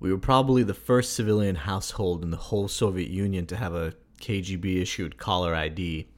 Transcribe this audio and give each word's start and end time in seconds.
We 0.00 0.12
were 0.12 0.18
probably 0.18 0.62
the 0.62 0.74
first 0.74 1.14
civilian 1.14 1.56
household 1.56 2.22
in 2.22 2.30
the 2.30 2.36
whole 2.36 2.68
Soviet 2.68 3.10
Union 3.10 3.46
to 3.46 3.56
have 3.56 3.74
a 3.74 3.94
KGB 4.20 4.80
issued 4.80 5.18
caller 5.18 5.54
ID. 5.54 6.08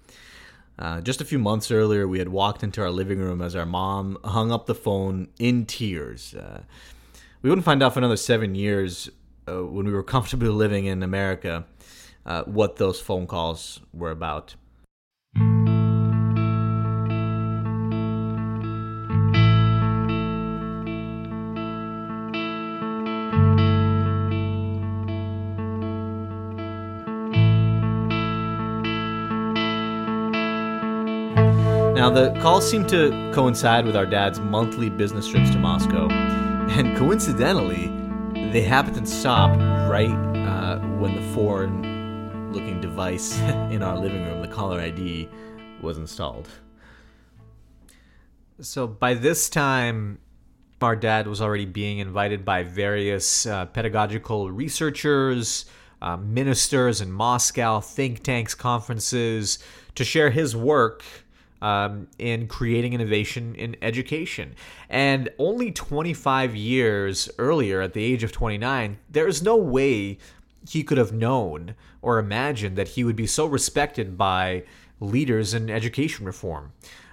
Uh, 0.78 1.00
just 1.00 1.20
a 1.20 1.24
few 1.24 1.38
months 1.38 1.70
earlier, 1.70 2.08
we 2.08 2.18
had 2.18 2.28
walked 2.28 2.62
into 2.62 2.80
our 2.80 2.90
living 2.90 3.18
room 3.18 3.42
as 3.42 3.54
our 3.54 3.66
mom 3.66 4.18
hung 4.24 4.50
up 4.50 4.66
the 4.66 4.74
phone 4.74 5.28
in 5.38 5.66
tears. 5.66 6.34
Uh, 6.34 6.62
we 7.42 7.50
wouldn't 7.50 7.64
find 7.64 7.82
out 7.82 7.92
for 7.94 8.00
another 8.00 8.16
seven 8.16 8.54
years 8.54 9.10
uh, 9.48 9.64
when 9.64 9.86
we 9.86 9.92
were 9.92 10.02
comfortably 10.02 10.48
living 10.48 10.86
in 10.86 11.02
America 11.02 11.64
uh, 12.26 12.44
what 12.44 12.76
those 12.76 13.00
phone 13.00 13.26
calls 13.26 13.80
were 13.92 14.10
about. 14.10 14.54
Calls 32.40 32.68
seemed 32.70 32.88
to 32.88 33.10
coincide 33.34 33.84
with 33.84 33.94
our 33.94 34.06
dad's 34.06 34.40
monthly 34.40 34.88
business 34.88 35.28
trips 35.28 35.50
to 35.50 35.58
Moscow, 35.58 36.08
and 36.08 36.96
coincidentally, 36.96 37.88
they 38.50 38.62
happened 38.62 38.96
to 38.96 39.06
stop 39.06 39.50
right 39.90 40.08
uh, 40.08 40.78
when 40.96 41.14
the 41.14 41.34
foreign 41.34 42.50
looking 42.50 42.80
device 42.80 43.38
in 43.70 43.82
our 43.82 43.98
living 43.98 44.24
room, 44.24 44.40
the 44.40 44.48
caller 44.48 44.80
ID, 44.80 45.28
was 45.82 45.98
installed. 45.98 46.48
So 48.62 48.86
by 48.86 49.12
this 49.12 49.50
time, 49.50 50.18
our 50.80 50.96
dad 50.96 51.26
was 51.26 51.42
already 51.42 51.66
being 51.66 51.98
invited 51.98 52.46
by 52.46 52.62
various 52.62 53.44
uh, 53.44 53.66
pedagogical 53.66 54.50
researchers, 54.50 55.66
uh, 56.00 56.16
ministers 56.16 57.02
in 57.02 57.12
Moscow, 57.12 57.80
think 57.80 58.22
tanks, 58.22 58.54
conferences 58.54 59.58
to 59.94 60.04
share 60.04 60.30
his 60.30 60.56
work 60.56 61.04
um, 61.62 62.08
in 62.18 62.46
creating 62.46 62.92
innovation 62.92 63.54
in 63.54 63.76
education. 63.82 64.54
And 64.88 65.28
only 65.38 65.70
25 65.70 66.56
years 66.56 67.28
earlier, 67.38 67.80
at 67.80 67.92
the 67.92 68.02
age 68.02 68.22
of 68.22 68.32
29, 68.32 68.98
there 69.08 69.26
is 69.26 69.42
no 69.42 69.56
way 69.56 70.18
he 70.68 70.82
could 70.82 70.98
have 70.98 71.12
known 71.12 71.74
or 72.02 72.18
imagined 72.18 72.76
that 72.76 72.88
he 72.88 73.04
would 73.04 73.16
be 73.16 73.26
so 73.26 73.46
respected 73.46 74.16
by 74.16 74.64
leaders 75.00 75.54
in 75.54 75.70
education 75.70 76.26
reform. 76.26 76.72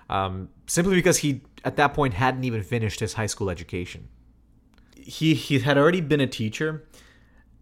Um, 0.09 0.49
simply 0.67 0.95
because 0.95 1.17
he, 1.17 1.41
at 1.65 1.75
that 1.77 1.93
point, 1.93 2.13
hadn't 2.13 2.43
even 2.43 2.63
finished 2.63 2.99
his 2.99 3.13
high 3.13 3.25
school 3.25 3.49
education. 3.49 4.07
He, 4.95 5.33
he 5.33 5.59
had 5.59 5.77
already 5.77 6.01
been 6.01 6.21
a 6.21 6.27
teacher, 6.27 6.85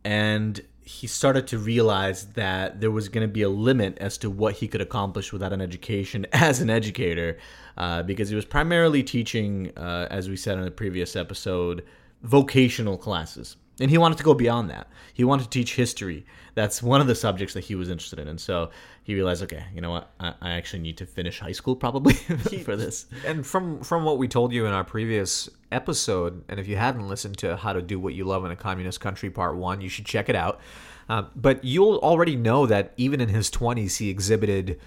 and 0.03 0.61
he 0.85 1.07
started 1.07 1.47
to 1.47 1.57
realize 1.57 2.27
that 2.33 2.79
there 2.79 2.91
was 2.91 3.09
going 3.09 3.27
to 3.27 3.31
be 3.31 3.41
a 3.41 3.49
limit 3.49 3.97
as 3.97 4.19
to 4.19 4.29
what 4.29 4.53
he 4.53 4.67
could 4.67 4.81
accomplish 4.81 5.33
without 5.33 5.51
an 5.51 5.59
education 5.59 6.27
as 6.33 6.61
an 6.61 6.69
educator, 6.69 7.37
uh, 7.75 8.03
because 8.03 8.29
he 8.29 8.35
was 8.35 8.45
primarily 8.45 9.01
teaching, 9.01 9.71
uh, 9.75 10.07
as 10.11 10.29
we 10.29 10.37
said 10.37 10.57
in 10.59 10.63
the 10.63 10.71
previous 10.71 11.15
episode, 11.15 11.83
vocational 12.21 12.97
classes. 12.97 13.57
And 13.79 13.91
he 13.91 13.97
wanted 13.97 14.17
to 14.19 14.23
go 14.23 14.33
beyond 14.33 14.69
that. 14.69 14.87
He 15.13 15.23
wanted 15.23 15.43
to 15.43 15.49
teach 15.49 15.75
history. 15.75 16.25
That's 16.53 16.81
one 16.81 17.01
of 17.01 17.07
the 17.07 17.15
subjects 17.15 17.53
that 17.55 17.65
he 17.65 17.75
was 17.75 17.89
interested 17.89 18.19
in. 18.19 18.29
And 18.29 18.39
so 18.39 18.69
he 19.03 19.13
realized, 19.13 19.43
okay, 19.43 19.65
you 19.73 19.81
know 19.81 19.91
what? 19.91 20.11
I, 20.19 20.33
I 20.41 20.49
actually 20.51 20.79
need 20.79 20.97
to 20.97 21.05
finish 21.05 21.39
high 21.39 21.51
school 21.51 21.75
probably 21.75 22.13
for 22.63 22.75
this. 22.75 23.07
And 23.25 23.45
from 23.45 23.81
from 23.81 24.05
what 24.05 24.17
we 24.17 24.27
told 24.27 24.53
you 24.53 24.65
in 24.65 24.71
our 24.71 24.85
previous 24.85 25.49
episode, 25.71 26.43
and 26.47 26.59
if 26.59 26.67
you 26.67 26.77
hadn't 26.77 27.07
listened 27.07 27.37
to 27.39 27.57
How 27.57 27.73
to 27.73 27.81
Do 27.81 27.99
What 27.99 28.13
You 28.13 28.23
Love 28.23 28.45
in 28.45 28.51
a 28.51 28.55
Communist 28.55 29.01
Country 29.01 29.29
Part 29.29 29.57
One, 29.57 29.81
you 29.81 29.89
should 29.89 30.05
check 30.05 30.29
it 30.29 30.35
out. 30.35 30.61
Uh, 31.07 31.23
but 31.35 31.63
you'll 31.63 31.97
already 31.97 32.35
know 32.35 32.65
that 32.65 32.93
even 32.97 33.19
in 33.19 33.29
his 33.29 33.49
twenties, 33.49 33.97
he 33.97 34.09
exhibited 34.09 34.79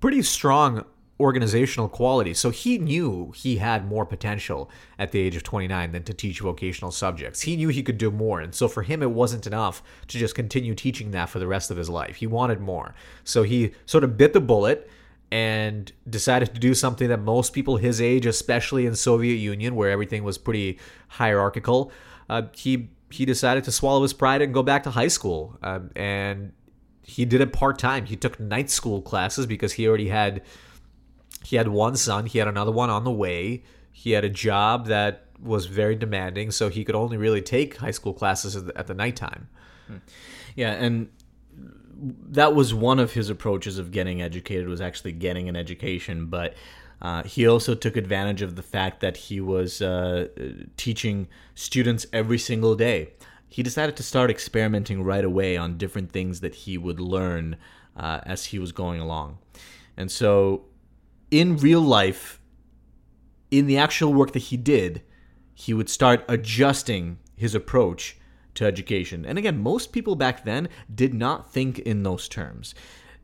pretty 0.00 0.22
strong 0.22 0.84
organizational 1.20 1.88
quality. 1.88 2.34
So 2.34 2.50
he 2.50 2.78
knew 2.78 3.32
he 3.36 3.56
had 3.56 3.86
more 3.86 4.06
potential 4.06 4.70
at 4.98 5.12
the 5.12 5.20
age 5.20 5.36
of 5.36 5.42
29 5.42 5.92
than 5.92 6.02
to 6.04 6.14
teach 6.14 6.40
vocational 6.40 6.90
subjects. 6.90 7.42
He 7.42 7.56
knew 7.56 7.68
he 7.68 7.82
could 7.82 7.98
do 7.98 8.10
more. 8.10 8.40
And 8.40 8.54
so 8.54 8.66
for 8.66 8.82
him, 8.82 9.02
it 9.02 9.10
wasn't 9.10 9.46
enough 9.46 9.82
to 10.08 10.18
just 10.18 10.34
continue 10.34 10.74
teaching 10.74 11.10
that 11.12 11.28
for 11.28 11.38
the 11.38 11.46
rest 11.46 11.70
of 11.70 11.76
his 11.76 11.88
life. 11.88 12.16
He 12.16 12.26
wanted 12.26 12.60
more. 12.60 12.94
So 13.22 13.42
he 13.42 13.72
sort 13.86 14.04
of 14.04 14.16
bit 14.16 14.32
the 14.32 14.40
bullet 14.40 14.90
and 15.30 15.92
decided 16.08 16.54
to 16.54 16.60
do 16.60 16.74
something 16.74 17.08
that 17.08 17.20
most 17.20 17.52
people 17.52 17.76
his 17.76 18.00
age, 18.00 18.26
especially 18.26 18.86
in 18.86 18.96
Soviet 18.96 19.36
Union, 19.36 19.76
where 19.76 19.90
everything 19.90 20.24
was 20.24 20.38
pretty 20.38 20.78
hierarchical, 21.08 21.92
uh, 22.28 22.42
he 22.54 22.90
he 23.10 23.24
decided 23.24 23.64
to 23.64 23.72
swallow 23.72 24.02
his 24.02 24.12
pride 24.12 24.40
and 24.40 24.54
go 24.54 24.62
back 24.62 24.84
to 24.84 24.90
high 24.90 25.08
school. 25.08 25.58
Uh, 25.62 25.80
and 25.96 26.52
he 27.02 27.24
did 27.24 27.40
it 27.40 27.52
part 27.52 27.78
time. 27.78 28.06
He 28.06 28.16
took 28.16 28.38
night 28.38 28.70
school 28.70 29.02
classes 29.02 29.46
because 29.46 29.72
he 29.72 29.86
already 29.88 30.08
had 30.08 30.42
he 31.44 31.56
had 31.56 31.68
one 31.68 31.96
son, 31.96 32.26
he 32.26 32.38
had 32.38 32.48
another 32.48 32.72
one 32.72 32.90
on 32.90 33.04
the 33.04 33.10
way. 33.10 33.62
He 33.92 34.12
had 34.12 34.24
a 34.24 34.30
job 34.30 34.86
that 34.86 35.26
was 35.42 35.66
very 35.66 35.94
demanding, 35.94 36.50
so 36.50 36.68
he 36.68 36.84
could 36.84 36.94
only 36.94 37.16
really 37.16 37.42
take 37.42 37.76
high 37.76 37.90
school 37.90 38.12
classes 38.12 38.56
at 38.56 38.66
the, 38.66 38.78
at 38.78 38.86
the 38.86 38.94
nighttime. 38.94 39.48
Yeah, 40.54 40.72
and 40.72 41.08
that 42.30 42.54
was 42.54 42.72
one 42.72 42.98
of 42.98 43.12
his 43.12 43.30
approaches 43.30 43.78
of 43.78 43.90
getting 43.90 44.22
educated 44.22 44.68
was 44.68 44.80
actually 44.80 45.12
getting 45.12 45.48
an 45.48 45.56
education, 45.56 46.26
but 46.26 46.54
uh, 47.02 47.22
he 47.22 47.46
also 47.46 47.74
took 47.74 47.96
advantage 47.96 48.42
of 48.42 48.56
the 48.56 48.62
fact 48.62 49.00
that 49.00 49.16
he 49.16 49.40
was 49.40 49.80
uh, 49.80 50.28
teaching 50.76 51.28
students 51.54 52.06
every 52.12 52.38
single 52.38 52.74
day. 52.74 53.10
He 53.48 53.62
decided 53.62 53.96
to 53.96 54.02
start 54.02 54.30
experimenting 54.30 55.02
right 55.02 55.24
away 55.24 55.56
on 55.56 55.76
different 55.76 56.12
things 56.12 56.40
that 56.40 56.54
he 56.54 56.78
would 56.78 57.00
learn 57.00 57.56
uh, 57.96 58.20
as 58.24 58.46
he 58.46 58.58
was 58.58 58.70
going 58.70 59.00
along. 59.00 59.38
And 59.96 60.10
so 60.10 60.66
in 61.30 61.56
real 61.56 61.80
life, 61.80 62.40
in 63.50 63.66
the 63.66 63.78
actual 63.78 64.12
work 64.12 64.32
that 64.32 64.40
he 64.40 64.56
did, 64.56 65.02
he 65.54 65.74
would 65.74 65.88
start 65.88 66.24
adjusting 66.28 67.18
his 67.36 67.54
approach 67.54 68.16
to 68.54 68.64
education. 68.64 69.24
And 69.24 69.38
again, 69.38 69.62
most 69.62 69.92
people 69.92 70.16
back 70.16 70.44
then 70.44 70.68
did 70.92 71.14
not 71.14 71.52
think 71.52 71.78
in 71.80 72.02
those 72.02 72.28
terms. 72.28 72.74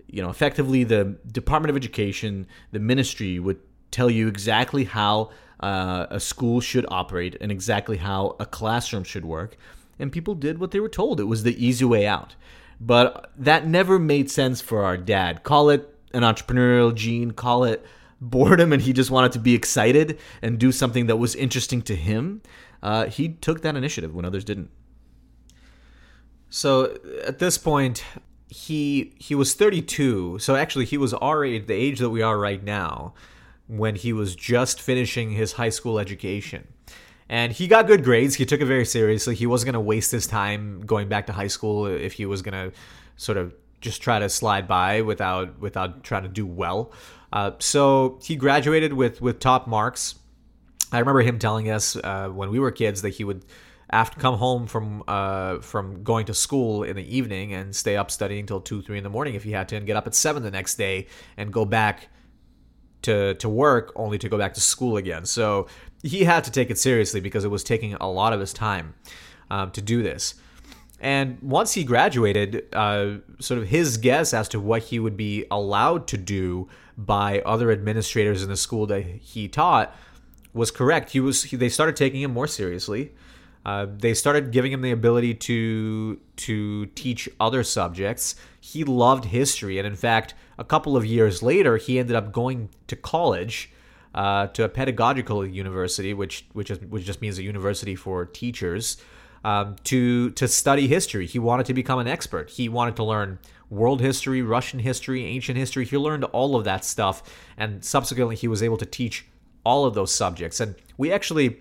You 0.06 0.22
know, 0.22 0.30
effectively, 0.30 0.84
the 0.84 1.16
Department 1.30 1.70
of 1.70 1.76
Education, 1.76 2.46
the 2.72 2.78
ministry 2.78 3.38
would 3.38 3.58
tell 3.90 4.10
you 4.10 4.28
exactly 4.28 4.84
how 4.84 5.30
uh, 5.60 6.06
a 6.10 6.20
school 6.20 6.60
should 6.60 6.86
operate 6.88 7.36
and 7.40 7.50
exactly 7.50 7.96
how 7.96 8.36
a 8.38 8.46
classroom 8.46 9.04
should 9.04 9.24
work. 9.24 9.56
And 9.98 10.12
people 10.12 10.34
did 10.34 10.58
what 10.58 10.70
they 10.70 10.80
were 10.80 10.88
told. 10.88 11.18
It 11.18 11.24
was 11.24 11.42
the 11.42 11.64
easy 11.64 11.84
way 11.84 12.06
out. 12.06 12.36
But 12.78 13.32
that 13.36 13.66
never 13.66 13.98
made 13.98 14.30
sense 14.30 14.60
for 14.60 14.84
our 14.84 14.98
dad. 14.98 15.42
Call 15.42 15.70
it 15.70 15.95
an 16.12 16.22
entrepreneurial 16.22 16.94
gene, 16.94 17.32
call 17.32 17.64
it 17.64 17.84
boredom, 18.20 18.72
and 18.72 18.82
he 18.82 18.92
just 18.92 19.10
wanted 19.10 19.32
to 19.32 19.38
be 19.38 19.54
excited 19.54 20.18
and 20.42 20.58
do 20.58 20.72
something 20.72 21.06
that 21.06 21.16
was 21.16 21.34
interesting 21.34 21.82
to 21.82 21.96
him. 21.96 22.42
Uh, 22.82 23.06
he 23.06 23.28
took 23.28 23.62
that 23.62 23.76
initiative 23.76 24.14
when 24.14 24.24
others 24.24 24.44
didn't. 24.44 24.70
So 26.48 26.96
at 27.24 27.38
this 27.38 27.58
point, 27.58 28.04
he 28.48 29.14
he 29.18 29.34
was 29.34 29.54
32. 29.54 30.38
So 30.38 30.54
actually, 30.54 30.84
he 30.84 30.96
was 30.96 31.12
already 31.12 31.56
at 31.56 31.66
the 31.66 31.74
age 31.74 31.98
that 31.98 32.10
we 32.10 32.22
are 32.22 32.38
right 32.38 32.62
now 32.62 33.14
when 33.66 33.96
he 33.96 34.12
was 34.12 34.36
just 34.36 34.80
finishing 34.80 35.30
his 35.32 35.52
high 35.52 35.70
school 35.70 35.98
education. 35.98 36.68
And 37.28 37.52
he 37.52 37.66
got 37.66 37.88
good 37.88 38.04
grades. 38.04 38.36
He 38.36 38.46
took 38.46 38.60
it 38.60 38.66
very 38.66 38.84
seriously. 38.84 39.34
He 39.34 39.46
wasn't 39.46 39.72
going 39.72 39.74
to 39.74 39.80
waste 39.80 40.12
his 40.12 40.28
time 40.28 40.82
going 40.86 41.08
back 41.08 41.26
to 41.26 41.32
high 41.32 41.48
school 41.48 41.86
if 41.86 42.12
he 42.12 42.24
was 42.24 42.40
going 42.40 42.70
to 42.70 42.76
sort 43.16 43.36
of 43.36 43.52
just 43.86 44.02
try 44.02 44.18
to 44.18 44.28
slide 44.28 44.66
by 44.66 45.00
without 45.00 45.60
without 45.60 46.02
trying 46.02 46.24
to 46.24 46.28
do 46.28 46.44
well. 46.44 46.92
Uh, 47.32 47.52
so 47.58 48.18
he 48.22 48.34
graduated 48.36 48.92
with 48.92 49.20
with 49.20 49.38
top 49.38 49.66
marks. 49.66 50.16
I 50.92 50.98
remember 50.98 51.22
him 51.22 51.38
telling 51.38 51.70
us 51.70 51.96
uh, 51.96 52.28
when 52.28 52.50
we 52.50 52.58
were 52.58 52.72
kids 52.72 53.02
that 53.02 53.10
he 53.10 53.24
would 53.24 53.44
after 53.90 54.18
come 54.20 54.36
home 54.38 54.66
from 54.66 55.04
uh, 55.06 55.60
from 55.60 56.02
going 56.02 56.26
to 56.26 56.34
school 56.34 56.82
in 56.82 56.96
the 56.96 57.16
evening 57.16 57.54
and 57.54 57.74
stay 57.74 57.96
up 57.96 58.10
studying 58.10 58.40
until 58.40 58.60
two 58.60 58.82
three 58.82 58.98
in 58.98 59.04
the 59.04 59.10
morning 59.10 59.34
if 59.34 59.44
he 59.44 59.52
had 59.52 59.68
to, 59.68 59.76
and 59.76 59.86
get 59.86 59.96
up 59.96 60.06
at 60.06 60.14
seven 60.14 60.42
the 60.42 60.50
next 60.50 60.74
day 60.74 61.06
and 61.36 61.52
go 61.52 61.64
back 61.64 62.08
to 63.02 63.34
to 63.34 63.48
work 63.48 63.92
only 63.94 64.18
to 64.18 64.28
go 64.28 64.36
back 64.36 64.54
to 64.54 64.60
school 64.60 64.96
again. 64.96 65.24
So 65.24 65.68
he 66.02 66.24
had 66.24 66.42
to 66.44 66.50
take 66.50 66.70
it 66.70 66.78
seriously 66.78 67.20
because 67.20 67.44
it 67.44 67.50
was 67.50 67.62
taking 67.62 67.94
a 67.94 68.10
lot 68.10 68.32
of 68.32 68.40
his 68.40 68.52
time 68.52 68.94
um, 69.48 69.70
to 69.70 69.80
do 69.80 70.02
this. 70.02 70.34
And 70.98 71.38
once 71.42 71.74
he 71.74 71.84
graduated, 71.84 72.66
uh, 72.72 73.18
sort 73.38 73.60
of 73.60 73.68
his 73.68 73.98
guess 73.98 74.32
as 74.32 74.48
to 74.48 74.60
what 74.60 74.84
he 74.84 74.98
would 74.98 75.16
be 75.16 75.44
allowed 75.50 76.06
to 76.08 76.16
do 76.16 76.68
by 76.96 77.40
other 77.40 77.70
administrators 77.70 78.42
in 78.42 78.48
the 78.48 78.56
school 78.56 78.86
that 78.86 79.02
he 79.02 79.48
taught 79.48 79.94
was 80.54 80.70
correct. 80.70 81.10
He 81.10 81.20
was 81.20 81.44
he, 81.44 81.56
they 81.56 81.68
started 81.68 81.96
taking 81.96 82.22
him 82.22 82.32
more 82.32 82.46
seriously. 82.46 83.12
Uh, 83.66 83.86
they 83.98 84.14
started 84.14 84.52
giving 84.52 84.72
him 84.72 84.80
the 84.80 84.92
ability 84.92 85.34
to 85.34 86.18
to 86.36 86.86
teach 86.86 87.28
other 87.38 87.62
subjects. 87.62 88.36
He 88.60 88.84
loved 88.84 89.26
history, 89.26 89.78
and 89.78 89.86
in 89.86 89.96
fact, 89.96 90.34
a 90.56 90.64
couple 90.64 90.96
of 90.96 91.04
years 91.04 91.42
later, 91.42 91.76
he 91.76 91.98
ended 91.98 92.16
up 92.16 92.32
going 92.32 92.70
to 92.86 92.96
college, 92.96 93.70
uh, 94.14 94.46
to 94.48 94.64
a 94.64 94.68
pedagogical 94.68 95.46
university, 95.46 96.14
which 96.14 96.46
which 96.52 96.70
is, 96.70 96.80
which 96.80 97.04
just 97.04 97.20
means 97.20 97.38
a 97.38 97.42
university 97.42 97.94
for 97.94 98.24
teachers. 98.24 98.96
Um, 99.46 99.76
to 99.84 100.30
to 100.32 100.48
study 100.48 100.88
history. 100.88 101.24
He 101.24 101.38
wanted 101.38 101.66
to 101.66 101.74
become 101.74 102.00
an 102.00 102.08
expert. 102.08 102.50
He 102.50 102.68
wanted 102.68 102.96
to 102.96 103.04
learn 103.04 103.38
world 103.70 104.00
history, 104.00 104.42
Russian 104.42 104.80
history, 104.80 105.24
ancient 105.24 105.56
history. 105.56 105.84
He 105.84 105.96
learned 105.96 106.24
all 106.24 106.56
of 106.56 106.64
that 106.64 106.84
stuff, 106.84 107.22
and 107.56 107.84
subsequently 107.84 108.34
he 108.34 108.48
was 108.48 108.60
able 108.60 108.76
to 108.78 108.86
teach 108.86 109.24
all 109.64 109.84
of 109.84 109.94
those 109.94 110.12
subjects. 110.12 110.58
And 110.58 110.74
we 110.96 111.12
actually, 111.12 111.58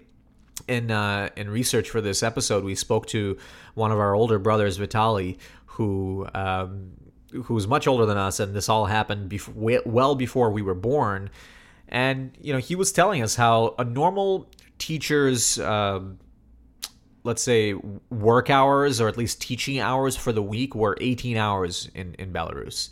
in 0.68 0.90
uh, 0.90 1.30
in 1.36 1.48
research 1.48 1.92
for 1.92 2.02
this 2.02 2.24
episode, 2.24 2.64
we 2.64 2.74
spoke 2.74 3.06
to 3.08 3.38
one 3.76 3.92
of 3.92 4.00
our 4.00 4.16
older 4.16 4.40
brothers, 4.40 4.78
Vitali, 4.78 5.38
who. 5.68 6.28
Um, 6.34 6.92
who's 7.44 7.68
much 7.68 7.86
older 7.86 8.06
than 8.06 8.18
us, 8.18 8.40
and 8.40 8.56
this 8.56 8.70
all 8.70 8.86
happened 8.86 9.28
before, 9.28 9.82
well 9.86 10.16
before 10.16 10.52
we 10.52 10.62
were 10.62 10.74
born. 10.74 11.30
And 11.90 12.32
you 12.40 12.54
know, 12.54 12.60
he 12.60 12.76
was 12.76 12.94
telling 12.94 13.22
us 13.22 13.36
how 13.36 13.76
a 13.78 13.84
normal 13.84 14.50
teacher's 14.78 15.60
um, 15.60 16.18
let's 17.26 17.42
say 17.42 17.74
work 18.10 18.50
hours 18.50 19.02
or 19.02 19.08
at 19.08 19.18
least 19.18 19.42
teaching 19.42 19.80
hours 19.80 20.16
for 20.16 20.32
the 20.32 20.44
week 20.44 20.76
were 20.76 20.98
18 21.02 21.36
hours 21.36 21.90
in, 21.96 22.14
in 22.20 22.32
Belarus. 22.32 22.90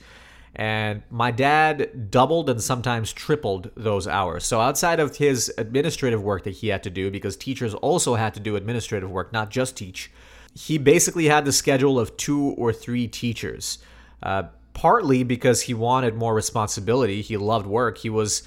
And 0.55 1.01
my 1.09 1.31
dad 1.31 2.11
doubled 2.11 2.49
and 2.49 2.61
sometimes 2.61 3.13
tripled 3.13 3.71
those 3.75 4.07
hours. 4.07 4.43
So 4.43 4.59
outside 4.59 4.99
of 4.99 5.15
his 5.15 5.51
administrative 5.57 6.21
work 6.21 6.43
that 6.43 6.55
he 6.55 6.67
had 6.67 6.83
to 6.83 6.89
do, 6.89 7.09
because 7.09 7.37
teachers 7.37 7.73
also 7.73 8.15
had 8.15 8.33
to 8.35 8.39
do 8.39 8.55
administrative 8.55 9.09
work, 9.09 9.33
not 9.33 9.49
just 9.49 9.77
teach, 9.77 10.11
he 10.53 10.77
basically 10.77 11.25
had 11.25 11.45
the 11.45 11.51
schedule 11.51 11.99
of 11.99 12.15
two 12.17 12.49
or 12.57 12.71
three 12.71 13.07
teachers. 13.07 13.79
Uh, 14.21 14.43
partly 14.73 15.23
because 15.23 15.61
he 15.61 15.73
wanted 15.73 16.15
more 16.15 16.33
responsibility. 16.33 17.21
He 17.21 17.37
loved 17.37 17.65
work. 17.65 17.99
He 17.99 18.09
was, 18.09 18.43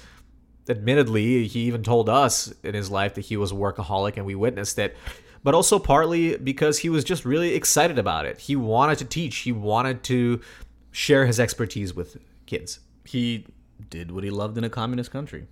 admittedly, 0.67 1.47
he 1.47 1.61
even 1.61 1.83
told 1.83 2.09
us 2.09 2.53
in 2.63 2.73
his 2.73 2.91
life 2.91 3.15
that 3.15 3.25
he 3.25 3.37
was 3.37 3.51
a 3.51 3.55
workaholic, 3.55 4.17
and 4.17 4.25
we 4.25 4.35
witnessed 4.35 4.77
it 4.79 4.95
but 5.43 5.53
also 5.53 5.79
partly 5.79 6.37
because 6.37 6.79
he 6.79 6.89
was 6.89 7.03
just 7.03 7.25
really 7.25 7.53
excited 7.53 7.97
about 7.99 8.25
it. 8.25 8.39
He 8.39 8.55
wanted 8.55 8.97
to 8.99 9.05
teach, 9.05 9.37
he 9.37 9.51
wanted 9.51 10.03
to 10.03 10.41
share 10.91 11.25
his 11.25 11.39
expertise 11.39 11.93
with 11.93 12.17
kids. 12.45 12.79
He 13.05 13.45
did 13.89 14.11
what 14.11 14.23
he 14.23 14.29
loved 14.29 14.57
in 14.57 14.63
a 14.63 14.69
communist 14.69 15.11
country. 15.11 15.47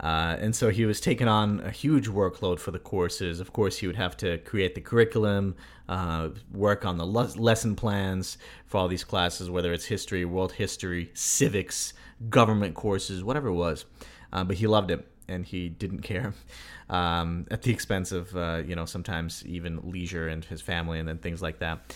Uh, 0.00 0.36
and 0.38 0.54
so 0.54 0.68
he 0.68 0.84
was 0.84 1.00
taking 1.00 1.26
on 1.26 1.60
a 1.60 1.70
huge 1.70 2.08
workload 2.08 2.60
for 2.60 2.70
the 2.70 2.78
courses. 2.78 3.40
Of 3.40 3.52
course, 3.52 3.78
he 3.78 3.86
would 3.86 3.96
have 3.96 4.16
to 4.18 4.38
create 4.38 4.76
the 4.76 4.80
curriculum, 4.80 5.56
uh, 5.88 6.28
work 6.52 6.84
on 6.84 6.98
the 6.98 7.04
le- 7.04 7.34
lesson 7.36 7.74
plans 7.74 8.38
for 8.66 8.78
all 8.78 8.86
these 8.86 9.02
classes, 9.02 9.50
whether 9.50 9.72
it's 9.72 9.86
history, 9.86 10.24
world 10.24 10.52
history, 10.52 11.10
civics, 11.14 11.94
government 12.28 12.74
courses, 12.74 13.24
whatever 13.24 13.48
it 13.48 13.54
was. 13.54 13.86
Uh, 14.32 14.44
but 14.44 14.58
he 14.58 14.66
loved 14.68 14.90
it 14.92 15.04
and 15.28 15.44
he 15.44 15.68
didn't 15.68 16.00
care 16.00 16.34
um, 16.90 17.46
at 17.50 17.62
the 17.62 17.70
expense 17.70 18.12
of 18.12 18.34
uh, 18.36 18.62
you 18.66 18.74
know 18.74 18.84
sometimes 18.84 19.44
even 19.46 19.80
leisure 19.90 20.28
and 20.28 20.44
his 20.44 20.60
family 20.60 20.98
and 20.98 21.08
then 21.08 21.18
things 21.18 21.42
like 21.42 21.58
that. 21.60 21.94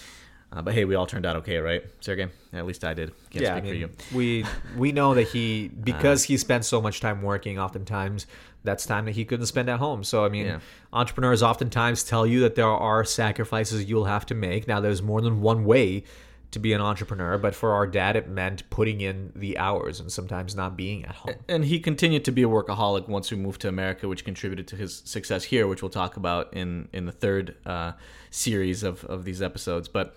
Uh, 0.54 0.60
but 0.60 0.74
hey, 0.74 0.84
we 0.84 0.94
all 0.94 1.06
turned 1.06 1.24
out 1.24 1.36
okay, 1.36 1.56
right, 1.56 1.82
Sergey? 2.00 2.28
At 2.52 2.66
least 2.66 2.84
I 2.84 2.92
did. 2.92 3.12
Can't 3.30 3.42
yeah, 3.42 3.54
I 3.54 3.60
mean, 3.62 3.90
we 4.14 4.44
we 4.76 4.92
know 4.92 5.14
that 5.14 5.28
he 5.28 5.68
because 5.82 6.24
uh, 6.24 6.28
he 6.28 6.36
spent 6.36 6.66
so 6.66 6.80
much 6.80 7.00
time 7.00 7.22
working. 7.22 7.58
Oftentimes, 7.58 8.26
that's 8.62 8.84
time 8.84 9.06
that 9.06 9.12
he 9.12 9.24
couldn't 9.24 9.46
spend 9.46 9.70
at 9.70 9.78
home. 9.78 10.04
So 10.04 10.26
I 10.26 10.28
mean, 10.28 10.46
yeah. 10.46 10.60
entrepreneurs 10.92 11.42
oftentimes 11.42 12.04
tell 12.04 12.26
you 12.26 12.40
that 12.40 12.54
there 12.54 12.66
are 12.66 13.02
sacrifices 13.02 13.86
you'll 13.86 14.04
have 14.04 14.26
to 14.26 14.34
make. 14.34 14.68
Now, 14.68 14.80
there's 14.80 15.00
more 15.00 15.22
than 15.22 15.40
one 15.40 15.64
way 15.64 16.04
to 16.52 16.58
be 16.58 16.72
an 16.72 16.80
entrepreneur, 16.80 17.38
but 17.38 17.54
for 17.54 17.72
our 17.72 17.86
dad, 17.86 18.14
it 18.14 18.28
meant 18.28 18.68
putting 18.70 19.00
in 19.00 19.32
the 19.34 19.58
hours 19.58 19.98
and 20.00 20.12
sometimes 20.12 20.54
not 20.54 20.76
being 20.76 21.04
at 21.04 21.14
home. 21.14 21.34
And 21.48 21.64
he 21.64 21.80
continued 21.80 22.24
to 22.26 22.30
be 22.30 22.42
a 22.42 22.48
workaholic 22.48 23.08
once 23.08 23.30
we 23.30 23.36
moved 23.36 23.60
to 23.62 23.68
America, 23.68 24.06
which 24.06 24.24
contributed 24.24 24.68
to 24.68 24.76
his 24.76 25.02
success 25.04 25.44
here, 25.44 25.66
which 25.66 25.82
we'll 25.82 25.90
talk 25.90 26.16
about 26.16 26.52
in 26.54 26.88
in 26.92 27.06
the 27.06 27.12
third 27.12 27.56
uh, 27.66 27.92
series 28.30 28.82
of 28.82 29.04
of 29.06 29.24
these 29.24 29.42
episodes. 29.42 29.88
But 29.88 30.14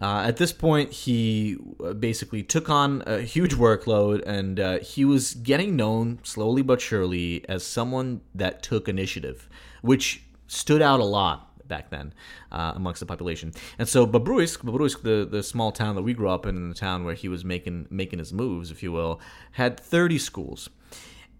uh, 0.00 0.24
at 0.26 0.38
this 0.38 0.52
point, 0.52 0.90
he 0.90 1.56
uh, 1.82 1.92
basically 1.92 2.42
took 2.42 2.68
on 2.68 3.02
a 3.06 3.20
huge 3.20 3.54
workload, 3.54 4.22
and 4.26 4.58
uh, 4.58 4.78
he 4.78 5.04
was 5.04 5.34
getting 5.34 5.76
known 5.76 6.18
slowly 6.24 6.62
but 6.62 6.80
surely 6.80 7.44
as 7.48 7.62
someone 7.62 8.22
that 8.34 8.62
took 8.62 8.88
initiative, 8.88 9.48
which 9.82 10.24
stood 10.46 10.82
out 10.82 11.00
a 11.00 11.04
lot 11.04 11.53
back 11.68 11.90
then 11.90 12.12
uh, 12.52 12.72
amongst 12.74 13.00
the 13.00 13.06
population. 13.06 13.52
And 13.78 13.88
so 13.88 14.06
Bobruisk, 14.06 14.58
Bobruisk, 14.58 15.02
the, 15.02 15.26
the 15.30 15.42
small 15.42 15.72
town 15.72 15.94
that 15.96 16.02
we 16.02 16.14
grew 16.14 16.28
up 16.28 16.46
in, 16.46 16.56
in 16.56 16.68
the 16.68 16.74
town 16.74 17.04
where 17.04 17.14
he 17.14 17.28
was 17.28 17.44
making 17.44 17.86
making 17.90 18.18
his 18.18 18.32
moves, 18.32 18.70
if 18.70 18.82
you 18.82 18.92
will, 18.92 19.20
had 19.52 19.78
30 19.78 20.18
schools. 20.18 20.68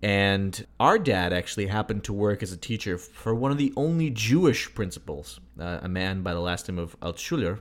And 0.02 0.66
our 0.78 0.98
dad 0.98 1.32
actually 1.32 1.68
happened 1.68 2.04
to 2.04 2.12
work 2.12 2.42
as 2.42 2.52
a 2.52 2.58
teacher 2.58 2.98
for 2.98 3.34
one 3.34 3.50
of 3.50 3.56
the 3.56 3.72
only 3.74 4.10
Jewish 4.10 4.74
principals, 4.74 5.40
uh, 5.58 5.78
a 5.82 5.88
man 5.88 6.22
by 6.22 6.34
the 6.34 6.40
last 6.40 6.68
name 6.68 6.78
of 6.78 6.98
Altshuler. 7.00 7.60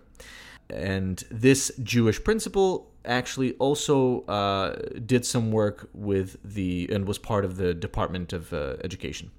And 0.70 1.24
this 1.32 1.72
Jewish 1.82 2.22
principal 2.22 2.92
actually 3.06 3.54
also 3.54 4.22
uh, 4.26 4.76
did 5.06 5.26
some 5.26 5.52
work 5.52 5.90
with 5.94 6.38
the 6.44 6.90
and 6.92 7.08
was 7.08 7.18
part 7.18 7.46
of 7.46 7.58
the 7.58 7.74
Department 7.74 8.34
of 8.34 8.52
uh, 8.52 8.76
Education 8.84 9.32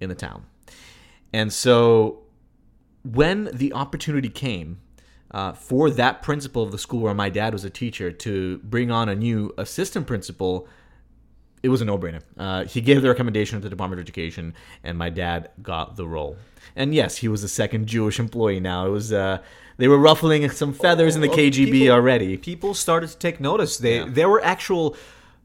in 0.00 0.08
the 0.08 0.14
town. 0.14 0.46
And 1.32 1.52
so 1.52 2.23
when 3.04 3.50
the 3.52 3.72
opportunity 3.72 4.28
came 4.28 4.80
uh, 5.30 5.52
for 5.52 5.90
that 5.90 6.22
principal 6.22 6.62
of 6.62 6.72
the 6.72 6.78
school 6.78 7.00
where 7.00 7.14
my 7.14 7.28
dad 7.28 7.52
was 7.52 7.64
a 7.64 7.70
teacher 7.70 8.10
to 8.10 8.58
bring 8.58 8.90
on 8.90 9.08
a 9.08 9.14
new 9.14 9.52
assistant 9.58 10.06
principal, 10.06 10.68
it 11.62 11.68
was 11.68 11.80
a 11.80 11.84
no-brainer. 11.84 12.22
Uh, 12.38 12.64
he 12.64 12.80
gave 12.80 13.02
the 13.02 13.08
recommendation 13.08 13.58
to 13.58 13.62
the 13.62 13.70
Department 13.70 13.98
of 13.98 14.04
Education, 14.04 14.54
and 14.82 14.96
my 14.96 15.10
dad 15.10 15.50
got 15.62 15.96
the 15.96 16.06
role. 16.06 16.36
And 16.76 16.94
yes, 16.94 17.18
he 17.18 17.28
was 17.28 17.42
the 17.42 17.48
second 17.48 17.86
Jewish 17.86 18.18
employee. 18.18 18.60
Now 18.60 18.86
it 18.86 18.90
was 18.90 19.12
uh, 19.12 19.38
they 19.76 19.88
were 19.88 19.98
ruffling 19.98 20.48
some 20.50 20.72
feathers 20.72 21.14
oh, 21.14 21.16
in 21.16 21.22
the 21.22 21.28
KGB 21.28 21.70
people, 21.72 21.94
already. 21.94 22.36
People 22.36 22.74
started 22.74 23.10
to 23.10 23.18
take 23.18 23.40
notice. 23.40 23.76
They 23.78 23.98
yeah. 23.98 24.06
there 24.08 24.28
were 24.28 24.42
actual. 24.44 24.96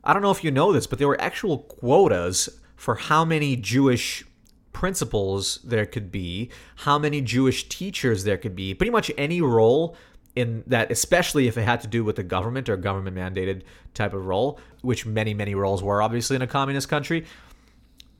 I 0.04 0.14
don't 0.14 0.22
know 0.22 0.32
if 0.32 0.44
you 0.44 0.52
know 0.52 0.72
this, 0.72 0.88
but 0.88 1.00
there 1.00 1.08
were 1.08 1.20
actual 1.20 1.60
quotas 1.60 2.50
for 2.76 2.96
how 2.96 3.26
many 3.26 3.56
Jewish 3.56 4.24
principals 4.74 5.60
there 5.64 5.86
could 5.86 6.12
be, 6.12 6.50
how 6.78 7.00
many 7.00 7.22
Jewish 7.22 7.68
teachers 7.70 8.24
there 8.24 8.38
could 8.38 8.56
be, 8.56 8.74
pretty 8.74 8.92
much 8.92 9.12
any 9.18 9.42
role 9.42 9.96
in 10.36 10.64
that, 10.68 10.92
especially 10.92 11.48
if 11.48 11.58
it 11.58 11.64
had 11.64 11.82
to 11.82 11.88
do 11.88 12.04
with 12.04 12.16
the 12.16 12.24
government 12.24 12.70
or 12.70 12.78
government 12.78 13.16
mandated 13.16 13.64
type 13.94 14.14
of 14.14 14.26
role, 14.26 14.60
which 14.82 15.06
many, 15.06 15.34
many 15.34 15.56
roles 15.56 15.84
were 15.84 16.02
obviously 16.02 16.36
in 16.36 16.42
a 16.42 16.48
communist 16.48 16.88
country. 16.88 17.26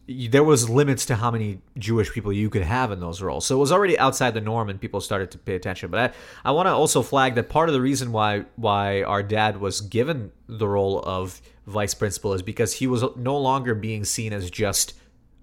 There 0.08 0.44
was 0.44 0.68
limits 0.68 1.06
to 1.06 1.16
how 1.16 1.30
many 1.30 1.62
Jewish 1.78 2.12
people 2.12 2.34
you 2.34 2.50
could 2.50 2.64
have 2.64 2.92
in 2.92 3.00
those 3.00 3.22
roles, 3.22 3.46
so 3.46 3.56
it 3.56 3.60
was 3.60 3.72
already 3.72 3.98
outside 4.00 4.34
the 4.34 4.42
norm, 4.42 4.68
and 4.68 4.82
people 4.82 5.02
started 5.02 5.30
to 5.32 5.38
pay 5.38 5.54
attention. 5.54 5.92
But 5.92 6.16
I, 6.44 6.50
I 6.50 6.52
want 6.52 6.66
to 6.66 6.72
also 6.72 7.04
flag 7.04 7.36
that 7.36 7.48
part 7.48 7.70
of 7.70 7.74
the 7.74 7.82
reason 7.82 8.12
why 8.12 8.46
why 8.56 9.04
our 9.04 9.22
dad 9.22 9.62
was 9.62 9.82
given 9.82 10.32
the 10.48 10.68
role 10.68 11.04
of 11.04 11.40
vice 11.68 11.94
principal 11.94 12.34
is 12.34 12.42
because 12.42 12.74
he 12.74 12.88
was 12.88 13.04
no 13.18 13.38
longer 13.38 13.76
being 13.76 14.04
seen 14.04 14.34
as 14.34 14.50
just 14.50 14.94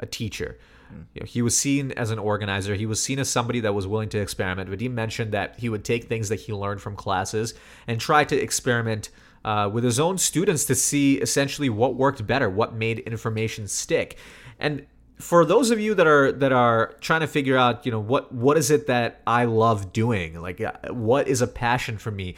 a 0.01 0.07
teacher 0.07 0.59
he 1.25 1.43
was 1.43 1.57
seen 1.57 1.93
as 1.93 2.11
an 2.11 2.19
organizer. 2.19 2.75
He 2.75 2.87
was 2.87 3.03
seen 3.03 3.19
as 3.19 3.29
somebody 3.29 3.61
that 3.61 3.75
was 3.75 3.87
willing 3.87 4.09
to 4.11 4.19
experiment. 4.19 4.71
Vadim 4.71 4.93
mentioned 4.93 5.33
that 5.33 5.59
he 5.59 5.69
would 5.69 5.85
take 5.85 6.05
things 6.05 6.29
that 6.29 6.41
he 6.41 6.53
learned 6.53 6.81
from 6.81 6.97
classes 6.97 7.55
and 7.87 8.01
try 8.01 8.25
to 8.25 8.37
experiment 8.37 9.11
uh, 9.45 9.71
with 9.73 9.85
his 9.85 10.01
own 10.01 10.19
students 10.19 10.65
to 10.65 10.75
see 10.75 11.17
essentially 11.17 11.69
what 11.69 11.95
worked 11.95 12.27
better, 12.27 12.51
what 12.51 12.75
made 12.75 12.99
information 13.01 13.69
stick. 13.69 14.19
And 14.59 14.87
for 15.19 15.45
those 15.45 15.71
of 15.71 15.81
you 15.81 15.95
that 15.95 16.07
are 16.07 16.33
that 16.33 16.53
are 16.53 16.95
trying 17.01 17.21
to 17.21 17.27
figure 17.27 17.57
out, 17.57 17.87
you 17.87 17.93
know, 17.93 18.01
what 18.01 18.33
what 18.33 18.59
is 18.59 18.71
it 18.71 18.87
that 18.89 19.23
I 19.27 19.45
love 19.45 19.93
doing? 19.93 20.41
Like, 20.41 20.61
uh, 20.61 20.73
what 20.91 21.29
is 21.29 21.41
a 21.43 21.47
passion 21.47 21.97
for 21.97 22.11
me? 22.11 22.35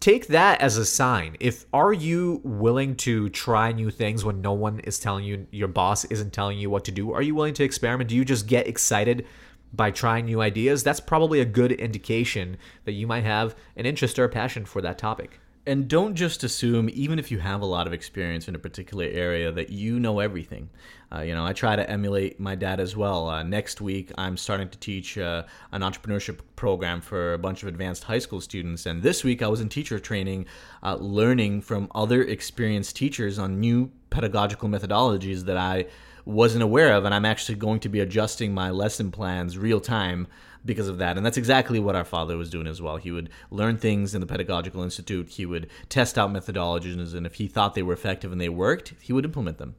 Take 0.00 0.28
that 0.28 0.60
as 0.60 0.76
a 0.76 0.84
sign. 0.84 1.36
If 1.40 1.66
are 1.72 1.92
you 1.92 2.40
willing 2.44 2.96
to 2.96 3.28
try 3.30 3.72
new 3.72 3.90
things 3.90 4.24
when 4.24 4.40
no 4.40 4.52
one 4.52 4.80
is 4.80 4.98
telling 4.98 5.24
you 5.24 5.46
your 5.50 5.68
boss 5.68 6.04
isn't 6.06 6.32
telling 6.32 6.58
you 6.58 6.70
what 6.70 6.84
to 6.84 6.92
do? 6.92 7.12
Are 7.12 7.22
you 7.22 7.34
willing 7.34 7.54
to 7.54 7.64
experiment? 7.64 8.10
Do 8.10 8.16
you 8.16 8.24
just 8.24 8.46
get 8.46 8.66
excited 8.66 9.26
by 9.72 9.90
trying 9.90 10.26
new 10.26 10.40
ideas? 10.40 10.82
That's 10.82 11.00
probably 11.00 11.40
a 11.40 11.44
good 11.44 11.72
indication 11.72 12.56
that 12.84 12.92
you 12.92 13.06
might 13.06 13.24
have 13.24 13.56
an 13.76 13.86
interest 13.86 14.18
or 14.18 14.24
a 14.24 14.28
passion 14.28 14.64
for 14.64 14.80
that 14.82 14.98
topic. 14.98 15.40
And 15.66 15.88
don't 15.88 16.14
just 16.14 16.44
assume, 16.44 16.90
even 16.92 17.18
if 17.18 17.30
you 17.30 17.38
have 17.38 17.62
a 17.62 17.66
lot 17.66 17.86
of 17.86 17.94
experience 17.94 18.48
in 18.48 18.54
a 18.54 18.58
particular 18.58 19.06
area, 19.06 19.50
that 19.50 19.70
you 19.70 19.98
know 19.98 20.20
everything. 20.20 20.68
Uh, 21.14 21.20
you 21.20 21.34
know, 21.34 21.44
I 21.44 21.52
try 21.52 21.76
to 21.76 21.88
emulate 21.88 22.40
my 22.40 22.54
dad 22.54 22.80
as 22.80 22.96
well. 22.96 23.28
Uh, 23.28 23.42
next 23.42 23.80
week, 23.80 24.10
I'm 24.18 24.36
starting 24.36 24.68
to 24.70 24.78
teach 24.78 25.16
uh, 25.16 25.44
an 25.70 25.82
entrepreneurship 25.82 26.40
program 26.56 27.00
for 27.00 27.34
a 27.34 27.38
bunch 27.38 27.62
of 27.62 27.68
advanced 27.68 28.04
high 28.04 28.18
school 28.18 28.40
students. 28.40 28.86
And 28.86 29.02
this 29.02 29.22
week, 29.22 29.42
I 29.42 29.48
was 29.48 29.60
in 29.60 29.68
teacher 29.68 30.00
training, 30.00 30.46
uh, 30.82 30.96
learning 30.96 31.60
from 31.60 31.88
other 31.94 32.22
experienced 32.22 32.96
teachers 32.96 33.38
on 33.38 33.60
new 33.60 33.92
pedagogical 34.10 34.68
methodologies 34.68 35.44
that 35.44 35.56
I 35.56 35.86
wasn't 36.24 36.64
aware 36.64 36.94
of. 36.94 37.04
And 37.04 37.14
I'm 37.14 37.26
actually 37.26 37.56
going 37.56 37.80
to 37.80 37.88
be 37.88 38.00
adjusting 38.00 38.52
my 38.52 38.70
lesson 38.70 39.12
plans 39.12 39.56
real 39.56 39.80
time 39.80 40.26
because 40.64 40.88
of 40.88 40.98
that. 40.98 41.16
And 41.16 41.24
that's 41.24 41.36
exactly 41.36 41.78
what 41.78 41.94
our 41.94 42.04
father 42.04 42.36
was 42.36 42.50
doing 42.50 42.66
as 42.66 42.80
well. 42.82 42.96
He 42.96 43.12
would 43.12 43.30
learn 43.50 43.76
things 43.76 44.14
in 44.14 44.20
the 44.20 44.26
Pedagogical 44.26 44.82
Institute, 44.82 45.28
he 45.28 45.46
would 45.46 45.68
test 45.88 46.18
out 46.18 46.32
methodologies, 46.32 47.14
and 47.14 47.26
if 47.26 47.34
he 47.34 47.46
thought 47.46 47.74
they 47.74 47.82
were 47.82 47.92
effective 47.92 48.32
and 48.32 48.40
they 48.40 48.48
worked, 48.48 48.94
he 49.00 49.12
would 49.12 49.26
implement 49.26 49.58
them. 49.58 49.76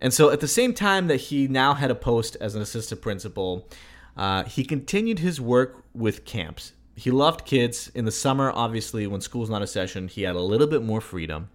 And 0.00 0.12
so 0.12 0.30
at 0.30 0.40
the 0.40 0.48
same 0.48 0.74
time 0.74 1.06
that 1.08 1.16
he 1.16 1.48
now 1.48 1.74
had 1.74 1.90
a 1.90 1.94
post 1.94 2.36
as 2.40 2.54
an 2.54 2.62
assistant 2.62 3.00
principal, 3.00 3.68
uh, 4.16 4.44
he 4.44 4.64
continued 4.64 5.20
his 5.20 5.40
work 5.40 5.84
with 5.94 6.24
camps. 6.24 6.72
He 6.94 7.10
loved 7.10 7.44
kids. 7.44 7.90
In 7.94 8.04
the 8.04 8.12
summer, 8.12 8.50
obviously, 8.54 9.06
when 9.06 9.20
school's 9.20 9.50
not 9.50 9.62
a 9.62 9.66
session, 9.66 10.08
he 10.08 10.22
had 10.22 10.36
a 10.36 10.40
little 10.40 10.66
bit 10.66 10.82
more 10.82 11.00
freedom. 11.00 11.50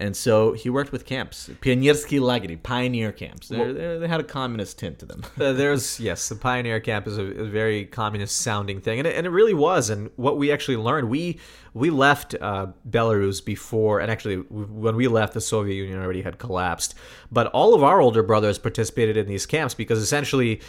And 0.00 0.16
so 0.16 0.54
he 0.54 0.70
worked 0.70 0.92
with 0.92 1.04
camps, 1.04 1.50
pionierski 1.60 2.20
lageri, 2.20 2.60
pioneer 2.60 3.12
camps. 3.12 3.48
They're, 3.48 3.74
they're, 3.74 3.98
they 3.98 4.08
had 4.08 4.18
a 4.18 4.24
communist 4.24 4.78
tint 4.78 4.98
to 5.00 5.06
them. 5.06 5.22
Uh, 5.38 5.52
there's 5.52 6.00
yes, 6.00 6.30
the 6.30 6.36
pioneer 6.36 6.80
camp 6.80 7.06
is 7.06 7.18
a, 7.18 7.24
a 7.24 7.44
very 7.44 7.84
communist 7.84 8.38
sounding 8.38 8.80
thing, 8.80 8.98
and 8.98 9.06
it, 9.06 9.14
and 9.14 9.26
it 9.26 9.30
really 9.30 9.52
was. 9.52 9.90
And 9.90 10.10
what 10.16 10.38
we 10.38 10.50
actually 10.50 10.78
learned, 10.78 11.10
we 11.10 11.38
we 11.74 11.90
left 11.90 12.34
uh, 12.40 12.68
Belarus 12.88 13.44
before, 13.44 14.00
and 14.00 14.10
actually 14.10 14.36
when 14.36 14.96
we 14.96 15.06
left, 15.06 15.34
the 15.34 15.40
Soviet 15.40 15.74
Union 15.74 16.02
already 16.02 16.22
had 16.22 16.38
collapsed. 16.38 16.94
But 17.30 17.48
all 17.48 17.74
of 17.74 17.82
our 17.82 18.00
older 18.00 18.22
brothers 18.22 18.58
participated 18.58 19.18
in 19.18 19.26
these 19.26 19.46
camps 19.46 19.74
because 19.74 20.00
essentially. 20.00 20.60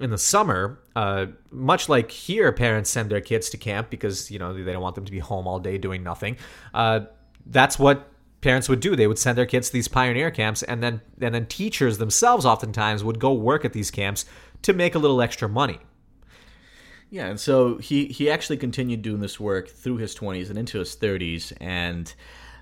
In 0.00 0.10
the 0.10 0.18
summer, 0.18 0.78
uh, 0.94 1.26
much 1.50 1.88
like 1.88 2.12
here, 2.12 2.52
parents 2.52 2.88
send 2.88 3.10
their 3.10 3.20
kids 3.20 3.50
to 3.50 3.56
camp 3.56 3.90
because 3.90 4.30
you 4.30 4.38
know 4.38 4.52
they 4.52 4.72
don't 4.72 4.80
want 4.80 4.94
them 4.94 5.04
to 5.04 5.10
be 5.10 5.18
home 5.18 5.48
all 5.48 5.58
day 5.58 5.76
doing 5.76 6.04
nothing. 6.04 6.36
Uh, 6.72 7.00
that's 7.46 7.80
what 7.80 8.08
parents 8.40 8.68
would 8.68 8.80
do. 8.80 8.94
They 8.94 9.06
would 9.06 9.18
send 9.18 9.36
their 9.36 9.46
kids 9.46 9.68
to 9.68 9.72
these 9.72 9.88
pioneer 9.88 10.30
camps 10.30 10.62
and 10.62 10.82
then 10.82 11.00
and 11.20 11.34
then 11.34 11.46
teachers 11.46 11.98
themselves 11.98 12.44
oftentimes 12.44 13.02
would 13.02 13.18
go 13.18 13.32
work 13.32 13.64
at 13.64 13.72
these 13.72 13.90
camps 13.90 14.24
to 14.62 14.72
make 14.72 14.94
a 14.94 14.98
little 14.98 15.20
extra 15.20 15.48
money. 15.48 15.78
Yeah 17.10 17.26
and 17.26 17.40
so 17.40 17.78
he 17.78 18.06
he 18.06 18.30
actually 18.30 18.58
continued 18.58 19.02
doing 19.02 19.20
this 19.20 19.40
work 19.40 19.68
through 19.68 19.96
his 19.96 20.14
20s 20.14 20.50
and 20.50 20.58
into 20.58 20.78
his 20.78 20.94
30s 20.94 21.52
and 21.60 22.14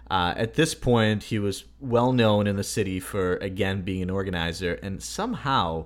uh, 0.08 0.34
at 0.36 0.54
this 0.54 0.72
point 0.72 1.24
he 1.24 1.38
was 1.40 1.64
well 1.80 2.12
known 2.12 2.46
in 2.46 2.54
the 2.54 2.64
city 2.64 3.00
for 3.00 3.36
again 3.38 3.82
being 3.82 4.02
an 4.02 4.10
organizer 4.10 4.74
and 4.82 5.02
somehow 5.02 5.84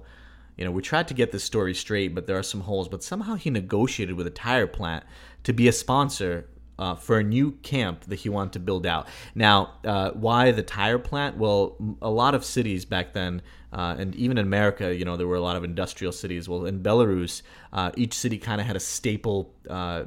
you 0.58 0.64
know 0.64 0.70
we 0.70 0.82
tried 0.82 1.08
to 1.08 1.14
get 1.14 1.32
this 1.32 1.42
story 1.42 1.74
straight 1.74 2.14
but 2.14 2.26
there 2.26 2.36
are 2.36 2.42
some 2.42 2.60
holes 2.60 2.86
but 2.86 3.02
somehow 3.02 3.34
he 3.34 3.48
negotiated 3.48 4.14
with 4.14 4.26
a 4.26 4.30
tire 4.30 4.66
plant 4.66 5.04
to 5.42 5.54
be 5.54 5.66
a 5.66 5.72
sponsor 5.72 6.46
uh, 6.80 6.94
for 6.94 7.18
a 7.18 7.22
new 7.22 7.52
camp 7.62 8.04
that 8.06 8.16
he 8.20 8.28
wanted 8.30 8.54
to 8.54 8.58
build 8.58 8.86
out. 8.86 9.06
Now, 9.34 9.74
uh, 9.84 10.10
why 10.12 10.50
the 10.50 10.62
tire 10.62 10.98
plant? 10.98 11.36
Well, 11.36 11.76
a 12.00 12.10
lot 12.10 12.34
of 12.34 12.44
cities 12.44 12.86
back 12.86 13.12
then, 13.12 13.42
uh, 13.72 13.96
and 13.98 14.14
even 14.16 14.38
in 14.38 14.46
America, 14.46 14.92
you 14.94 15.04
know, 15.04 15.16
there 15.18 15.28
were 15.28 15.36
a 15.36 15.42
lot 15.42 15.56
of 15.56 15.62
industrial 15.62 16.12
cities. 16.12 16.48
Well, 16.48 16.64
in 16.64 16.82
Belarus, 16.82 17.42
uh, 17.72 17.92
each 17.96 18.14
city 18.14 18.38
kind 18.38 18.62
of 18.62 18.66
had 18.66 18.76
a 18.76 18.80
staple 18.80 19.54
uh, 19.68 20.04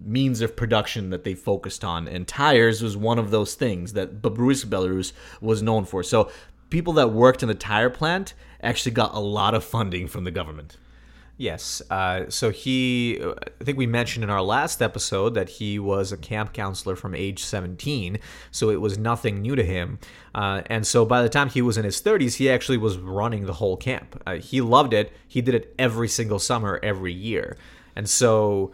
means 0.00 0.40
of 0.40 0.56
production 0.56 1.10
that 1.10 1.22
they 1.22 1.34
focused 1.34 1.84
on, 1.84 2.08
and 2.08 2.26
tires 2.26 2.82
was 2.82 2.96
one 2.96 3.18
of 3.18 3.30
those 3.30 3.54
things 3.54 3.92
that 3.92 4.22
Babruisk, 4.22 4.66
Belarus 4.66 5.12
was 5.42 5.62
known 5.62 5.84
for. 5.84 6.02
So, 6.02 6.30
people 6.70 6.94
that 6.94 7.12
worked 7.12 7.42
in 7.42 7.48
the 7.48 7.54
tire 7.54 7.90
plant 7.90 8.32
actually 8.62 8.92
got 8.92 9.14
a 9.14 9.20
lot 9.20 9.54
of 9.54 9.62
funding 9.62 10.08
from 10.08 10.24
the 10.24 10.30
government. 10.30 10.78
Yes. 11.38 11.82
Uh, 11.90 12.30
so 12.30 12.50
he, 12.50 13.20
I 13.22 13.64
think 13.64 13.76
we 13.76 13.86
mentioned 13.86 14.24
in 14.24 14.30
our 14.30 14.40
last 14.40 14.80
episode 14.80 15.34
that 15.34 15.50
he 15.50 15.78
was 15.78 16.10
a 16.10 16.16
camp 16.16 16.54
counselor 16.54 16.96
from 16.96 17.14
age 17.14 17.44
17. 17.44 18.18
So 18.50 18.70
it 18.70 18.80
was 18.80 18.96
nothing 18.96 19.42
new 19.42 19.54
to 19.54 19.62
him. 19.62 19.98
Uh, 20.34 20.62
and 20.66 20.86
so 20.86 21.04
by 21.04 21.22
the 21.22 21.28
time 21.28 21.50
he 21.50 21.60
was 21.60 21.76
in 21.76 21.84
his 21.84 22.00
30s, 22.00 22.36
he 22.36 22.48
actually 22.48 22.78
was 22.78 22.96
running 22.96 23.44
the 23.44 23.52
whole 23.52 23.76
camp. 23.76 24.20
Uh, 24.26 24.36
he 24.36 24.62
loved 24.62 24.94
it. 24.94 25.12
He 25.28 25.42
did 25.42 25.54
it 25.54 25.74
every 25.78 26.08
single 26.08 26.38
summer, 26.38 26.80
every 26.82 27.12
year. 27.12 27.58
And 27.94 28.08
so, 28.08 28.72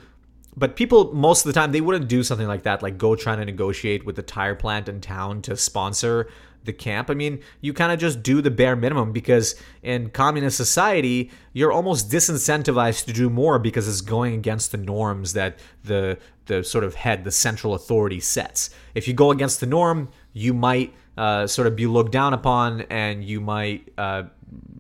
but 0.57 0.77
people, 0.77 1.13
most 1.13 1.45
of 1.45 1.53
the 1.53 1.59
time, 1.59 1.73
they 1.73 1.81
wouldn't 1.81 2.09
do 2.09 2.23
something 2.23 2.47
like 2.47 2.63
that, 2.63 2.81
like 2.81 2.97
go 2.97 3.17
trying 3.17 3.39
to 3.39 3.45
negotiate 3.45 4.07
with 4.07 4.15
the 4.15 4.23
tire 4.23 4.55
plant 4.55 4.89
in 4.89 5.01
town 5.01 5.43
to 5.43 5.57
sponsor 5.57 6.29
the 6.65 6.73
camp. 6.73 7.11
I 7.11 7.15
mean, 7.15 7.41
you 7.61 7.73
kind 7.73 7.93
of 7.93 7.99
just 7.99 8.23
do 8.23 8.41
the 8.41 8.51
bare 8.51 8.77
minimum 8.77 9.13
because 9.13 9.55
in 9.83 10.11
communist 10.11 10.57
society, 10.57 11.31
you're 11.53 11.73
almost 11.73 12.11
disincentivized 12.11 13.05
to 13.07 13.13
do 13.13 13.29
more 13.29 13.59
because 13.59 13.89
it's 13.89 14.01
going 14.01 14.35
against 14.35 14.73
the 14.73 14.79
norms 14.79 15.33
that 15.33 15.59
the 15.85 16.19
the 16.47 16.65
sort 16.65 16.85
of 16.85 16.95
head, 16.95 17.25
the 17.25 17.31
central 17.31 17.75
authority 17.75 18.21
sets. 18.21 18.71
If 18.95 19.07
you 19.07 19.15
go 19.15 19.31
against 19.31 19.61
the 19.61 19.67
norm, 19.67 20.09
you 20.33 20.53
might 20.53 20.93
uh, 21.17 21.47
sort 21.47 21.69
of 21.69 21.77
be 21.77 21.87
looked 21.87 22.13
down 22.13 22.35
upon, 22.35 22.83
and 22.83 23.25
you 23.25 23.41
might 23.41 23.93
uh, 23.97 24.25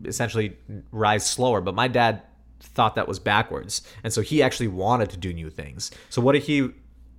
essentially 0.05 0.57
rise 0.91 1.29
slower. 1.29 1.61
But 1.61 1.75
my 1.75 1.89
dad 1.89 2.23
thought 2.61 2.95
that 2.97 3.07
was 3.07 3.19
backwards, 3.19 3.83
and 4.03 4.13
so 4.13 4.23
he 4.23 4.43
actually 4.43 4.69
wanted 4.69 5.11
to 5.11 5.17
do 5.17 5.33
new 5.33 5.51
things. 5.51 5.91
So 6.11 6.21
what 6.21 6.33
did 6.33 6.43
he 6.43 6.71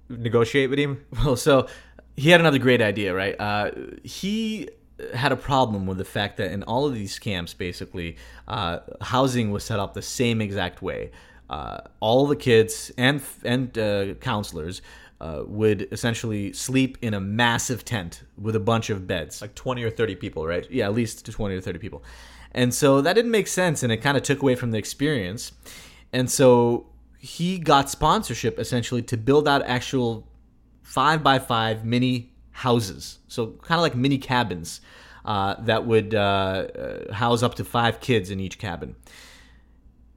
negotiate 0.09 0.69
with 0.69 0.79
him? 0.79 1.05
Well, 1.23 1.35
so 1.35 1.67
he 2.15 2.29
had 2.29 2.39
another 2.39 2.59
great 2.59 2.81
idea, 2.81 3.13
right? 3.13 3.35
Uh, 3.39 3.71
he 4.03 4.69
had 5.13 5.31
a 5.31 5.35
problem 5.35 5.85
with 5.85 5.97
the 5.97 6.05
fact 6.05 6.37
that 6.37 6.51
in 6.51 6.63
all 6.63 6.85
of 6.85 6.93
these 6.93 7.19
camps, 7.19 7.53
basically, 7.53 8.17
uh, 8.47 8.79
housing 9.01 9.51
was 9.51 9.63
set 9.63 9.79
up 9.79 9.93
the 9.93 10.01
same 10.01 10.41
exact 10.41 10.81
way. 10.81 11.11
Uh, 11.49 11.79
all 11.99 12.25
the 12.27 12.35
kids 12.35 12.91
and 12.97 13.21
and 13.43 13.77
uh, 13.77 14.13
counselors 14.15 14.81
uh, 15.21 15.43
would 15.45 15.87
essentially 15.91 16.53
sleep 16.53 16.97
in 17.01 17.13
a 17.13 17.19
massive 17.19 17.83
tent 17.83 18.23
with 18.37 18.55
a 18.55 18.59
bunch 18.59 18.89
of 18.89 19.07
beds, 19.07 19.41
like 19.41 19.55
twenty 19.55 19.83
or 19.83 19.89
thirty 19.89 20.15
people, 20.15 20.45
right? 20.45 20.69
Yeah, 20.71 20.85
at 20.85 20.93
least 20.93 21.25
twenty 21.25 21.55
or 21.55 21.61
thirty 21.61 21.79
people. 21.79 22.03
And 22.51 22.73
so 22.73 23.01
that 23.01 23.13
didn't 23.13 23.31
make 23.31 23.47
sense, 23.47 23.83
and 23.83 23.91
it 23.91 23.97
kind 23.97 24.15
of 24.15 24.23
took 24.23 24.41
away 24.41 24.55
from 24.55 24.71
the 24.71 24.77
experience. 24.77 25.51
And 26.11 26.29
so 26.29 26.85
he 27.17 27.57
got 27.57 27.89
sponsorship 27.89 28.59
essentially 28.59 29.01
to 29.01 29.17
build 29.17 29.47
out 29.47 29.63
actual 29.63 30.27
five 30.83 31.23
by 31.23 31.39
five 31.39 31.83
mini 31.83 32.33
houses. 32.51 33.19
So 33.27 33.47
kind 33.63 33.79
of 33.79 33.81
like 33.81 33.95
mini 33.95 34.17
cabins 34.17 34.79
uh, 35.25 35.55
that 35.61 35.85
would 35.85 36.13
uh, 36.13 36.17
uh, 36.17 37.13
house 37.13 37.43
up 37.43 37.55
to 37.55 37.63
five 37.63 37.99
kids 37.99 38.29
in 38.29 38.39
each 38.39 38.57
cabin. 38.59 38.95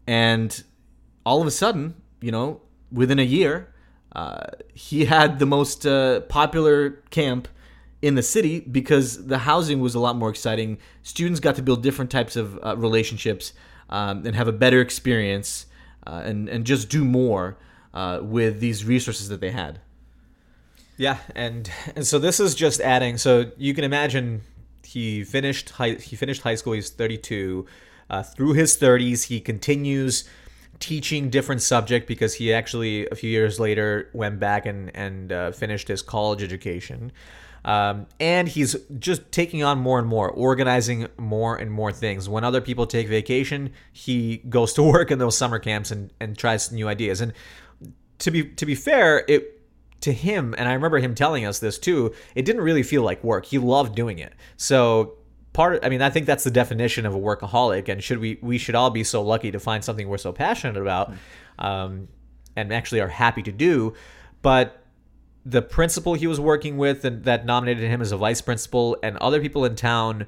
And 0.07 0.63
all 1.25 1.41
of 1.41 1.47
a 1.47 1.51
sudden, 1.51 1.95
you 2.21 2.31
know, 2.31 2.61
within 2.93 3.19
a 3.19 3.25
year, 3.25 3.73
uh, 4.15 4.47
he 4.75 5.05
had 5.05 5.39
the 5.39 5.47
most 5.47 5.87
uh, 5.87 6.21
popular 6.21 7.03
camp 7.11 7.49
in 8.03 8.15
the 8.15 8.23
city 8.23 8.61
because 8.61 9.27
the 9.27 9.39
housing 9.39 9.81
was 9.81 9.95
a 9.95 10.01
lot 10.01 10.17
more 10.17 10.31
exciting. 10.31 10.79
Students 11.03 11.41
got 11.41 11.57
to 11.57 11.63
build 11.63 11.83
different 11.83 12.11
types 12.11 12.37
of 12.37 12.59
uh, 12.63 12.77
relationships 12.77 13.53
um, 13.91 14.25
and 14.27 14.37
have 14.37 14.49
a 14.49 14.53
better 14.53 14.81
experience 14.81 15.67
and, 16.05 16.49
and 16.49 16.65
just 16.65 16.89
do 16.89 17.05
more 17.05 17.59
with 18.23 18.61
these 18.61 18.85
resources 18.85 19.29
that 19.29 19.41
they 19.41 19.51
had. 19.51 19.81
Yeah, 20.97 21.19
and 21.35 21.71
and 21.95 22.07
so 22.07 22.19
this 22.19 22.41
is 22.41 22.55
just 22.55 22.81
adding. 22.81 23.19
So 23.19 23.51
you 23.57 23.75
can 23.75 23.85
imagine 23.85 24.43
he 24.85 25.25
finished 25.25 25.71
high, 25.71 25.93
he 25.93 26.17
finished 26.17 26.43
high 26.43 26.55
school. 26.55 26.73
He's 26.73 26.91
32. 26.91 27.67
Uh, 28.09 28.23
through 28.23 28.53
his 28.53 28.77
30s, 28.79 29.25
he 29.25 29.41
continues 29.41 30.29
teaching 30.79 31.29
different 31.29 31.61
subject 31.61 32.07
because 32.07 32.35
he 32.35 32.53
actually 32.53 33.09
a 33.09 33.15
few 33.15 33.31
years 33.31 33.59
later 33.59 34.11
went 34.13 34.39
back 34.39 34.65
and 34.65 34.95
and 34.95 35.33
uh, 35.33 35.51
finished 35.53 35.89
his 35.89 36.03
college 36.03 36.43
education. 36.43 37.13
Um, 37.65 38.07
and 38.21 38.47
he's 38.47 38.77
just 39.01 39.33
taking 39.33 39.65
on 39.65 39.79
more 39.79 39.99
and 39.99 40.07
more, 40.07 40.31
organizing 40.31 41.09
more 41.19 41.57
and 41.57 41.73
more 41.73 41.91
things. 41.91 42.29
When 42.29 42.45
other 42.45 42.61
people 42.61 42.87
take 42.87 43.09
vacation, 43.09 43.73
he 43.93 44.37
goes 44.49 44.73
to 44.75 44.83
work 44.93 45.11
in 45.11 45.19
those 45.19 45.37
summer 45.37 45.59
camps 45.59 45.91
and, 45.91 46.13
and 46.21 46.39
tries 46.39 46.71
new 46.71 46.87
ideas. 46.89 47.21
And 47.21 47.33
to 48.21 48.31
be 48.31 48.45
to 48.45 48.65
be 48.65 48.75
fair, 48.75 49.25
it 49.29 49.56
to 50.01 50.13
him, 50.13 50.55
and 50.59 50.69
I 50.69 50.75
remember 50.75 50.99
him 50.99 51.15
telling 51.15 51.45
us 51.45 51.59
this 51.59 51.79
too, 51.79 52.15
it 52.35 52.45
didn't 52.45 52.63
really 52.63 52.83
feel 52.83 53.03
like 53.03 53.23
work. 53.25 53.47
He 53.47 53.59
loved 53.59 53.95
doing 53.95 54.19
it. 54.19 54.35
So 54.57 55.15
part 55.53 55.85
I 55.85 55.89
mean, 55.89 56.03
I 56.03 56.11
think 56.11 56.27
that's 56.27 56.45
the 56.45 56.51
definition 56.51 57.07
of 57.07 57.15
a 57.15 57.19
workaholic 57.19 57.89
and 57.89 58.05
should 58.05 58.19
we 58.19 58.39
we 58.43 58.59
should 58.59 58.75
all 58.75 58.91
be 58.91 59.03
so 59.03 59.23
lucky 59.23 59.51
to 59.51 59.59
find 59.59 59.83
something 59.83 60.07
we're 60.07 60.19
so 60.19 60.33
passionate 60.33 60.81
about 60.81 61.15
um, 61.59 62.09
and 62.55 62.73
actually 62.73 63.01
are 63.01 63.09
happy 63.09 63.43
to 63.43 63.53
do. 63.53 63.95
But 64.43 64.83
the 65.47 65.63
principal 65.63 66.15
he 66.15 66.27
was 66.27 66.39
working 66.39 66.77
with 66.77 67.05
and 67.05 67.25
that 67.25 67.47
nominated 67.47 67.89
him 67.89 68.03
as 68.03 68.13
a 68.13 68.17
vice 68.17 68.43
principal 68.43 68.99
and 69.03 69.17
other 69.17 69.41
people 69.41 69.65
in 69.65 69.77
town 69.77 70.27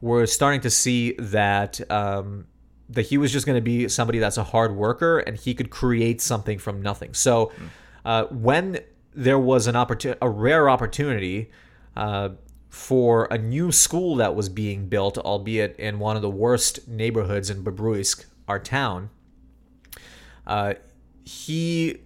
were 0.00 0.26
starting 0.26 0.60
to 0.60 0.70
see 0.70 1.12
that 1.18 1.80
um, 1.90 2.46
that 2.90 3.06
he 3.06 3.18
was 3.18 3.32
just 3.32 3.46
going 3.46 3.56
to 3.56 3.62
be 3.62 3.88
somebody 3.88 4.18
that's 4.18 4.36
a 4.36 4.44
hard 4.44 4.76
worker 4.76 5.18
and 5.20 5.36
he 5.36 5.54
could 5.54 5.70
create 5.70 6.20
something 6.20 6.58
from 6.58 6.82
nothing. 6.82 7.14
So 7.14 7.52
uh, 8.04 8.24
when 8.24 8.80
there 9.18 9.38
was 9.38 9.66
an 9.66 9.74
opportunity, 9.74 10.18
a 10.22 10.30
rare 10.30 10.70
opportunity 10.70 11.50
uh, 11.96 12.28
for 12.68 13.26
a 13.32 13.36
new 13.36 13.72
school 13.72 14.14
that 14.14 14.36
was 14.36 14.48
being 14.48 14.88
built, 14.88 15.18
albeit 15.18 15.74
in 15.76 15.98
one 15.98 16.14
of 16.14 16.22
the 16.22 16.30
worst 16.30 16.86
neighborhoods 16.86 17.50
in 17.50 17.64
Babruisk, 17.64 18.26
our 18.46 18.60
town. 18.60 19.10
Uh, 20.46 20.74
he 21.24 21.98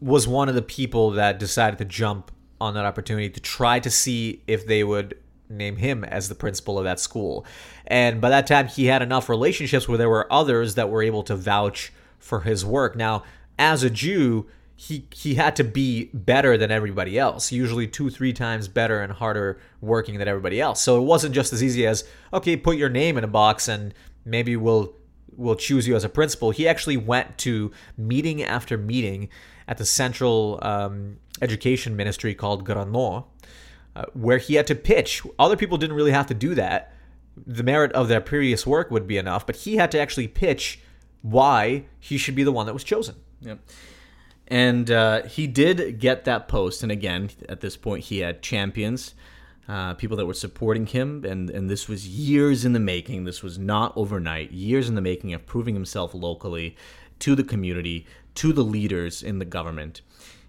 was 0.00 0.26
one 0.26 0.48
of 0.48 0.56
the 0.56 0.62
people 0.62 1.12
that 1.12 1.38
decided 1.38 1.78
to 1.78 1.84
jump 1.84 2.32
on 2.60 2.74
that 2.74 2.84
opportunity 2.84 3.30
to 3.30 3.40
try 3.40 3.78
to 3.78 3.88
see 3.88 4.42
if 4.48 4.66
they 4.66 4.82
would 4.82 5.16
name 5.48 5.76
him 5.76 6.02
as 6.02 6.28
the 6.28 6.34
principal 6.34 6.78
of 6.78 6.84
that 6.84 6.98
school. 6.98 7.46
And 7.86 8.20
by 8.20 8.28
that 8.30 8.48
time, 8.48 8.66
he 8.66 8.86
had 8.86 9.02
enough 9.02 9.28
relationships 9.28 9.86
where 9.86 9.98
there 9.98 10.10
were 10.10 10.30
others 10.32 10.74
that 10.74 10.90
were 10.90 11.02
able 11.02 11.22
to 11.24 11.36
vouch 11.36 11.92
for 12.18 12.40
his 12.40 12.64
work. 12.64 12.96
Now, 12.96 13.22
as 13.56 13.84
a 13.84 13.90
Jew, 13.90 14.48
he 14.80 15.06
he 15.12 15.34
had 15.34 15.54
to 15.56 15.62
be 15.62 16.08
better 16.14 16.56
than 16.56 16.70
everybody 16.70 17.18
else 17.18 17.52
usually 17.52 17.86
two 17.86 18.08
three 18.08 18.32
times 18.32 18.66
better 18.66 19.02
and 19.02 19.12
harder 19.12 19.60
working 19.80 20.18
than 20.18 20.26
everybody 20.26 20.60
else 20.60 20.80
so 20.80 20.98
it 20.98 21.04
wasn't 21.04 21.34
just 21.34 21.52
as 21.52 21.62
easy 21.62 21.86
as 21.86 22.04
okay 22.32 22.56
put 22.56 22.76
your 22.76 22.88
name 22.88 23.18
in 23.18 23.24
a 23.24 23.28
box 23.28 23.68
and 23.68 23.92
maybe 24.24 24.56
we'll 24.56 24.94
will 25.36 25.56
choose 25.56 25.88
you 25.88 25.96
as 25.96 26.04
a 26.04 26.08
principal. 26.08 26.50
He 26.50 26.68
actually 26.68 26.96
went 26.96 27.38
to 27.38 27.72
meeting 27.96 28.42
after 28.42 28.76
meeting 28.76 29.28
at 29.66 29.78
the 29.78 29.86
central 29.86 30.58
um, 30.62 31.18
education 31.40 31.96
ministry 31.96 32.34
called 32.34 32.64
Grano, 32.64 33.26
uh, 33.96 34.04
where 34.12 34.38
he 34.38 34.54
had 34.54 34.66
to 34.68 34.74
pitch. 34.74 35.22
Other 35.38 35.56
people 35.56 35.78
didn't 35.78 35.96
really 35.96 36.12
have 36.12 36.26
to 36.26 36.34
do 36.34 36.54
that. 36.56 36.92
The 37.46 37.62
merit 37.62 37.92
of 37.92 38.08
their 38.08 38.20
previous 38.20 38.66
work 38.66 38.90
would 38.90 39.06
be 39.06 39.16
enough, 39.16 39.46
but 39.46 39.56
he 39.56 39.76
had 39.76 39.90
to 39.92 40.00
actually 40.00 40.28
pitch 40.28 40.80
why 41.22 41.84
he 41.98 42.18
should 42.18 42.34
be 42.34 42.42
the 42.42 42.52
one 42.52 42.66
that 42.66 42.74
was 42.74 42.84
chosen. 42.84 43.14
Yep. 43.40 43.60
And 44.50 44.90
uh, 44.90 45.22
he 45.22 45.46
did 45.46 46.00
get 46.00 46.24
that 46.24 46.48
post. 46.48 46.82
And 46.82 46.90
again, 46.90 47.30
at 47.48 47.60
this 47.60 47.76
point, 47.76 48.04
he 48.04 48.18
had 48.18 48.42
champions, 48.42 49.14
uh, 49.68 49.94
people 49.94 50.16
that 50.16 50.26
were 50.26 50.34
supporting 50.34 50.86
him. 50.86 51.24
And, 51.24 51.48
and 51.48 51.70
this 51.70 51.88
was 51.88 52.08
years 52.08 52.64
in 52.64 52.72
the 52.72 52.80
making. 52.80 53.24
This 53.24 53.44
was 53.44 53.58
not 53.58 53.92
overnight, 53.96 54.50
years 54.50 54.88
in 54.88 54.96
the 54.96 55.00
making 55.00 55.32
of 55.32 55.46
proving 55.46 55.74
himself 55.74 56.12
locally 56.12 56.76
to 57.20 57.36
the 57.36 57.44
community, 57.44 58.06
to 58.34 58.52
the 58.52 58.64
leaders 58.64 59.22
in 59.22 59.38
the 59.38 59.44
government. 59.44 60.00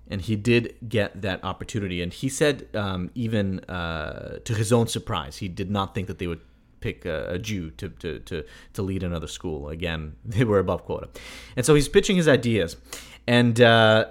And 0.10 0.22
he 0.22 0.36
did 0.36 0.76
get 0.90 1.22
that 1.22 1.44
opportunity. 1.44 2.02
And 2.02 2.12
he 2.12 2.28
said, 2.28 2.68
um, 2.74 3.12
even 3.14 3.60
uh, 3.66 4.40
to 4.44 4.56
his 4.56 4.74
own 4.74 4.88
surprise, 4.88 5.38
he 5.38 5.48
did 5.48 5.70
not 5.70 5.94
think 5.94 6.08
that 6.08 6.18
they 6.18 6.28
would 6.28 6.42
pick 6.82 7.06
a, 7.06 7.38
Jew 7.38 7.70
to, 7.72 7.90
to, 7.90 8.20
to, 8.20 8.44
to 8.74 8.82
lead 8.82 9.04
another 9.04 9.28
school. 9.28 9.70
Again, 9.70 10.16
they 10.26 10.44
were 10.44 10.60
above 10.60 10.84
quota. 10.84 11.08
And 11.56 11.66
so 11.66 11.76
he's 11.76 11.88
pitching 11.88 12.18
his 12.18 12.28
ideas. 12.28 12.76
And 13.28 13.60
uh, 13.62 14.06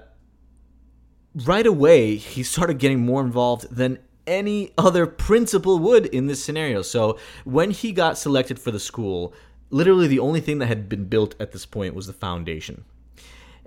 right 1.35 1.67
away, 1.67 2.17
he 2.17 2.43
started 2.43 2.79
getting 2.79 3.01
more 3.01 3.21
involved 3.21 3.75
than 3.75 3.99
any 4.27 4.73
other 4.79 5.07
principal 5.07 5.79
would 5.79 6.07
in 6.07 6.27
this 6.27 6.43
scenario. 6.43 6.83
So 6.83 7.19
when 7.45 7.71
he 7.71 7.93
got 7.93 8.17
selected 8.17 8.59
for 8.59 8.71
the 8.71 8.79
school, 8.79 9.35
literally 9.71 10.07
the 10.07 10.19
only 10.21 10.41
thing 10.41 10.59
that 10.59 10.67
had 10.67 10.89
been 10.89 11.07
built 11.07 11.35
at 11.41 11.53
this 11.53 11.67
point 11.67 11.95
was 11.95 12.07
the 12.07 12.13
foundation. 12.13 12.85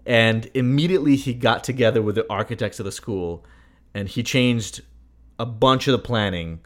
And 0.06 0.50
immediately 0.54 1.16
he 1.16 1.34
got 1.34 1.64
together 1.64 2.02
with 2.02 2.16
the 2.16 2.26
architects 2.30 2.80
of 2.80 2.86
the 2.86 2.92
school 2.92 3.46
and 3.94 4.08
he 4.10 4.24
changed 4.24 4.82
a 5.40 5.46
bunch 5.46 5.88
of 5.88 5.92
the 5.94 6.00
planning 6.00 6.62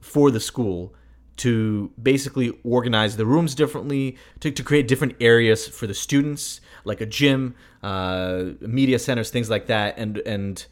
for 0.00 0.30
the 0.30 0.40
school 0.40 0.94
to 1.36 1.90
basically 2.02 2.58
organize 2.64 3.16
the 3.16 3.26
rooms 3.26 3.54
differently, 3.54 4.16
to, 4.40 4.50
to 4.50 4.62
create 4.62 4.88
different 4.88 5.14
areas 5.20 5.68
for 5.68 5.86
the 5.86 5.94
students, 5.94 6.60
like 6.84 7.00
a 7.00 7.06
gym, 7.06 7.54
uh, 7.82 8.44
media 8.60 8.98
centers, 8.98 9.30
things 9.30 9.50
like 9.50 9.66
that, 9.66 9.98
and 9.98 10.18
and 10.18 10.66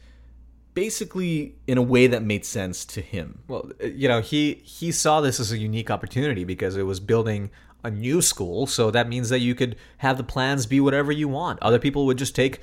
basically 0.73 1.55
in 1.67 1.77
a 1.77 1.81
way 1.81 2.07
that 2.07 2.23
made 2.23 2.45
sense 2.45 2.85
to 2.85 3.01
him. 3.01 3.39
Well, 3.47 3.71
uh, 3.81 3.87
you 3.87 4.07
know, 4.07 4.21
he 4.21 4.55
he 4.63 4.91
saw 4.91 5.21
this 5.21 5.39
as 5.39 5.51
a 5.51 5.57
unique 5.57 5.89
opportunity 5.89 6.43
because 6.43 6.77
it 6.77 6.83
was 6.83 6.99
building 6.99 7.51
a 7.83 7.91
new 7.91 8.21
school, 8.21 8.65
so 8.65 8.91
that 8.91 9.07
means 9.07 9.29
that 9.29 9.39
you 9.39 9.55
could 9.55 9.75
have 9.97 10.17
the 10.17 10.23
plans 10.23 10.65
be 10.65 10.79
whatever 10.79 11.11
you 11.11 11.27
want. 11.27 11.59
Other 11.61 11.79
people 11.79 12.05
would 12.07 12.17
just 12.17 12.35
take 12.35 12.59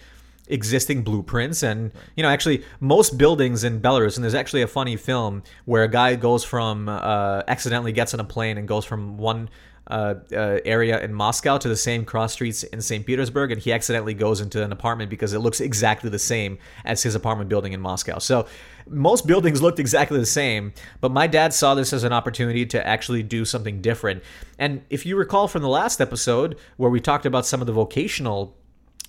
existing 0.53 1.03
blueprints 1.03 1.63
and 1.63 1.91
you 2.15 2.23
know 2.23 2.29
actually 2.29 2.63
most 2.79 3.17
buildings 3.17 3.65
in 3.65 3.81
belarus 3.81 4.17
and 4.17 4.23
there's 4.23 4.35
actually 4.35 4.61
a 4.61 4.67
funny 4.67 4.97
film 4.97 5.43
where 5.65 5.83
a 5.83 5.89
guy 5.89 6.15
goes 6.15 6.45
from 6.45 6.89
uh, 6.89 7.43
accidentally 7.49 7.91
gets 7.91 8.13
on 8.13 8.21
a 8.21 8.25
plane 8.25 8.59
and 8.59 8.69
goes 8.69 8.85
from 8.85 9.17
one 9.17 9.49
uh, 9.89 10.15
uh, 10.33 10.59
area 10.65 11.01
in 11.03 11.13
Moscow 11.13 11.59
to 11.59 11.69
the 11.69 11.77
same 11.77 12.05
cross 12.05 12.33
streets 12.33 12.63
in 12.63 12.81
St. 12.81 13.05
Petersburg, 13.05 13.51
and 13.51 13.61
he 13.61 13.73
accidentally 13.73 14.15
goes 14.15 14.41
into 14.41 14.63
an 14.63 14.71
apartment 14.71 15.11
because 15.11 15.33
it 15.33 15.41
looks 15.41 15.61
exactly 15.61 16.09
the 16.09 16.21
same 16.21 16.57
as 16.85 17.03
his 17.03 17.17
apartment 17.17 17.51
building 17.51 17.73
in 17.73 17.81
Moscow. 17.81 18.21
So 18.21 18.47
most 18.87 19.27
buildings 19.27 19.61
looked 19.61 19.81
exactly 19.81 20.21
the 20.21 20.25
same, 20.27 20.73
but 21.01 21.11
my 21.11 21.27
dad 21.27 21.53
saw 21.53 21.75
this 21.75 21.93
as 21.93 22.05
an 22.05 22.13
opportunity 22.13 22.65
to 22.67 22.87
actually 22.87 23.25
do 23.25 23.45
something 23.45 23.83
different. 23.83 24.23
And 24.59 24.83
if 24.89 25.05
you 25.05 25.17
recall 25.17 25.49
from 25.49 25.63
the 25.63 25.69
last 25.69 26.01
episode 26.01 26.59
where 26.77 26.91
we 26.91 27.01
talked 27.01 27.27
about 27.27 27.45
some 27.45 27.61
of 27.61 27.67
the 27.67 27.73
vocational 27.73 28.57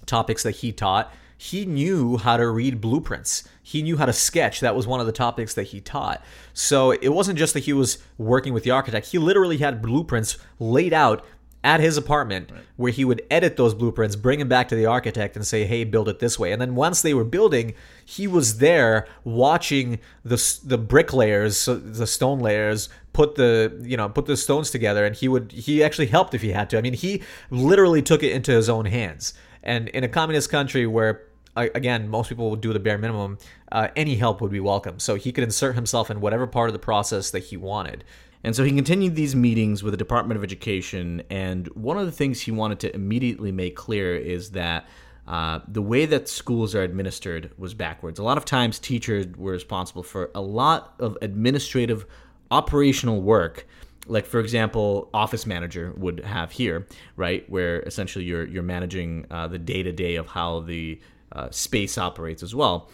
topics 0.07 0.41
that 0.41 0.57
he 0.57 0.71
taught, 0.71 1.13
he 1.43 1.65
knew 1.65 2.15
how 2.15 2.37
to 2.37 2.47
read 2.47 2.79
blueprints. 2.79 3.43
He 3.61 3.81
knew 3.81 3.97
how 3.97 4.05
to 4.05 4.13
sketch. 4.13 4.61
That 4.61 4.77
was 4.77 4.87
one 4.87 5.01
of 5.01 5.05
the 5.05 5.11
topics 5.11 5.53
that 5.55 5.63
he 5.63 5.81
taught. 5.81 6.23
So 6.53 6.91
it 6.91 7.09
wasn't 7.09 7.37
just 7.37 7.53
that 7.53 7.65
he 7.65 7.73
was 7.73 7.97
working 8.17 8.53
with 8.53 8.63
the 8.63 8.71
architect, 8.71 9.07
he 9.07 9.17
literally 9.17 9.57
had 9.57 9.81
blueprints 9.81 10.37
laid 10.57 10.93
out 10.93 11.25
at 11.61 11.81
his 11.81 11.97
apartment 11.97 12.49
right. 12.49 12.61
where 12.77 12.93
he 12.93 13.03
would 13.03 13.21
edit 13.29 13.57
those 13.57 13.73
blueprints, 13.73 14.15
bring 14.15 14.39
them 14.39 14.47
back 14.47 14.69
to 14.69 14.75
the 14.75 14.85
architect 14.85 15.35
and 15.35 15.45
say, 15.45 15.65
"Hey, 15.65 15.83
build 15.83 16.07
it 16.07 16.19
this 16.19 16.39
way." 16.39 16.53
And 16.53 16.61
then 16.61 16.75
once 16.75 17.01
they 17.01 17.13
were 17.13 17.25
building, 17.25 17.73
he 18.05 18.25
was 18.25 18.59
there 18.59 19.05
watching 19.25 19.99
the 20.23 20.37
the 20.63 20.77
bricklayers, 20.77 21.65
the 21.65 22.07
stone 22.07 22.39
layers 22.39 22.87
put 23.11 23.35
the, 23.35 23.81
you 23.81 23.97
know, 23.97 24.07
put 24.07 24.27
the 24.27 24.37
stones 24.37 24.71
together 24.71 25.05
and 25.05 25.13
he 25.13 25.27
would 25.27 25.51
he 25.51 25.83
actually 25.83 26.07
helped 26.07 26.33
if 26.33 26.41
he 26.41 26.53
had 26.53 26.69
to. 26.69 26.77
I 26.77 26.81
mean, 26.81 26.93
he 26.93 27.21
literally 27.49 28.01
took 28.01 28.23
it 28.23 28.31
into 28.31 28.53
his 28.53 28.69
own 28.69 28.85
hands. 28.85 29.33
And 29.61 29.89
in 29.89 30.03
a 30.03 30.09
communist 30.09 30.49
country 30.49 30.87
where 30.87 31.21
again, 31.55 32.09
most 32.09 32.29
people 32.29 32.49
would 32.49 32.61
do 32.61 32.73
the 32.73 32.79
bare 32.79 32.97
minimum. 32.97 33.37
Uh, 33.71 33.89
any 33.95 34.15
help 34.15 34.41
would 34.41 34.51
be 34.51 34.59
welcome. 34.59 34.99
So 34.99 35.15
he 35.15 35.31
could 35.31 35.43
insert 35.43 35.75
himself 35.75 36.09
in 36.09 36.21
whatever 36.21 36.47
part 36.47 36.69
of 36.69 36.73
the 36.73 36.79
process 36.79 37.31
that 37.31 37.43
he 37.45 37.57
wanted. 37.57 38.03
And 38.43 38.55
so 38.55 38.63
he 38.63 38.71
continued 38.71 39.15
these 39.15 39.35
meetings 39.35 39.83
with 39.83 39.93
the 39.93 39.97
Department 39.97 40.37
of 40.37 40.43
Education. 40.43 41.23
And 41.29 41.67
one 41.69 41.97
of 41.97 42.05
the 42.05 42.11
things 42.11 42.41
he 42.41 42.51
wanted 42.51 42.79
to 42.81 42.93
immediately 42.93 43.51
make 43.51 43.75
clear 43.75 44.15
is 44.15 44.51
that 44.51 44.85
uh, 45.25 45.59
the 45.67 45.81
way 45.81 46.05
that 46.05 46.27
schools 46.27 46.75
are 46.75 46.83
administered 46.83 47.51
was 47.57 47.73
backwards. 47.73 48.19
A 48.19 48.23
lot 48.23 48.37
of 48.37 48.43
times, 48.43 48.77
teachers 48.77 49.25
were 49.37 49.53
responsible 49.53 50.03
for 50.03 50.29
a 50.35 50.41
lot 50.41 50.95
of 50.99 51.17
administrative, 51.21 52.05
operational 52.51 53.21
work 53.21 53.65
like 54.05 54.25
for 54.25 54.39
example 54.39 55.09
office 55.13 55.45
manager 55.45 55.93
would 55.97 56.19
have 56.21 56.51
here 56.51 56.85
right 57.15 57.49
where 57.49 57.81
essentially 57.81 58.25
you're 58.25 58.45
you're 58.45 58.63
managing 58.63 59.25
uh, 59.31 59.47
the 59.47 59.57
day 59.57 59.81
to 59.81 59.91
day 59.91 60.15
of 60.15 60.27
how 60.27 60.59
the 60.59 60.99
uh, 61.33 61.49
space 61.51 61.97
operates 61.97 62.43
as 62.43 62.55
well. 62.55 62.89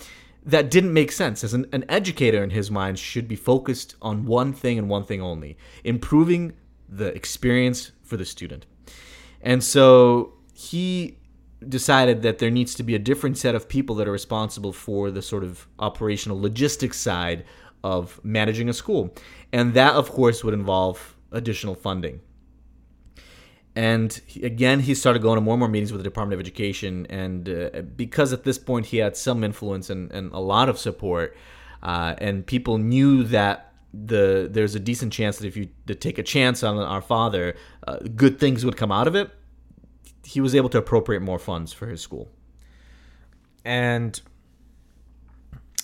That 0.45 0.71
didn't 0.71 0.93
make 0.93 1.11
sense. 1.11 1.43
As 1.43 1.53
an, 1.53 1.67
an 1.71 1.85
educator 1.89 2.43
in 2.43 2.49
his 2.49 2.71
mind 2.71 2.97
should 2.97 3.27
be 3.27 3.35
focused 3.35 3.95
on 4.01 4.25
one 4.25 4.53
thing 4.53 4.79
and 4.79 4.89
one 4.89 5.03
thing 5.03 5.21
only 5.21 5.57
improving 5.83 6.53
the 6.87 7.07
experience 7.13 7.91
for 8.03 8.17
the 8.17 8.25
student. 8.25 8.65
And 9.41 9.63
so 9.63 10.33
he 10.53 11.17
decided 11.67 12.21
that 12.21 12.39
there 12.39 12.49
needs 12.49 12.73
to 12.75 12.83
be 12.83 12.95
a 12.95 12.99
different 12.99 13.37
set 13.37 13.53
of 13.53 13.67
people 13.67 13.95
that 13.95 14.07
are 14.07 14.11
responsible 14.11 14.71
for 14.71 15.11
the 15.11 15.21
sort 15.21 15.43
of 15.43 15.67
operational 15.77 16.39
logistics 16.39 16.97
side 16.97 17.45
of 17.83 18.19
managing 18.23 18.69
a 18.69 18.73
school. 18.73 19.13
And 19.51 19.73
that, 19.73 19.93
of 19.93 20.09
course, 20.09 20.43
would 20.43 20.53
involve 20.53 21.15
additional 21.31 21.75
funding. 21.75 22.21
And 23.75 24.19
he, 24.25 24.43
again, 24.43 24.81
he 24.81 24.95
started 24.95 25.21
going 25.21 25.35
to 25.35 25.41
more 25.41 25.53
and 25.53 25.59
more 25.59 25.69
meetings 25.69 25.91
with 25.91 25.99
the 25.99 26.09
Department 26.09 26.33
of 26.33 26.39
Education. 26.39 27.05
And 27.09 27.47
uh, 27.49 27.81
because 27.81 28.33
at 28.33 28.43
this 28.43 28.57
point 28.57 28.87
he 28.87 28.97
had 28.97 29.15
some 29.15 29.43
influence 29.43 29.89
and, 29.89 30.11
and 30.11 30.31
a 30.33 30.39
lot 30.39 30.69
of 30.69 30.77
support, 30.77 31.35
uh, 31.81 32.15
and 32.17 32.45
people 32.45 32.77
knew 32.77 33.23
that 33.23 33.73
the 33.93 34.47
there's 34.51 34.75
a 34.75 34.79
decent 34.79 35.11
chance 35.11 35.37
that 35.37 35.47
if 35.47 35.57
you 35.57 35.69
take 35.87 36.17
a 36.17 36.23
chance 36.23 36.63
on 36.63 36.77
our 36.77 37.01
father, 37.01 37.55
uh, 37.87 37.97
good 38.15 38.39
things 38.39 38.65
would 38.65 38.77
come 38.77 38.91
out 38.91 39.07
of 39.07 39.15
it. 39.15 39.31
He 40.23 40.41
was 40.41 40.53
able 40.53 40.69
to 40.69 40.77
appropriate 40.77 41.21
more 41.21 41.39
funds 41.39 41.73
for 41.73 41.87
his 41.87 42.01
school. 42.01 42.29
And 43.65 44.19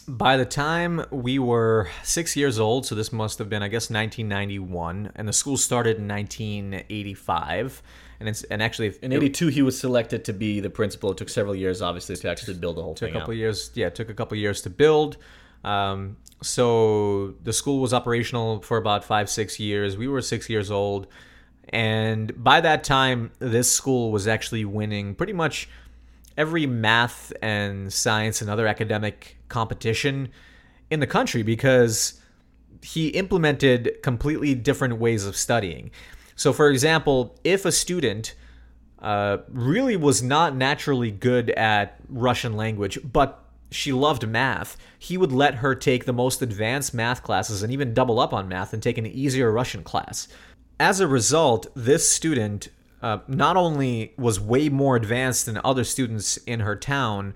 by 0.07 0.37
the 0.37 0.45
time 0.45 1.05
we 1.11 1.39
were 1.39 1.89
six 2.03 2.35
years 2.35 2.59
old, 2.59 2.85
so 2.85 2.95
this 2.95 3.11
must 3.11 3.39
have 3.39 3.49
been, 3.49 3.63
I 3.63 3.67
guess, 3.67 3.89
1991, 3.89 5.11
and 5.15 5.27
the 5.27 5.33
school 5.33 5.57
started 5.57 5.97
in 5.97 6.07
1985. 6.07 7.81
And 8.19 8.29
it's 8.29 8.43
and 8.43 8.63
actually 8.63 8.93
in 9.01 9.11
'82 9.11 9.47
he 9.47 9.61
was 9.61 9.77
selected 9.77 10.23
to 10.25 10.33
be 10.33 10.61
the 10.61 10.69
principal. 10.69 11.11
It 11.11 11.17
took 11.17 11.27
several 11.27 11.53
years, 11.53 11.81
obviously, 11.81 12.15
to 12.15 12.29
actually 12.29 12.53
build 12.53 12.77
the 12.77 12.81
whole 12.81 12.95
took 12.95 13.09
thing. 13.09 13.15
a 13.15 13.19
couple 13.19 13.33
out. 13.33 13.37
years, 13.37 13.71
yeah, 13.73 13.87
it 13.87 13.95
took 13.95 14.09
a 14.09 14.13
couple 14.13 14.37
years 14.37 14.61
to 14.61 14.69
build. 14.69 15.17
Um, 15.65 16.15
so 16.41 17.33
the 17.43 17.51
school 17.51 17.81
was 17.81 17.93
operational 17.93 18.61
for 18.61 18.77
about 18.77 19.03
five, 19.03 19.29
six 19.29 19.59
years. 19.59 19.97
We 19.97 20.07
were 20.07 20.21
six 20.21 20.49
years 20.49 20.71
old, 20.71 21.07
and 21.69 22.41
by 22.41 22.61
that 22.61 22.85
time, 22.85 23.31
this 23.39 23.69
school 23.69 24.11
was 24.11 24.27
actually 24.27 24.63
winning 24.63 25.13
pretty 25.15 25.33
much 25.33 25.67
every 26.37 26.65
math 26.65 27.31
and 27.41 27.91
science 27.91 28.41
and 28.41 28.49
other 28.49 28.67
academic 28.67 29.37
competition 29.49 30.29
in 30.89 30.99
the 30.99 31.07
country 31.07 31.43
because 31.43 32.21
he 32.81 33.09
implemented 33.09 33.97
completely 34.03 34.53
different 34.53 34.97
ways 34.97 35.25
of 35.25 35.35
studying. 35.35 35.91
So, 36.35 36.53
for 36.53 36.69
example, 36.69 37.39
if 37.43 37.65
a 37.65 37.71
student 37.71 38.35
uh, 38.99 39.37
really 39.49 39.95
was 39.95 40.21
not 40.21 40.55
naturally 40.55 41.11
good 41.11 41.49
at 41.51 41.97
Russian 42.09 42.55
language, 42.55 42.99
but 43.11 43.43
she 43.71 43.91
loved 43.91 44.27
math, 44.27 44.77
he 44.99 45.17
would 45.17 45.31
let 45.31 45.55
her 45.55 45.75
take 45.75 46.05
the 46.05 46.13
most 46.13 46.41
advanced 46.41 46.93
math 46.93 47.23
classes 47.23 47.63
and 47.63 47.71
even 47.71 47.93
double 47.93 48.19
up 48.19 48.33
on 48.33 48.47
math 48.47 48.73
and 48.73 48.83
take 48.83 48.97
an 48.97 49.05
easier 49.05 49.51
Russian 49.51 49.83
class. 49.83 50.27
As 50.79 50.99
a 50.99 51.07
result, 51.07 51.67
this 51.75 52.07
student 52.07 52.69
uh, 53.01 53.19
not 53.27 53.58
only 53.58 54.13
was 54.17 54.39
way 54.39 54.69
more 54.69 54.95
advanced 54.95 55.45
than 55.45 55.60
other 55.63 55.84
students 55.84 56.38
in 56.38 56.62
her 56.62 56.75
town 56.75 57.34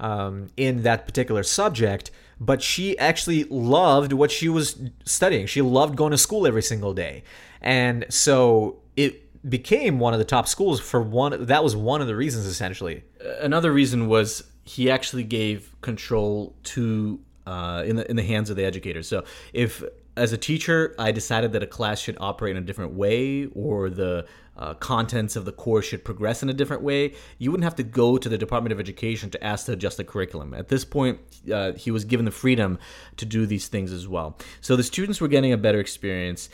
um, 0.00 0.48
in 0.56 0.82
that 0.82 1.06
particular 1.06 1.42
subject, 1.42 2.10
but 2.40 2.60
she 2.60 2.98
actually 2.98 3.44
loved 3.44 4.12
what 4.12 4.30
she 4.30 4.48
was 4.48 4.90
studying. 5.04 5.46
She 5.46 5.62
loved 5.62 5.96
going 5.96 6.10
to 6.10 6.18
school 6.18 6.46
every 6.46 6.62
single 6.62 6.92
day. 6.92 7.22
And 7.60 8.04
so 8.08 8.80
it 8.96 9.48
became 9.48 10.00
one 10.00 10.12
of 10.12 10.18
the 10.18 10.24
top 10.24 10.48
schools 10.48 10.80
for 10.80 11.00
one. 11.00 11.46
That 11.46 11.62
was 11.62 11.76
one 11.76 12.00
of 12.00 12.08
the 12.08 12.16
reasons, 12.16 12.46
essentially. 12.46 13.04
Another 13.40 13.72
reason 13.72 14.08
was 14.08 14.42
he 14.64 14.90
actually 14.90 15.24
gave 15.24 15.74
control 15.80 16.54
to 16.64 17.20
uh, 17.46 17.82
in 17.86 17.96
the 17.96 18.08
in 18.10 18.16
the 18.16 18.22
hands 18.22 18.50
of 18.50 18.56
the 18.56 18.64
educators. 18.64 19.08
So 19.08 19.24
if 19.52 19.82
as 20.16 20.32
a 20.32 20.36
teacher 20.36 20.94
I 20.98 21.10
decided 21.10 21.52
that 21.52 21.62
a 21.62 21.66
class 21.66 22.00
should 22.00 22.16
operate 22.20 22.56
in 22.56 22.62
a 22.62 22.66
different 22.66 22.92
way 22.92 23.46
or 23.54 23.90
the 23.90 24.26
uh, 24.62 24.74
contents 24.74 25.34
of 25.34 25.44
the 25.44 25.50
course 25.50 25.86
should 25.86 26.04
progress 26.04 26.40
in 26.40 26.48
a 26.48 26.52
different 26.52 26.82
way, 26.82 27.12
you 27.38 27.50
wouldn't 27.50 27.64
have 27.64 27.74
to 27.74 27.82
go 27.82 28.16
to 28.16 28.28
the 28.28 28.38
Department 28.38 28.72
of 28.72 28.78
Education 28.78 29.28
to 29.30 29.44
ask 29.44 29.66
to 29.66 29.72
adjust 29.72 29.96
the 29.96 30.04
curriculum. 30.04 30.54
At 30.54 30.68
this 30.68 30.84
point, 30.84 31.18
uh, 31.52 31.72
he 31.72 31.90
was 31.90 32.04
given 32.04 32.24
the 32.24 32.30
freedom 32.30 32.78
to 33.16 33.26
do 33.26 33.44
these 33.44 33.66
things 33.66 33.90
as 33.90 34.06
well. 34.06 34.38
So 34.60 34.76
the 34.76 34.84
students 34.84 35.20
were 35.20 35.26
getting 35.26 35.52
a 35.52 35.56
better 35.56 35.80
experience. 35.80 36.48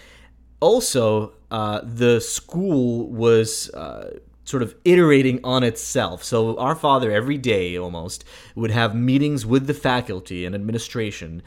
Also, 0.60 1.34
uh, 1.50 1.82
the 1.84 2.18
school 2.20 3.10
was 3.10 3.68
uh, 3.74 4.18
sort 4.44 4.62
of 4.62 4.74
iterating 4.86 5.38
on 5.44 5.62
itself. 5.62 6.24
So 6.24 6.56
our 6.56 6.74
father 6.74 7.12
every 7.12 7.36
day 7.36 7.76
almost 7.76 8.24
would 8.54 8.70
have 8.70 8.94
meetings 8.94 9.44
with 9.44 9.66
the 9.66 9.74
faculty 9.74 10.46
and 10.46 10.54
administration 10.54 11.42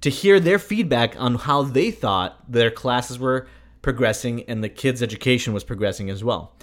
to 0.00 0.08
hear 0.08 0.40
their 0.40 0.58
feedback 0.58 1.14
on 1.20 1.34
how 1.34 1.60
they 1.62 1.90
thought 1.90 2.50
their 2.50 2.70
classes 2.70 3.18
were 3.18 3.46
progressing 3.86 4.42
and 4.48 4.64
the 4.64 4.68
kids' 4.68 5.00
education 5.00 5.54
was 5.54 5.62
progressing 5.62 6.10
as 6.10 6.24
well. 6.24 6.56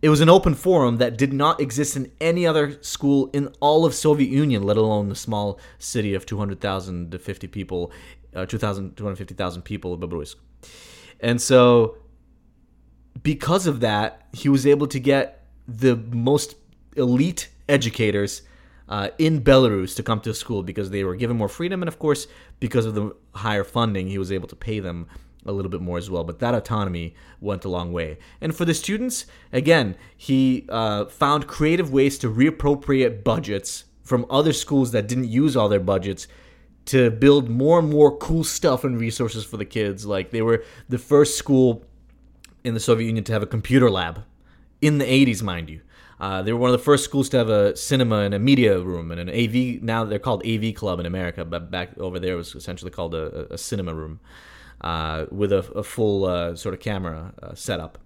It 0.00 0.08
was 0.08 0.22
an 0.22 0.30
open 0.30 0.54
forum 0.54 0.96
that 0.96 1.18
did 1.18 1.30
not 1.30 1.60
exist 1.60 1.94
in 1.94 2.10
any 2.22 2.46
other 2.46 2.82
school 2.82 3.28
in 3.34 3.48
all 3.60 3.84
of 3.84 3.92
Soviet 3.92 4.30
Union, 4.30 4.62
let 4.62 4.78
alone 4.78 5.10
the 5.10 5.14
small 5.14 5.60
city 5.78 6.14
of 6.14 6.24
200,000 6.24 7.12
to 7.12 7.18
50 7.18 7.48
people, 7.48 7.92
uh, 8.34 8.46
2,000, 8.46 8.96
250,000 8.96 9.60
people 9.60 9.92
of 9.92 10.00
Babruisk. 10.00 10.36
And 11.20 11.38
so 11.38 11.98
because 13.22 13.66
of 13.66 13.80
that, 13.80 14.26
he 14.32 14.48
was 14.48 14.66
able 14.66 14.86
to 14.86 14.98
get 14.98 15.44
the 15.68 15.96
most 15.96 16.54
elite 16.96 17.50
educators 17.68 18.40
uh, 18.88 19.10
in 19.18 19.42
Belarus 19.42 19.94
to 19.96 20.02
come 20.02 20.20
to 20.20 20.32
school 20.32 20.62
because 20.62 20.88
they 20.88 21.04
were 21.04 21.14
given 21.14 21.36
more 21.36 21.50
freedom, 21.50 21.82
and 21.82 21.88
of 21.88 21.98
course, 21.98 22.26
because 22.58 22.86
of 22.86 22.94
the 22.94 23.14
higher 23.34 23.64
funding, 23.64 24.06
he 24.08 24.16
was 24.16 24.32
able 24.32 24.48
to 24.48 24.56
pay 24.56 24.80
them 24.80 25.08
a 25.46 25.52
little 25.52 25.70
bit 25.70 25.80
more 25.80 25.98
as 25.98 26.10
well. 26.10 26.24
But 26.24 26.38
that 26.40 26.54
autonomy 26.54 27.14
went 27.40 27.64
a 27.64 27.68
long 27.68 27.92
way. 27.92 28.18
And 28.40 28.54
for 28.54 28.64
the 28.64 28.74
students, 28.74 29.26
again, 29.52 29.96
he 30.16 30.66
uh, 30.68 31.06
found 31.06 31.46
creative 31.46 31.92
ways 31.92 32.18
to 32.18 32.30
reappropriate 32.30 33.24
budgets 33.24 33.84
from 34.02 34.26
other 34.28 34.52
schools 34.52 34.92
that 34.92 35.08
didn't 35.08 35.28
use 35.28 35.56
all 35.56 35.68
their 35.68 35.80
budgets 35.80 36.28
to 36.86 37.10
build 37.10 37.48
more 37.48 37.78
and 37.78 37.90
more 37.90 38.16
cool 38.16 38.44
stuff 38.44 38.84
and 38.84 38.98
resources 38.98 39.44
for 39.44 39.56
the 39.56 39.64
kids. 39.64 40.04
Like 40.04 40.30
they 40.30 40.42
were 40.42 40.64
the 40.88 40.98
first 40.98 41.38
school 41.38 41.84
in 42.62 42.74
the 42.74 42.80
Soviet 42.80 43.06
Union 43.06 43.24
to 43.24 43.32
have 43.32 43.42
a 43.42 43.46
computer 43.46 43.90
lab 43.90 44.24
in 44.80 44.98
the 44.98 45.04
80s, 45.04 45.42
mind 45.42 45.70
you. 45.70 45.80
Uh, 46.20 46.42
they 46.42 46.52
were 46.52 46.58
one 46.58 46.70
of 46.70 46.78
the 46.78 46.84
first 46.84 47.04
schools 47.04 47.28
to 47.30 47.36
have 47.36 47.48
a 47.48 47.76
cinema 47.76 48.20
and 48.20 48.34
a 48.34 48.38
media 48.38 48.78
room 48.78 49.10
and 49.10 49.20
an 49.20 49.28
AV. 49.28 49.82
Now 49.82 50.04
they're 50.04 50.18
called 50.18 50.46
AV 50.46 50.74
Club 50.74 51.00
in 51.00 51.06
America, 51.06 51.44
but 51.44 51.70
back 51.70 51.98
over 51.98 52.18
there 52.18 52.34
it 52.34 52.36
was 52.36 52.54
essentially 52.54 52.90
called 52.90 53.14
a, 53.14 53.52
a 53.52 53.58
cinema 53.58 53.94
room 53.94 54.20
uh, 54.80 55.26
with 55.30 55.52
a, 55.52 55.58
a 55.72 55.82
full 55.82 56.24
uh, 56.24 56.54
sort 56.56 56.74
of 56.74 56.80
camera 56.80 57.32
uh, 57.42 57.54
setup. 57.54 57.98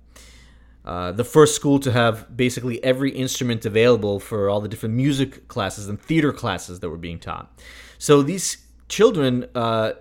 Uh, 0.85 1.12
the 1.12 1.24
first 1.24 1.54
school 1.54 1.78
to 1.78 1.92
have 1.92 2.35
basically 2.35 2.83
every 2.83 3.11
instrument 3.11 3.66
available 3.66 4.18
for 4.18 4.48
all 4.48 4.61
the 4.61 4.68
different 4.68 4.94
music 4.94 5.46
classes 5.48 5.87
and 5.87 6.00
theater 6.00 6.33
classes 6.33 6.81
that 6.81 6.88
were 6.88 6.96
being 6.96 7.18
taught. 7.18 7.52
So 7.98 8.22
these 8.22 8.59
children 8.88 9.46
uh, 9.54 9.92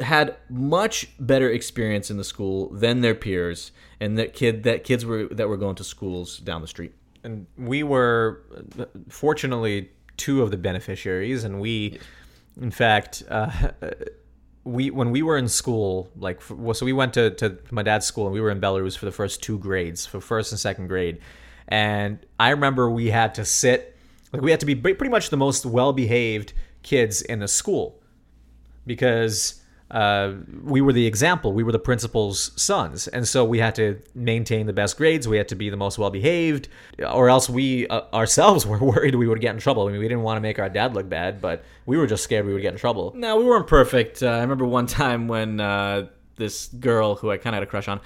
had 0.00 0.36
much 0.50 1.08
better 1.18 1.50
experience 1.50 2.10
in 2.10 2.16
the 2.16 2.24
school 2.24 2.68
than 2.70 3.00
their 3.00 3.14
peers 3.14 3.72
and 4.00 4.18
that 4.18 4.34
kid 4.34 4.64
that 4.64 4.84
kids 4.84 5.06
were 5.06 5.26
that 5.28 5.48
were 5.48 5.56
going 5.56 5.76
to 5.76 5.84
schools 5.84 6.38
down 6.38 6.60
the 6.60 6.66
street. 6.66 6.92
And 7.22 7.46
we 7.56 7.82
were 7.82 8.42
fortunately 9.08 9.90
two 10.16 10.42
of 10.42 10.50
the 10.50 10.58
beneficiaries, 10.58 11.44
and 11.44 11.58
we, 11.60 11.98
in 12.60 12.70
fact, 12.70 13.22
uh, 13.30 13.50
we 14.64 14.90
when 14.90 15.10
we 15.10 15.22
were 15.22 15.36
in 15.36 15.48
school, 15.48 16.10
like 16.16 16.40
so 16.42 16.84
we 16.84 16.92
went 16.92 17.14
to 17.14 17.30
to 17.30 17.58
my 17.70 17.82
dad's 17.82 18.06
school, 18.06 18.26
and 18.26 18.34
we 18.34 18.40
were 18.40 18.50
in 18.50 18.60
Belarus 18.60 18.96
for 18.96 19.04
the 19.04 19.12
first 19.12 19.42
two 19.42 19.58
grades, 19.58 20.06
for 20.06 20.20
first 20.20 20.52
and 20.52 20.58
second 20.58 20.88
grade, 20.88 21.20
and 21.68 22.18
I 22.40 22.50
remember 22.50 22.90
we 22.90 23.08
had 23.08 23.34
to 23.36 23.44
sit 23.44 23.96
like 24.32 24.42
we 24.42 24.50
had 24.50 24.60
to 24.60 24.66
be 24.66 24.74
pretty 24.74 25.10
much 25.10 25.30
the 25.30 25.36
most 25.36 25.64
well 25.66 25.92
behaved 25.92 26.52
kids 26.82 27.22
in 27.22 27.38
the 27.38 27.48
school 27.48 28.00
because 28.86 29.62
uh, 29.94 30.32
we 30.64 30.80
were 30.80 30.92
the 30.92 31.06
example. 31.06 31.52
We 31.52 31.62
were 31.62 31.70
the 31.70 31.78
principal's 31.78 32.50
sons, 32.60 33.06
and 33.06 33.28
so 33.28 33.44
we 33.44 33.60
had 33.60 33.76
to 33.76 34.00
maintain 34.12 34.66
the 34.66 34.72
best 34.72 34.96
grades. 34.96 35.28
We 35.28 35.36
had 35.36 35.46
to 35.48 35.54
be 35.54 35.70
the 35.70 35.76
most 35.76 35.98
well 35.98 36.10
behaved, 36.10 36.68
or 36.98 37.28
else 37.28 37.48
we 37.48 37.86
uh, 37.86 38.02
ourselves 38.12 38.66
were 38.66 38.78
worried 38.78 39.14
we 39.14 39.28
would 39.28 39.40
get 39.40 39.54
in 39.54 39.60
trouble. 39.60 39.86
I 39.86 39.92
mean, 39.92 40.00
we 40.00 40.08
didn't 40.08 40.24
want 40.24 40.36
to 40.36 40.40
make 40.40 40.58
our 40.58 40.68
dad 40.68 40.94
look 40.94 41.08
bad, 41.08 41.40
but 41.40 41.64
we 41.86 41.96
were 41.96 42.08
just 42.08 42.24
scared 42.24 42.44
we 42.44 42.52
would 42.52 42.62
get 42.62 42.72
in 42.72 42.78
trouble. 42.78 43.12
No, 43.14 43.36
we 43.36 43.44
weren't 43.44 43.68
perfect. 43.68 44.20
Uh, 44.20 44.30
I 44.30 44.40
remember 44.40 44.64
one 44.64 44.86
time 44.86 45.28
when 45.28 45.60
uh, 45.60 46.08
this 46.34 46.66
girl 46.66 47.14
who 47.14 47.30
I 47.30 47.36
kind 47.36 47.54
of 47.54 47.58
had 47.58 47.62
a 47.62 47.70
crush 47.70 47.86
on 47.86 48.00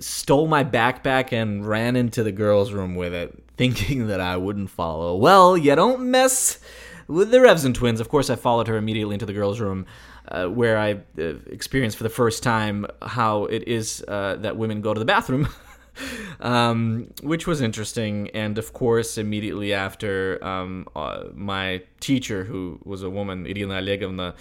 stole 0.00 0.48
my 0.48 0.64
backpack 0.64 1.32
and 1.32 1.64
ran 1.64 1.94
into 1.94 2.24
the 2.24 2.32
girls' 2.32 2.72
room 2.72 2.96
with 2.96 3.14
it, 3.14 3.44
thinking 3.56 4.08
that 4.08 4.20
I 4.20 4.36
wouldn't 4.36 4.70
follow. 4.70 5.14
Well, 5.14 5.56
you 5.56 5.76
don't 5.76 6.10
mess 6.10 6.58
with 7.06 7.30
the 7.30 7.38
Revson 7.38 7.74
twins. 7.74 8.00
Of 8.00 8.08
course, 8.08 8.28
I 8.28 8.34
followed 8.34 8.66
her 8.66 8.76
immediately 8.76 9.14
into 9.14 9.26
the 9.26 9.32
girls' 9.32 9.60
room 9.60 9.86
uh, 10.30 10.46
where 10.46 10.78
I 10.78 10.92
uh, 11.18 11.34
experienced 11.50 11.96
for 11.96 12.02
the 12.02 12.10
first 12.10 12.42
time 12.42 12.86
how 13.02 13.44
it 13.46 13.66
is 13.66 14.04
uh, 14.06 14.36
that 14.40 14.56
women 14.56 14.80
go 14.80 14.94
to 14.94 14.98
the 14.98 15.06
bathroom. 15.06 15.48
um, 16.40 17.12
which 17.22 17.46
was 17.46 17.60
interesting, 17.60 18.30
and 18.30 18.58
of 18.58 18.72
course, 18.72 19.18
immediately 19.18 19.72
after, 19.72 20.42
um, 20.44 20.86
uh, 20.94 21.24
my 21.34 21.82
teacher, 22.00 22.44
who 22.44 22.78
was 22.84 23.02
a 23.02 23.10
woman, 23.10 23.46
Irina 23.46 23.74
Olegovna, 23.74 24.34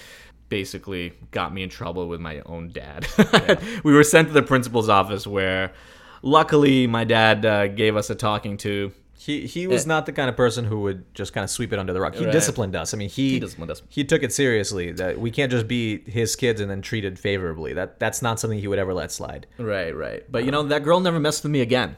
basically 0.49 1.13
got 1.31 1.53
me 1.53 1.63
in 1.63 1.69
trouble 1.69 2.07
with 2.07 2.21
my 2.21 2.41
own 2.45 2.69
dad. 2.69 3.07
Yeah. 3.17 3.59
we 3.83 3.93
were 3.93 4.03
sent 4.03 4.29
to 4.29 4.33
the 4.33 4.43
principal's 4.43 4.89
office, 4.89 5.25
where 5.27 5.73
luckily 6.21 6.87
my 6.87 7.03
dad 7.03 7.45
uh, 7.45 7.67
gave 7.67 7.95
us 7.95 8.09
a 8.09 8.15
talking 8.15 8.57
to 8.57 8.91
he 9.19 9.47
he 9.47 9.65
was 9.65 9.85
it, 9.85 9.87
not 9.87 10.05
the 10.05 10.13
kind 10.13 10.29
of 10.29 10.37
person 10.37 10.63
who 10.63 10.81
would 10.81 11.13
just 11.15 11.33
kind 11.33 11.43
of 11.43 11.49
sweep 11.49 11.73
it 11.73 11.79
under 11.79 11.91
the 11.91 11.99
rug. 11.99 12.13
He 12.13 12.25
right. 12.25 12.31
disciplined 12.31 12.75
us. 12.75 12.93
I 12.93 12.97
mean, 12.97 13.09
he 13.09 13.31
he 13.31 13.39
disciplined 13.39 13.71
us. 13.71 13.81
He 13.89 14.03
took 14.03 14.21
it 14.21 14.31
seriously. 14.31 14.91
That 14.91 15.19
we 15.19 15.31
can't 15.31 15.51
just 15.51 15.67
be 15.67 16.01
his 16.09 16.35
kids 16.35 16.61
and 16.61 16.69
then 16.69 16.83
treated 16.83 17.17
favorably. 17.17 17.73
That 17.73 17.99
that's 17.99 18.21
not 18.21 18.39
something 18.39 18.59
he 18.59 18.67
would 18.67 18.77
ever 18.77 18.93
let 18.93 19.11
slide. 19.11 19.47
Right, 19.57 19.95
right. 19.95 20.23
But 20.31 20.45
you 20.45 20.51
know, 20.51 20.61
that 20.63 20.83
girl 20.83 20.99
never 20.99 21.19
messed 21.19 21.43
with 21.43 21.51
me 21.51 21.61
again. 21.61 21.97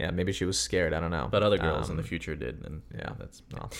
Yeah, 0.00 0.10
maybe 0.10 0.32
she 0.32 0.46
was 0.46 0.58
scared. 0.58 0.94
I 0.94 1.00
don't 1.00 1.10
know. 1.10 1.28
But 1.30 1.42
other 1.42 1.58
girls 1.58 1.86
um, 1.86 1.92
in 1.92 1.96
the 1.98 2.02
um, 2.02 2.08
future 2.08 2.34
did, 2.34 2.64
and 2.64 2.80
yeah, 2.94 3.12
that's 3.18 3.42
well. 3.52 3.70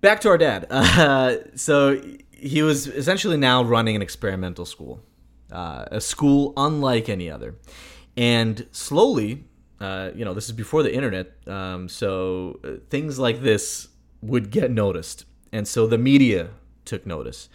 Back 0.00 0.22
to 0.22 0.28
our 0.30 0.38
dad. 0.38 0.66
Uh, 0.70 1.36
so 1.54 2.00
he 2.32 2.62
was 2.62 2.86
essentially 2.86 3.36
now 3.36 3.62
running 3.62 3.94
an 3.94 4.00
experimental 4.00 4.64
school, 4.64 5.02
uh, 5.52 5.84
a 5.90 6.00
school 6.00 6.54
unlike 6.56 7.10
any 7.10 7.30
other, 7.30 7.56
and 8.16 8.66
slowly 8.72 9.44
uh, 9.80 10.10
you 10.14 10.24
know, 10.24 10.34
this 10.34 10.46
is 10.46 10.52
before 10.52 10.82
the 10.82 10.94
internet, 10.94 11.32
um, 11.46 11.88
so 11.88 12.60
uh, 12.62 12.72
things 12.90 13.18
like 13.18 13.40
this 13.40 13.88
would 14.20 14.50
get 14.50 14.70
noticed, 14.70 15.24
and 15.52 15.66
so 15.66 15.86
the 15.86 15.96
media 15.96 16.50
took 16.84 17.06
notice, 17.06 17.48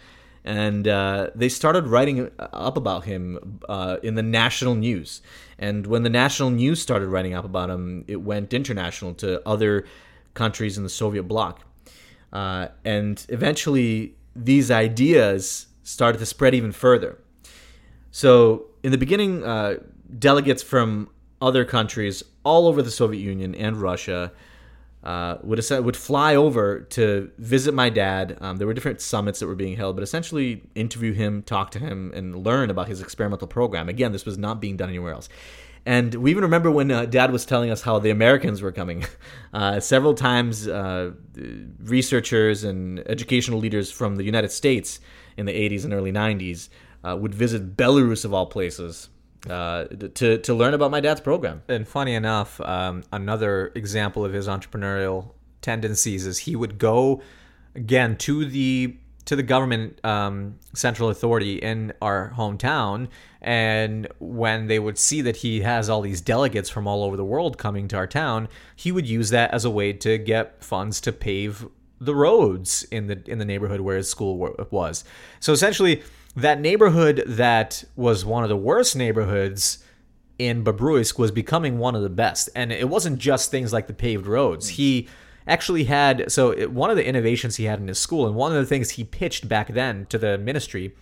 and 0.44 0.88
uh, 0.88 1.30
they 1.34 1.48
started 1.48 1.86
writing 1.86 2.30
up 2.38 2.76
about 2.76 3.04
him 3.04 3.60
uh, 3.68 3.98
in 4.02 4.16
the 4.16 4.22
national 4.22 4.74
news. 4.74 5.22
And 5.58 5.86
when 5.86 6.02
the 6.02 6.10
national 6.10 6.50
news 6.50 6.82
started 6.82 7.06
writing 7.08 7.32
up 7.32 7.44
about 7.44 7.70
him, 7.70 8.04
it 8.08 8.16
went 8.16 8.52
international 8.52 9.14
to 9.14 9.46
other 9.48 9.86
countries 10.34 10.76
in 10.76 10.82
the 10.82 10.90
Soviet 10.90 11.24
bloc, 11.24 11.62
uh, 12.32 12.68
and 12.84 13.24
eventually 13.28 14.16
these 14.34 14.70
ideas 14.70 15.66
started 15.84 16.18
to 16.18 16.26
spread 16.26 16.54
even 16.54 16.72
further. 16.72 17.18
So 18.10 18.66
in 18.82 18.90
the 18.90 18.98
beginning, 18.98 19.42
delegates 20.18 20.62
from 20.62 21.10
other 21.40 21.64
countries 21.64 22.22
all 22.44 22.66
over 22.66 22.82
the 22.82 22.90
Soviet 22.90 23.20
Union 23.20 23.54
and 23.54 23.76
Russia 23.76 24.32
uh, 25.06 25.38
would 25.42 25.64
would 25.70 25.96
fly 25.96 26.34
over 26.34 26.80
to 26.80 27.30
visit 27.38 27.72
my 27.72 27.88
dad. 27.88 28.36
Um, 28.40 28.56
there 28.56 28.66
were 28.66 28.74
different 28.74 29.00
summits 29.00 29.38
that 29.38 29.46
were 29.46 29.54
being 29.54 29.76
held, 29.76 29.94
but 29.94 30.02
essentially 30.02 30.64
interview 30.74 31.12
him, 31.12 31.42
talk 31.42 31.70
to 31.72 31.78
him, 31.78 32.10
and 32.14 32.44
learn 32.44 32.70
about 32.70 32.88
his 32.88 33.00
experimental 33.00 33.46
program. 33.46 33.88
Again, 33.88 34.10
this 34.10 34.26
was 34.26 34.36
not 34.36 34.60
being 34.60 34.76
done 34.76 34.88
anywhere 34.88 35.12
else. 35.12 35.28
And 35.86 36.12
we 36.16 36.32
even 36.32 36.42
remember 36.42 36.72
when 36.72 36.90
uh, 36.90 37.04
Dad 37.04 37.30
was 37.30 37.46
telling 37.46 37.70
us 37.70 37.82
how 37.82 38.00
the 38.00 38.10
Americans 38.10 38.60
were 38.60 38.72
coming. 38.72 39.04
Uh, 39.54 39.80
several 39.80 40.12
times, 40.12 40.68
uh, 40.68 41.12
researchers 41.82 42.62
and 42.62 42.98
educational 43.08 43.58
leaders 43.58 43.90
from 43.90 44.16
the 44.16 44.22
United 44.22 44.52
States 44.52 45.00
in 45.38 45.46
the 45.46 45.52
80s 45.52 45.82
and 45.84 45.94
early 45.94 46.12
90s 46.12 46.68
uh, 47.02 47.16
would 47.16 47.34
visit 47.34 47.74
Belarus, 47.74 48.26
of 48.26 48.34
all 48.34 48.44
places, 48.44 49.08
uh, 49.48 49.84
to 50.14 50.38
to 50.38 50.54
learn 50.54 50.74
about 50.74 50.90
my 50.90 51.00
dad's 51.00 51.20
program. 51.20 51.62
And 51.68 51.86
funny 51.86 52.14
enough, 52.14 52.60
um, 52.60 53.04
another 53.12 53.72
example 53.74 54.24
of 54.24 54.32
his 54.32 54.48
entrepreneurial 54.48 55.32
tendencies 55.62 56.26
is 56.26 56.38
he 56.38 56.56
would 56.56 56.78
go 56.78 57.22
again 57.74 58.16
to 58.18 58.44
the 58.44 58.96
to 59.26 59.36
the 59.36 59.42
government 59.42 60.02
um, 60.04 60.58
central 60.72 61.10
authority 61.10 61.56
in 61.56 61.92
our 62.00 62.32
hometown. 62.36 63.08
And 63.42 64.08
when 64.18 64.68
they 64.68 64.78
would 64.78 64.98
see 64.98 65.20
that 65.22 65.36
he 65.36 65.60
has 65.60 65.90
all 65.90 66.00
these 66.00 66.20
delegates 66.20 66.70
from 66.70 66.86
all 66.86 67.02
over 67.02 67.16
the 67.16 67.24
world 67.24 67.58
coming 67.58 67.88
to 67.88 67.96
our 67.96 68.06
town, 68.06 68.48
he 68.74 68.92
would 68.92 69.06
use 69.06 69.30
that 69.30 69.52
as 69.52 69.64
a 69.64 69.70
way 69.70 69.92
to 69.92 70.18
get 70.18 70.64
funds 70.64 71.00
to 71.02 71.12
pave 71.12 71.68
the 72.00 72.14
roads 72.14 72.84
in 72.90 73.06
the 73.06 73.22
in 73.26 73.38
the 73.38 73.44
neighborhood 73.44 73.80
where 73.80 73.96
his 73.96 74.08
school 74.08 74.36
was. 74.70 75.04
So 75.40 75.52
essentially, 75.52 76.02
that 76.36 76.60
neighborhood 76.60 77.24
that 77.26 77.82
was 77.96 78.24
one 78.24 78.42
of 78.42 78.48
the 78.48 78.56
worst 78.56 78.94
neighborhoods 78.94 79.82
in 80.38 80.62
Bobruisk 80.62 81.18
was 81.18 81.30
becoming 81.30 81.78
one 81.78 81.94
of 81.94 82.02
the 82.02 82.10
best. 82.10 82.50
And 82.54 82.70
it 82.70 82.88
wasn't 82.88 83.18
just 83.18 83.50
things 83.50 83.72
like 83.72 83.86
the 83.86 83.94
paved 83.94 84.26
roads. 84.26 84.68
He 84.70 85.08
actually 85.46 85.84
had 85.84 86.30
so 86.30 86.50
it, 86.50 86.70
one 86.70 86.90
of 86.90 86.96
the 86.96 87.06
innovations 87.06 87.56
he 87.56 87.64
had 87.64 87.80
in 87.80 87.88
his 87.88 87.98
school, 87.98 88.26
and 88.26 88.36
one 88.36 88.52
of 88.52 88.58
the 88.58 88.66
things 88.66 88.90
he 88.90 89.04
pitched 89.04 89.48
back 89.48 89.68
then 89.68 90.06
to 90.06 90.18
the 90.18 90.36
Ministry 90.36 90.94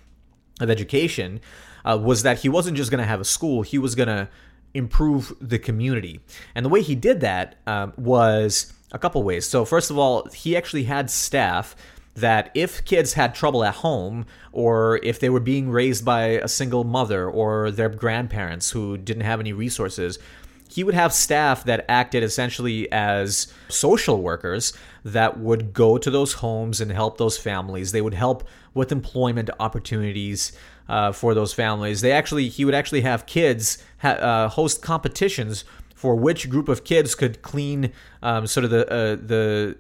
of 0.61 0.71
Education 0.71 1.41
uh, 1.85 1.99
was 2.01 2.23
that 2.23 2.41
he 2.41 2.49
wasn't 2.49 2.77
just 2.77 2.91
going 2.91 3.03
to 3.03 3.07
have 3.07 3.21
a 3.21 3.25
school; 3.25 3.63
he 3.63 3.79
was 3.79 3.95
going 3.95 4.09
to 4.09 4.29
improve 4.73 5.33
the 5.41 5.59
community. 5.59 6.21
And 6.55 6.65
the 6.65 6.69
way 6.69 6.83
he 6.83 6.95
did 6.95 7.21
that 7.21 7.57
um, 7.67 7.93
was 7.97 8.73
a 8.93 8.99
couple 8.99 9.23
ways. 9.23 9.47
So 9.47 9.65
first 9.65 9.91
of 9.91 9.99
all, 9.99 10.29
he 10.31 10.57
actually 10.57 10.85
had 10.85 11.11
staff 11.11 11.75
that 12.15 12.51
if 12.55 12.85
kids 12.85 13.15
had 13.15 13.35
trouble 13.35 13.65
at 13.65 13.77
home 13.77 14.27
or 14.53 15.01
if 15.03 15.19
they 15.19 15.29
were 15.29 15.41
being 15.41 15.71
raised 15.71 16.05
by 16.05 16.27
a 16.27 16.49
single 16.49 16.85
mother 16.85 17.29
or 17.29 17.71
their 17.71 17.89
grandparents 17.89 18.71
who 18.71 18.97
didn't 18.97 19.25
have 19.25 19.41
any 19.41 19.53
resources, 19.53 20.19
he 20.69 20.83
would 20.83 20.95
have 20.95 21.13
staff 21.13 21.65
that 21.65 21.85
acted 21.89 22.23
essentially 22.23 22.91
as 22.91 23.53
social 23.69 24.23
workers 24.23 24.73
that 25.05 25.39
would 25.39 25.73
go 25.73 25.99
to 25.99 26.11
those 26.11 26.35
homes 26.35 26.81
and 26.81 26.91
help 26.91 27.19
those 27.19 27.37
families. 27.39 27.93
They 27.93 28.01
would 28.01 28.15
help 28.15 28.49
with 28.73 28.91
employment 28.91 29.51
opportunities 29.61 30.53
uh, 30.89 31.13
for 31.13 31.35
those 31.35 31.53
families. 31.53 32.01
They 32.01 32.13
actually, 32.13 32.49
he 32.49 32.65
would 32.65 32.75
actually 32.75 33.03
have 33.03 33.27
kids 33.27 33.79
ha- 33.99 34.09
uh, 34.11 34.49
host 34.49 34.83
competitions 34.83 35.65
for 35.95 36.15
which 36.15 36.51
group 36.51 36.69
of 36.69 36.85
kids 36.85 37.15
could 37.15 37.41
clean 37.43 37.93
um, 38.23 38.47
sort 38.47 38.65
of 38.65 38.71
the 38.71 38.91
uh, 38.93 39.17
the 39.17 39.77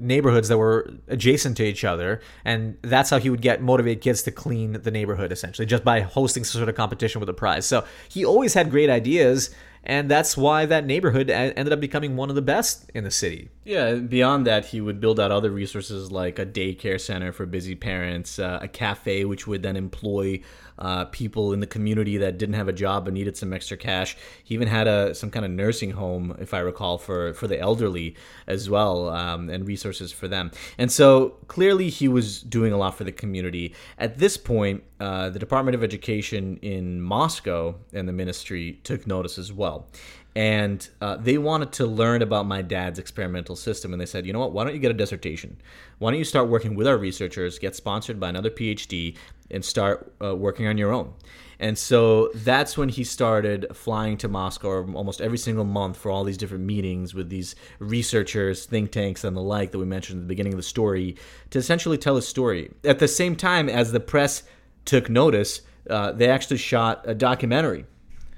neighborhoods 0.00 0.48
that 0.48 0.56
were 0.56 0.90
adjacent 1.08 1.56
to 1.58 1.64
each 1.64 1.84
other, 1.84 2.20
and 2.44 2.78
that's 2.82 3.10
how 3.10 3.18
he 3.18 3.28
would 3.28 3.42
get 3.42 3.60
motivate 3.60 4.00
kids 4.00 4.22
to 4.22 4.30
clean 4.30 4.72
the 4.72 4.90
neighborhood 4.90 5.32
essentially 5.32 5.66
just 5.66 5.84
by 5.84 6.00
hosting 6.00 6.44
some 6.44 6.58
sort 6.58 6.68
of 6.68 6.74
competition 6.74 7.20
with 7.20 7.28
a 7.28 7.34
prize. 7.34 7.66
So 7.66 7.84
he 8.08 8.24
always 8.24 8.54
had 8.54 8.70
great 8.70 8.88
ideas, 8.88 9.54
and 9.82 10.10
that's 10.10 10.36
why 10.36 10.66
that 10.66 10.86
neighborhood 10.86 11.30
ended 11.30 11.72
up 11.72 11.80
becoming 11.80 12.16
one 12.16 12.28
of 12.28 12.36
the 12.36 12.42
best 12.42 12.90
in 12.94 13.04
the 13.04 13.10
city. 13.10 13.50
Yeah, 13.64 13.94
beyond 13.94 14.46
that, 14.46 14.66
he 14.66 14.80
would 14.80 15.00
build 15.00 15.20
out 15.20 15.30
other 15.30 15.50
resources 15.50 16.10
like 16.10 16.38
a 16.38 16.46
daycare 16.46 17.00
center 17.00 17.32
for 17.32 17.46
busy 17.46 17.74
parents, 17.74 18.38
uh, 18.38 18.58
a 18.62 18.68
cafe 18.68 19.24
which 19.24 19.46
would 19.46 19.62
then 19.62 19.76
employ 19.76 20.40
uh, 20.78 21.06
people 21.06 21.52
in 21.52 21.60
the 21.60 21.66
community 21.66 22.16
that 22.18 22.38
didn't 22.38 22.54
have 22.54 22.68
a 22.68 22.72
job 22.72 23.04
but 23.04 23.14
needed 23.14 23.36
some 23.36 23.52
extra 23.52 23.76
cash. 23.76 24.16
He 24.44 24.54
even 24.54 24.68
had 24.68 24.86
a 24.86 25.14
some 25.14 25.30
kind 25.30 25.44
of 25.44 25.50
nursing 25.50 25.92
home, 25.92 26.36
if 26.38 26.54
I 26.54 26.58
recall, 26.58 26.98
for 26.98 27.34
for 27.34 27.46
the 27.46 27.58
elderly 27.58 28.16
as 28.46 28.68
well, 28.68 29.08
um, 29.08 29.48
and 29.48 29.66
resources 29.66 30.12
for 30.12 30.28
them. 30.28 30.50
And 30.78 30.90
so 30.90 31.36
clearly, 31.48 31.88
he 31.88 32.08
was 32.08 32.42
doing 32.42 32.72
a 32.72 32.76
lot 32.76 32.96
for 32.96 33.04
the 33.04 33.12
community. 33.12 33.74
At 33.98 34.18
this 34.18 34.36
point, 34.36 34.82
uh, 35.00 35.30
the 35.30 35.38
Department 35.38 35.74
of 35.74 35.82
Education 35.82 36.58
in 36.62 37.00
Moscow 37.00 37.76
and 37.92 38.08
the 38.08 38.12
ministry 38.12 38.80
took 38.84 39.06
notice 39.06 39.38
as 39.38 39.52
well 39.52 39.86
and 40.36 40.90
uh, 41.00 41.16
they 41.16 41.38
wanted 41.38 41.72
to 41.72 41.86
learn 41.86 42.20
about 42.20 42.44
my 42.44 42.60
dad's 42.60 42.98
experimental 42.98 43.56
system 43.56 43.94
and 43.94 44.00
they 44.00 44.04
said 44.04 44.26
you 44.26 44.34
know 44.34 44.38
what? 44.40 44.52
Why 44.52 44.64
don't 44.64 44.74
you 44.74 44.78
get 44.78 44.90
a 44.90 44.94
dissertation? 44.94 45.56
Why 45.98 46.10
don't 46.10 46.18
you 46.18 46.26
start 46.26 46.48
working 46.48 46.74
with 46.74 46.86
our 46.86 46.98
researchers 46.98 47.58
get 47.58 47.74
sponsored 47.74 48.20
by 48.20 48.28
another 48.28 48.50
phd 48.50 49.16
and 49.50 49.64
start 49.64 50.12
uh, 50.22 50.36
working 50.36 50.66
on 50.66 50.76
your 50.76 50.92
own? 50.92 51.14
And 51.58 51.78
so 51.78 52.30
that's 52.34 52.76
when 52.76 52.90
he 52.90 53.02
started 53.02 53.66
flying 53.72 54.18
to 54.18 54.28
moscow 54.28 54.86
almost 54.92 55.22
every 55.22 55.38
single 55.38 55.64
month 55.64 55.96
for 55.96 56.10
all 56.10 56.22
these 56.22 56.36
different 56.36 56.64
meetings 56.64 57.14
with 57.14 57.30
these 57.30 57.56
researchers 57.78 58.66
think 58.66 58.92
tanks 58.92 59.24
and 59.24 59.34
the 59.34 59.40
like 59.40 59.72
that 59.72 59.78
we 59.78 59.86
mentioned 59.86 60.18
at 60.18 60.24
the 60.24 60.28
beginning 60.28 60.52
of 60.52 60.58
the 60.58 60.62
story 60.62 61.16
to 61.48 61.58
essentially 61.58 61.96
tell 61.96 62.16
his 62.16 62.28
story. 62.28 62.70
At 62.84 62.98
the 62.98 63.08
same 63.08 63.36
time 63.36 63.70
as 63.70 63.90
the 63.90 64.00
press 64.00 64.42
took 64.84 65.08
notice 65.08 65.62
uh, 65.88 66.12
they 66.12 66.28
actually 66.28 66.58
shot 66.58 67.04
a 67.06 67.14
documentary 67.14 67.86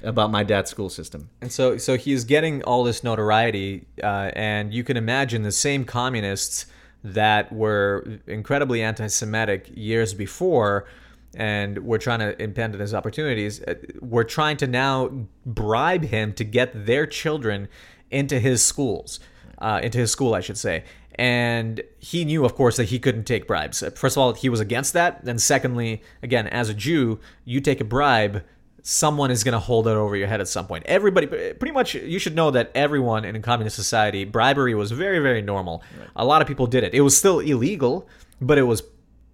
about 0.02 0.30
my 0.30 0.44
dad's 0.44 0.70
school 0.70 0.88
system. 0.88 1.28
And 1.40 1.50
so, 1.50 1.76
so 1.76 1.96
he's 1.96 2.24
getting 2.24 2.62
all 2.62 2.84
this 2.84 3.02
notoriety, 3.02 3.86
uh, 4.02 4.30
and 4.34 4.72
you 4.72 4.84
can 4.84 4.96
imagine 4.96 5.42
the 5.42 5.52
same 5.52 5.84
communists 5.84 6.66
that 7.04 7.52
were 7.52 8.18
incredibly 8.26 8.82
anti-Semitic 8.82 9.70
years 9.74 10.14
before, 10.14 10.86
and 11.34 11.84
were 11.84 11.98
trying 11.98 12.20
to 12.20 12.40
impede 12.42 12.74
on 12.74 12.80
his 12.80 12.94
opportunities. 12.94 13.62
Uh, 13.62 13.74
were 14.00 14.24
trying 14.24 14.56
to 14.56 14.66
now 14.66 15.10
bribe 15.44 16.04
him 16.04 16.32
to 16.32 16.44
get 16.44 16.86
their 16.86 17.06
children 17.06 17.68
into 18.10 18.40
his 18.40 18.64
schools, 18.64 19.20
uh, 19.58 19.80
into 19.82 19.98
his 19.98 20.10
school, 20.10 20.34
I 20.34 20.40
should 20.40 20.58
say. 20.58 20.84
And 21.16 21.82
he 21.98 22.24
knew, 22.24 22.44
of 22.44 22.54
course, 22.54 22.76
that 22.76 22.84
he 22.84 22.98
couldn't 22.98 23.24
take 23.24 23.46
bribes. 23.46 23.82
First 23.96 24.16
of 24.16 24.18
all, 24.18 24.32
he 24.32 24.48
was 24.48 24.60
against 24.60 24.92
that. 24.94 25.22
And 25.24 25.40
secondly, 25.40 26.02
again, 26.22 26.46
as 26.46 26.68
a 26.68 26.74
Jew, 26.74 27.18
you 27.44 27.60
take 27.60 27.80
a 27.80 27.84
bribe 27.84 28.44
someone 28.82 29.30
is 29.30 29.44
going 29.44 29.52
to 29.52 29.58
hold 29.58 29.86
it 29.86 29.92
over 29.92 30.16
your 30.16 30.28
head 30.28 30.40
at 30.40 30.48
some 30.48 30.66
point. 30.66 30.84
Everybody, 30.86 31.26
pretty 31.26 31.72
much, 31.72 31.94
you 31.94 32.18
should 32.18 32.34
know 32.34 32.50
that 32.50 32.70
everyone 32.74 33.24
in 33.24 33.36
a 33.36 33.40
communist 33.40 33.76
society, 33.76 34.24
bribery 34.24 34.74
was 34.74 34.92
very, 34.92 35.18
very 35.18 35.42
normal. 35.42 35.82
Right. 35.98 36.08
A 36.16 36.24
lot 36.24 36.42
of 36.42 36.48
people 36.48 36.66
did 36.66 36.84
it. 36.84 36.94
It 36.94 37.02
was 37.02 37.16
still 37.16 37.40
illegal, 37.40 38.08
but 38.40 38.58
it 38.58 38.62
was 38.62 38.82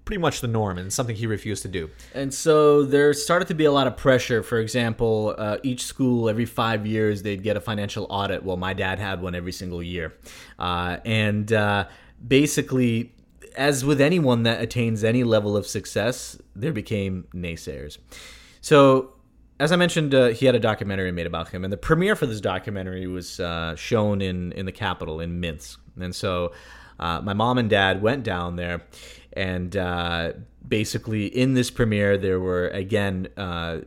pretty 0.05 0.21
much 0.21 0.41
the 0.41 0.49
norm 0.49 0.77
and 0.77 0.93
something 0.93 1.17
he 1.17 1.27
refused 1.27 1.63
to 1.63 1.69
do. 1.69 1.89
And 2.15 2.33
so 2.35 2.83
there 2.83 3.13
started 3.15 3.49
to 3.49 3.55
be 3.55 3.65
a 3.65 3.73
lot 3.73 3.87
of 3.87 3.97
pressure. 3.97 4.43
For 4.43 4.59
example, 4.59 5.35
uh, 5.39 5.57
each 5.63 5.83
school 5.85 6.29
every 6.29 6.45
five 6.45 6.87
years 6.87 7.23
they'd 7.23 7.43
get 7.43 7.57
a 7.57 7.61
financial 7.61 8.07
audit. 8.11 8.45
Well, 8.45 8.57
my 8.59 8.75
dad 8.75 8.99
had 8.99 9.23
one 9.23 9.35
every 9.35 9.53
single 9.53 9.83
year, 9.83 10.15
uh, 10.59 10.99
and 11.05 11.53
uh, 11.53 11.87
basically. 12.27 13.13
As 13.57 13.85
with 13.85 14.01
anyone 14.01 14.43
that 14.43 14.61
attains 14.61 15.05
any 15.05 15.23
level 15.23 15.57
of 15.57 15.65
success, 15.65 16.37
there 16.57 16.73
became 16.73 17.29
naysayers. 17.33 17.99
So 18.61 19.14
as 19.61 19.71
I 19.71 19.77
mentioned, 19.77 20.15
uh, 20.15 20.29
he 20.29 20.47
had 20.47 20.55
a 20.55 20.61
documentary 20.61 21.13
made 21.13 21.27
about 21.27 21.49
him, 21.49 21.65
and 21.65 21.73
the 21.73 21.77
premiere 21.77 22.17
for 22.17 22.27
this 22.27 22.41
documentary 22.41 23.07
was 23.07 23.39
uh, 23.41 23.77
shown 23.77 24.21
in 24.21 24.53
in 24.53 24.67
the 24.67 24.73
capital 24.73 25.21
in 25.21 25.41
Minsk. 25.41 25.81
And 26.01 26.15
so, 26.15 26.53
uh, 26.99 27.21
my 27.21 27.35
mom 27.35 27.59
and 27.59 27.71
dad 27.71 28.03
went 28.03 28.25
down 28.25 28.57
there, 28.57 28.83
and 29.33 29.77
uh, 29.77 30.33
basically 30.67 31.27
in 31.27 31.55
this 31.55 31.71
premiere, 31.71 32.19
there 32.19 32.41
were 32.41 32.69
again 32.69 33.29
uh, 33.37 33.79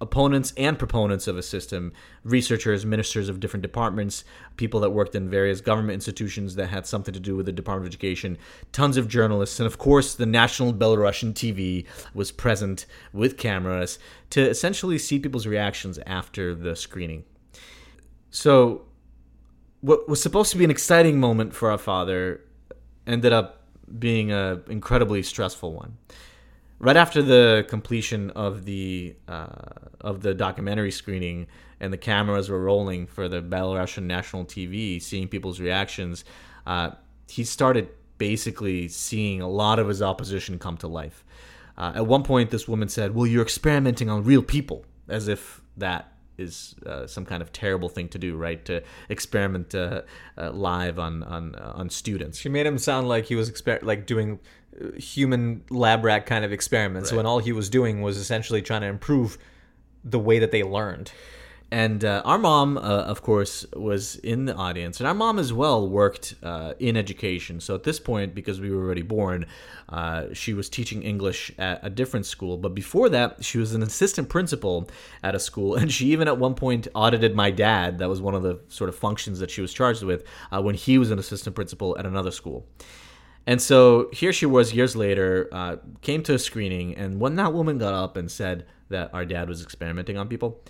opponents 0.00 0.52
and 0.56 0.78
proponents 0.78 1.26
of 1.26 1.38
a 1.38 1.42
system, 1.42 1.92
researchers, 2.22 2.84
ministers 2.84 3.28
of 3.28 3.40
different 3.40 3.62
departments, 3.62 4.24
people 4.56 4.80
that 4.80 4.90
worked 4.90 5.14
in 5.14 5.30
various 5.30 5.60
government 5.60 5.94
institutions 5.94 6.54
that 6.56 6.66
had 6.66 6.86
something 6.86 7.14
to 7.14 7.20
do 7.20 7.34
with 7.34 7.46
the 7.46 7.52
Department 7.52 7.86
of 7.86 7.90
Education, 7.90 8.36
tons 8.72 8.96
of 8.96 9.08
journalists, 9.08 9.58
and 9.58 9.66
of 9.66 9.78
course, 9.78 10.14
the 10.14 10.26
national 10.26 10.74
Belarusian 10.74 11.32
TV 11.32 11.86
was 12.12 12.30
present 12.30 12.84
with 13.12 13.38
cameras 13.38 13.98
to 14.30 14.46
essentially 14.46 14.98
see 14.98 15.18
people's 15.18 15.46
reactions 15.46 15.98
after 16.06 16.54
the 16.54 16.76
screening. 16.76 17.24
So, 18.30 18.82
what 19.80 20.08
was 20.08 20.20
supposed 20.20 20.50
to 20.52 20.58
be 20.58 20.64
an 20.64 20.70
exciting 20.70 21.20
moment 21.20 21.54
for 21.54 21.70
our 21.70 21.78
father 21.78 22.40
ended 23.06 23.32
up 23.32 23.62
being 23.98 24.32
an 24.32 24.62
incredibly 24.68 25.22
stressful 25.22 25.72
one 25.72 25.96
right 26.78 26.96
after 26.96 27.22
the 27.22 27.64
completion 27.68 28.30
of 28.30 28.64
the 28.64 29.16
uh, 29.28 29.46
of 30.00 30.22
the 30.22 30.34
documentary 30.34 30.90
screening 30.90 31.46
and 31.80 31.92
the 31.92 31.98
cameras 31.98 32.48
were 32.48 32.60
rolling 32.60 33.06
for 33.06 33.28
the 33.28 33.42
Belarusian 33.42 34.04
national 34.04 34.44
TV, 34.44 35.00
seeing 35.00 35.28
people's 35.28 35.60
reactions, 35.60 36.24
uh, 36.66 36.90
he 37.28 37.44
started 37.44 37.88
basically 38.18 38.88
seeing 38.88 39.42
a 39.42 39.48
lot 39.48 39.78
of 39.78 39.88
his 39.88 40.00
opposition 40.00 40.58
come 40.58 40.76
to 40.78 40.88
life. 40.88 41.22
Uh, 41.76 41.92
at 41.96 42.06
one 42.06 42.22
point, 42.22 42.50
this 42.50 42.66
woman 42.66 42.88
said, 42.88 43.14
"Well, 43.14 43.26
you're 43.26 43.42
experimenting 43.42 44.08
on 44.08 44.24
real 44.24 44.42
people," 44.42 44.86
as 45.08 45.28
if 45.28 45.60
that 45.76 46.15
is 46.38 46.74
uh, 46.84 47.06
some 47.06 47.24
kind 47.24 47.42
of 47.42 47.52
terrible 47.52 47.88
thing 47.88 48.08
to 48.10 48.18
do, 48.18 48.36
right? 48.36 48.64
To 48.66 48.82
experiment 49.08 49.74
uh, 49.74 50.02
uh, 50.36 50.50
live 50.50 50.98
on 50.98 51.22
on 51.22 51.54
uh, 51.54 51.72
on 51.74 51.90
students. 51.90 52.38
She 52.38 52.48
made 52.48 52.66
him 52.66 52.78
sound 52.78 53.08
like 53.08 53.26
he 53.26 53.34
was 53.34 53.50
exper- 53.50 53.82
like 53.82 54.06
doing 54.06 54.38
uh, 54.80 54.98
human 54.98 55.62
lab 55.70 56.04
rat 56.04 56.26
kind 56.26 56.44
of 56.44 56.52
experiments 56.52 57.10
right. 57.10 57.16
when 57.16 57.26
all 57.26 57.38
he 57.38 57.52
was 57.52 57.68
doing 57.70 58.02
was 58.02 58.16
essentially 58.16 58.62
trying 58.62 58.82
to 58.82 58.88
improve 58.88 59.38
the 60.04 60.18
way 60.18 60.38
that 60.38 60.50
they 60.50 60.62
learned. 60.62 61.10
And 61.72 62.04
uh, 62.04 62.22
our 62.24 62.38
mom, 62.38 62.78
uh, 62.78 62.80
of 62.80 63.22
course, 63.22 63.66
was 63.74 64.16
in 64.16 64.44
the 64.44 64.54
audience, 64.54 65.00
and 65.00 65.08
our 65.08 65.14
mom 65.14 65.40
as 65.40 65.52
well 65.52 65.88
worked 65.88 66.36
uh, 66.44 66.74
in 66.78 66.96
education. 66.96 67.60
So 67.60 67.74
at 67.74 67.82
this 67.82 67.98
point, 67.98 68.36
because 68.36 68.60
we 68.60 68.70
were 68.70 68.84
already 68.84 69.02
born, 69.02 69.46
uh, 69.88 70.26
she 70.32 70.54
was 70.54 70.68
teaching 70.68 71.02
English 71.02 71.50
at 71.58 71.80
a 71.82 71.90
different 71.90 72.24
school. 72.24 72.56
But 72.56 72.74
before 72.74 73.08
that, 73.08 73.44
she 73.44 73.58
was 73.58 73.74
an 73.74 73.82
assistant 73.82 74.28
principal 74.28 74.88
at 75.24 75.34
a 75.34 75.40
school, 75.40 75.74
and 75.80 75.90
she 75.90 76.06
even 76.12 76.28
at 76.28 76.38
one 76.38 76.54
point 76.54 76.86
audited 76.94 77.34
my 77.34 77.50
dad. 77.50 77.98
That 77.98 78.08
was 78.08 78.20
one 78.20 78.36
of 78.36 78.44
the 78.44 78.60
sort 78.68 78.88
of 78.88 78.94
functions 78.94 79.40
that 79.40 79.50
she 79.50 79.60
was 79.60 79.72
charged 79.72 80.04
with 80.04 80.22
uh, 80.52 80.62
when 80.62 80.76
he 80.76 80.98
was 80.98 81.10
an 81.10 81.18
assistant 81.18 81.56
principal 81.56 81.98
at 81.98 82.06
another 82.06 82.30
school. 82.30 82.64
And 83.44 83.60
so 83.60 84.08
here 84.12 84.32
she 84.32 84.46
was 84.46 84.72
years 84.72 84.94
later, 84.94 85.48
uh, 85.50 85.76
came 86.00 86.22
to 86.24 86.34
a 86.34 86.38
screening, 86.38 86.94
and 86.94 87.20
when 87.20 87.34
that 87.36 87.52
woman 87.52 87.78
got 87.78 87.94
up 87.94 88.16
and 88.16 88.30
said 88.30 88.66
that 88.88 89.12
our 89.12 89.24
dad 89.24 89.48
was 89.48 89.62
experimenting 89.62 90.16
on 90.16 90.28
people, 90.28 90.62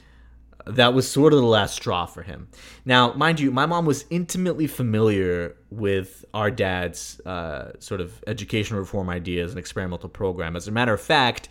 that 0.67 0.95
was 0.95 1.09
sort 1.09 1.33
of 1.33 1.39
the 1.39 1.47
last 1.47 1.75
straw 1.75 2.07
for 2.07 2.23
him. 2.23 2.49
Now, 2.85 3.13
mind 3.13 3.39
you, 3.39 3.51
my 3.51 3.67
mom 3.67 3.87
was 3.87 4.05
intimately 4.11 4.67
familiar 4.67 5.57
with 5.71 6.25
our 6.35 6.51
dad's 6.51 7.21
uh, 7.21 7.73
sort 7.79 8.01
of 8.01 8.23
education 8.27 8.77
reform 8.77 9.09
ideas 9.09 9.53
and 9.53 9.59
experimental 9.59 10.09
program. 10.09 10.57
As 10.57 10.67
a 10.67 10.73
matter 10.73 10.93
of 10.93 11.01
fact, 11.01 11.49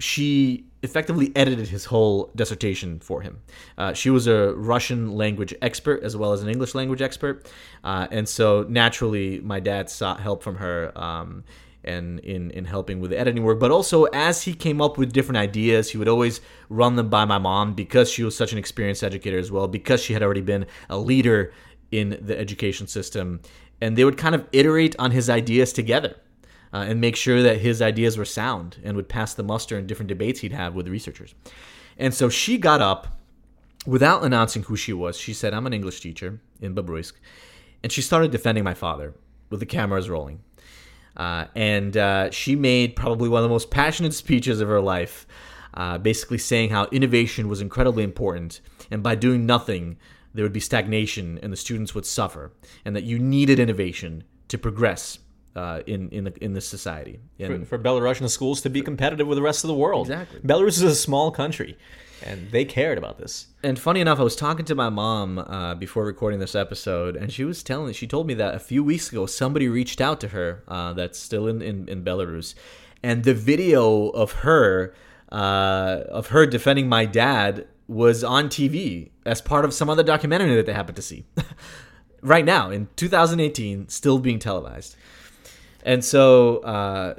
she 0.00 0.64
effectively 0.82 1.30
edited 1.36 1.68
his 1.68 1.84
whole 1.84 2.30
dissertation 2.34 2.98
for 3.00 3.20
him. 3.20 3.40
Uh, 3.78 3.92
she 3.92 4.10
was 4.10 4.26
a 4.26 4.54
Russian 4.54 5.12
language 5.12 5.54
expert 5.62 6.02
as 6.02 6.16
well 6.16 6.32
as 6.32 6.42
an 6.42 6.48
English 6.48 6.74
language 6.74 7.02
expert, 7.02 7.46
uh, 7.84 8.08
and 8.10 8.28
so 8.28 8.64
naturally, 8.68 9.40
my 9.40 9.60
dad 9.60 9.90
sought 9.90 10.20
help 10.20 10.42
from 10.42 10.56
her. 10.56 10.92
Um, 10.98 11.44
and 11.84 12.18
in, 12.20 12.50
in 12.50 12.64
helping 12.64 13.00
with 13.00 13.10
the 13.10 13.18
editing 13.18 13.42
work, 13.42 13.58
but 13.58 13.70
also 13.70 14.04
as 14.04 14.42
he 14.42 14.54
came 14.54 14.80
up 14.80 14.98
with 14.98 15.12
different 15.12 15.38
ideas, 15.38 15.90
he 15.90 15.98
would 15.98 16.08
always 16.08 16.40
run 16.68 16.96
them 16.96 17.08
by 17.08 17.24
my 17.24 17.38
mom 17.38 17.74
because 17.74 18.10
she 18.10 18.22
was 18.22 18.36
such 18.36 18.52
an 18.52 18.58
experienced 18.58 19.02
educator 19.02 19.38
as 19.38 19.50
well, 19.50 19.66
because 19.66 20.02
she 20.02 20.12
had 20.12 20.22
already 20.22 20.40
been 20.42 20.66
a 20.88 20.98
leader 20.98 21.52
in 21.90 22.18
the 22.20 22.38
education 22.38 22.86
system, 22.86 23.40
and 23.80 23.96
they 23.96 24.04
would 24.04 24.18
kind 24.18 24.34
of 24.34 24.46
iterate 24.52 24.94
on 24.98 25.10
his 25.10 25.30
ideas 25.30 25.72
together 25.72 26.16
uh, 26.72 26.84
and 26.88 27.00
make 27.00 27.16
sure 27.16 27.42
that 27.42 27.60
his 27.60 27.82
ideas 27.82 28.16
were 28.16 28.24
sound 28.24 28.78
and 28.84 28.96
would 28.96 29.08
pass 29.08 29.34
the 29.34 29.42
muster 29.42 29.78
in 29.78 29.86
different 29.86 30.08
debates 30.08 30.40
he'd 30.40 30.52
have 30.52 30.74
with 30.74 30.88
researchers. 30.88 31.34
And 31.98 32.14
so 32.14 32.28
she 32.28 32.58
got 32.58 32.80
up 32.80 33.18
without 33.86 34.22
announcing 34.22 34.62
who 34.64 34.76
she 34.76 34.92
was. 34.92 35.16
She 35.16 35.32
said, 35.32 35.54
I'm 35.54 35.66
an 35.66 35.72
English 35.72 36.00
teacher 36.00 36.40
in 36.60 36.74
Babruisk. 36.74 37.14
And 37.82 37.90
she 37.90 38.02
started 38.02 38.30
defending 38.30 38.64
my 38.64 38.74
father 38.74 39.14
with 39.48 39.60
the 39.60 39.66
cameras 39.66 40.08
rolling. 40.08 40.40
Uh, 41.16 41.46
and 41.54 41.96
uh, 41.96 42.30
she 42.30 42.56
made 42.56 42.96
probably 42.96 43.28
one 43.28 43.38
of 43.38 43.44
the 43.44 43.52
most 43.52 43.70
passionate 43.70 44.14
speeches 44.14 44.60
of 44.60 44.68
her 44.68 44.80
life, 44.80 45.26
uh, 45.74 45.98
basically 45.98 46.38
saying 46.38 46.70
how 46.70 46.86
innovation 46.86 47.48
was 47.48 47.60
incredibly 47.60 48.04
important. 48.04 48.60
And 48.90 49.02
by 49.02 49.14
doing 49.14 49.46
nothing, 49.46 49.98
there 50.34 50.44
would 50.44 50.52
be 50.52 50.60
stagnation 50.60 51.38
and 51.42 51.52
the 51.52 51.56
students 51.56 51.94
would 51.94 52.06
suffer. 52.06 52.52
And 52.84 52.94
that 52.96 53.04
you 53.04 53.18
needed 53.18 53.58
innovation 53.58 54.24
to 54.48 54.58
progress 54.58 55.18
uh, 55.56 55.80
in 55.86 56.08
in 56.10 56.24
the 56.24 56.44
in 56.44 56.52
this 56.52 56.66
society. 56.66 57.18
And 57.38 57.66
for, 57.66 57.76
for, 57.76 57.82
Belarusian 57.82 58.28
schools 58.28 58.60
to 58.62 58.70
be 58.70 58.82
competitive 58.82 59.26
with 59.26 59.36
the 59.36 59.42
rest 59.42 59.64
of 59.64 59.68
the 59.68 59.74
world. 59.74 60.06
Exactly. 60.06 60.40
Belarus 60.40 60.68
is 60.68 60.82
a 60.82 60.94
small 60.94 61.30
country, 61.30 61.76
and 62.24 62.50
they 62.50 62.64
cared 62.64 62.98
about 62.98 63.18
this. 63.18 63.46
And 63.62 63.78
funny 63.78 64.00
enough, 64.00 64.20
I 64.20 64.22
was 64.22 64.36
talking 64.36 64.64
to 64.66 64.74
my 64.74 64.88
mom 64.88 65.38
uh, 65.38 65.74
before 65.74 66.04
recording 66.04 66.40
this 66.40 66.54
episode, 66.54 67.16
and 67.16 67.32
she 67.32 67.44
was 67.44 67.62
telling 67.62 67.92
she 67.92 68.06
told 68.06 68.26
me 68.26 68.34
that 68.34 68.54
a 68.54 68.58
few 68.58 68.84
weeks 68.84 69.10
ago 69.10 69.26
somebody 69.26 69.68
reached 69.68 70.00
out 70.00 70.20
to 70.20 70.28
her 70.28 70.62
uh, 70.68 70.92
that's 70.92 71.18
still 71.18 71.46
in, 71.46 71.62
in 71.62 71.88
in 71.88 72.04
Belarus, 72.04 72.54
and 73.02 73.24
the 73.24 73.34
video 73.34 74.08
of 74.08 74.32
her 74.32 74.94
uh, 75.32 76.00
of 76.08 76.28
her 76.28 76.46
defending 76.46 76.88
my 76.88 77.04
dad 77.04 77.66
was 77.86 78.22
on 78.22 78.48
TV 78.48 79.10
as 79.26 79.40
part 79.40 79.64
of 79.64 79.74
some 79.74 79.90
other 79.90 80.02
documentary 80.02 80.54
that 80.54 80.66
they 80.66 80.72
happened 80.72 80.96
to 80.96 81.02
see. 81.02 81.24
right 82.22 82.44
now 82.44 82.70
in 82.70 82.88
2018, 82.96 83.88
still 83.88 84.18
being 84.18 84.38
televised. 84.38 84.96
And 85.82 86.04
so, 86.04 86.58
uh, 86.58 87.14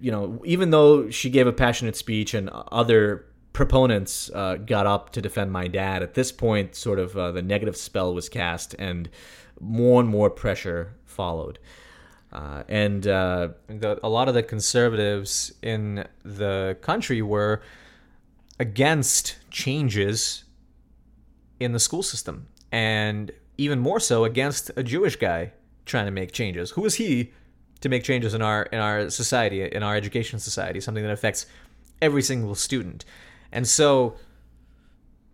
you 0.00 0.10
know, 0.10 0.40
even 0.44 0.70
though 0.70 1.10
she 1.10 1.28
gave 1.30 1.46
a 1.46 1.52
passionate 1.52 1.96
speech 1.96 2.32
and 2.34 2.48
other 2.50 3.26
proponents 3.52 4.30
uh, 4.34 4.56
got 4.56 4.86
up 4.86 5.10
to 5.12 5.20
defend 5.20 5.52
my 5.52 5.68
dad, 5.68 6.02
at 6.02 6.14
this 6.14 6.32
point, 6.32 6.74
sort 6.74 6.98
of 6.98 7.16
uh, 7.16 7.32
the 7.32 7.42
negative 7.42 7.76
spell 7.76 8.14
was 8.14 8.28
cast 8.28 8.74
and 8.78 9.08
more 9.60 10.00
and 10.00 10.08
more 10.08 10.30
pressure 10.30 10.94
followed. 11.04 11.58
Uh, 12.32 12.62
and 12.68 13.06
uh, 13.06 13.48
the, 13.66 13.98
a 14.04 14.08
lot 14.08 14.28
of 14.28 14.34
the 14.34 14.42
conservatives 14.42 15.52
in 15.62 16.06
the 16.24 16.76
country 16.80 17.20
were 17.22 17.60
against 18.60 19.36
changes 19.50 20.44
in 21.58 21.72
the 21.72 21.80
school 21.80 22.02
system, 22.02 22.46
and 22.70 23.32
even 23.58 23.78
more 23.78 23.98
so 23.98 24.24
against 24.24 24.70
a 24.76 24.82
Jewish 24.82 25.16
guy 25.16 25.52
trying 25.86 26.06
to 26.06 26.12
make 26.12 26.30
changes. 26.30 26.70
Who 26.70 26.84
is 26.84 26.94
he 26.94 27.32
to 27.80 27.88
make 27.88 28.04
changes 28.04 28.34
in 28.34 28.42
our 28.42 28.64
in 28.64 28.78
our 28.78 29.10
society, 29.10 29.62
in 29.62 29.82
our 29.82 29.96
education 29.96 30.38
society, 30.38 30.80
something 30.80 31.02
that 31.02 31.12
affects 31.12 31.46
every 32.00 32.22
single 32.22 32.54
student. 32.54 33.04
And 33.52 33.66
so 33.66 34.16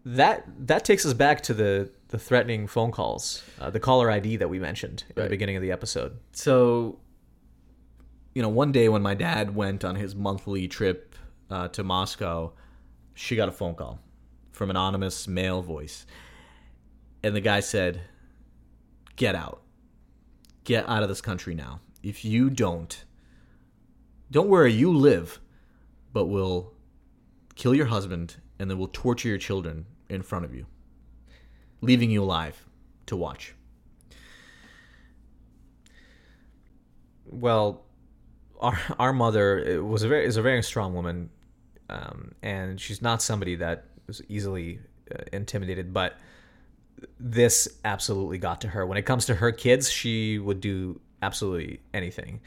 that 0.05 0.44
that 0.66 0.85
takes 0.85 1.05
us 1.05 1.12
back 1.12 1.42
to 1.42 1.55
the 1.55 1.90
the 2.09 2.18
threatening 2.18 2.66
phone 2.66 2.92
calls, 2.92 3.42
uh, 3.61 3.70
the 3.70 3.81
caller 3.81 4.11
ID 4.11 4.37
that 4.37 4.48
we 4.48 4.59
mentioned 4.59 5.05
at 5.11 5.16
right. 5.16 5.24
the 5.24 5.31
beginning 5.31 5.57
of 5.57 5.62
the 5.62 5.72
episode. 5.72 6.18
So, 6.33 7.00
you 8.35 8.42
know, 8.42 8.48
one 8.48 8.70
day 8.70 8.88
when 8.88 9.02
my 9.02 9.14
dad 9.14 9.55
went 9.55 9.85
on 9.85 9.96
his 9.96 10.14
monthly 10.14 10.68
trip 10.68 11.16
uh, 11.50 11.68
to 11.68 11.83
Moscow, 11.83 12.52
she 13.14 13.35
got 13.35 13.48
a 13.48 13.52
phone 13.52 13.74
call 13.74 13.98
from 14.52 14.70
an 14.70 14.76
anonymous 14.76 15.26
male 15.26 15.62
voice, 15.62 16.07
and 17.22 17.35
the 17.35 17.40
guy 17.40 17.61
said, 17.61 18.02
"Get 19.16 19.35
out, 19.35 19.62
get 20.64 20.88
out 20.88 21.02
of 21.02 21.09
this 21.09 21.20
country 21.20 21.55
now." 21.55 21.81
if 22.07 22.24
you 22.24 22.48
don't, 22.48 23.05
don't 24.31 24.48
worry, 24.48 24.72
you 24.72 24.96
live, 24.96 25.40
but 26.12 26.26
we'll 26.26 26.72
kill 27.57 27.75
your 27.75 27.87
husband 27.87 28.37
and 28.59 28.71
then 28.71 28.79
we'll 28.79 28.88
torture 28.92 29.29
your 29.29 29.38
children 29.38 29.87
in 30.09 30.23
front 30.23 30.45
of 30.45 30.55
you, 30.55 30.66
leaving 31.81 32.11
you 32.11 32.23
alive 32.23 32.64
to 33.07 33.16
watch. 33.16 33.55
Well, 37.25 37.83
our 38.61 38.79
our 38.99 39.12
mother 39.12 39.83
was 39.83 40.03
a 40.03 40.09
very 40.09 40.27
is 40.27 40.37
a 40.37 40.42
very 40.42 40.62
strong 40.62 40.95
woman, 40.95 41.31
um, 41.90 42.33
and 42.42 42.81
she's 42.81 43.03
not 43.03 43.21
somebody 43.21 43.57
that 43.57 43.85
was 44.07 44.23
easily 44.29 44.79
uh, 45.12 45.25
intimidated. 45.33 45.92
But 45.92 46.19
this 47.19 47.69
absolutely 47.85 48.38
got 48.38 48.61
to 48.62 48.69
her. 48.69 48.87
When 48.87 48.97
it 48.97 49.03
comes 49.03 49.27
to 49.27 49.35
her 49.35 49.53
kids, 49.53 49.90
she 49.90 50.38
would 50.38 50.61
do 50.61 51.01
absolutely 51.21 51.81
anything. 51.92 52.40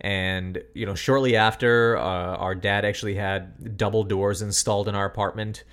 And 0.00 0.62
you 0.74 0.86
know, 0.86 0.94
shortly 0.94 1.36
after, 1.36 1.96
uh, 1.96 2.02
our 2.02 2.54
dad 2.54 2.84
actually 2.84 3.14
had 3.14 3.76
double 3.76 4.04
doors 4.04 4.42
installed 4.42 4.88
in 4.88 4.94
our 4.94 5.06
apartment, 5.06 5.64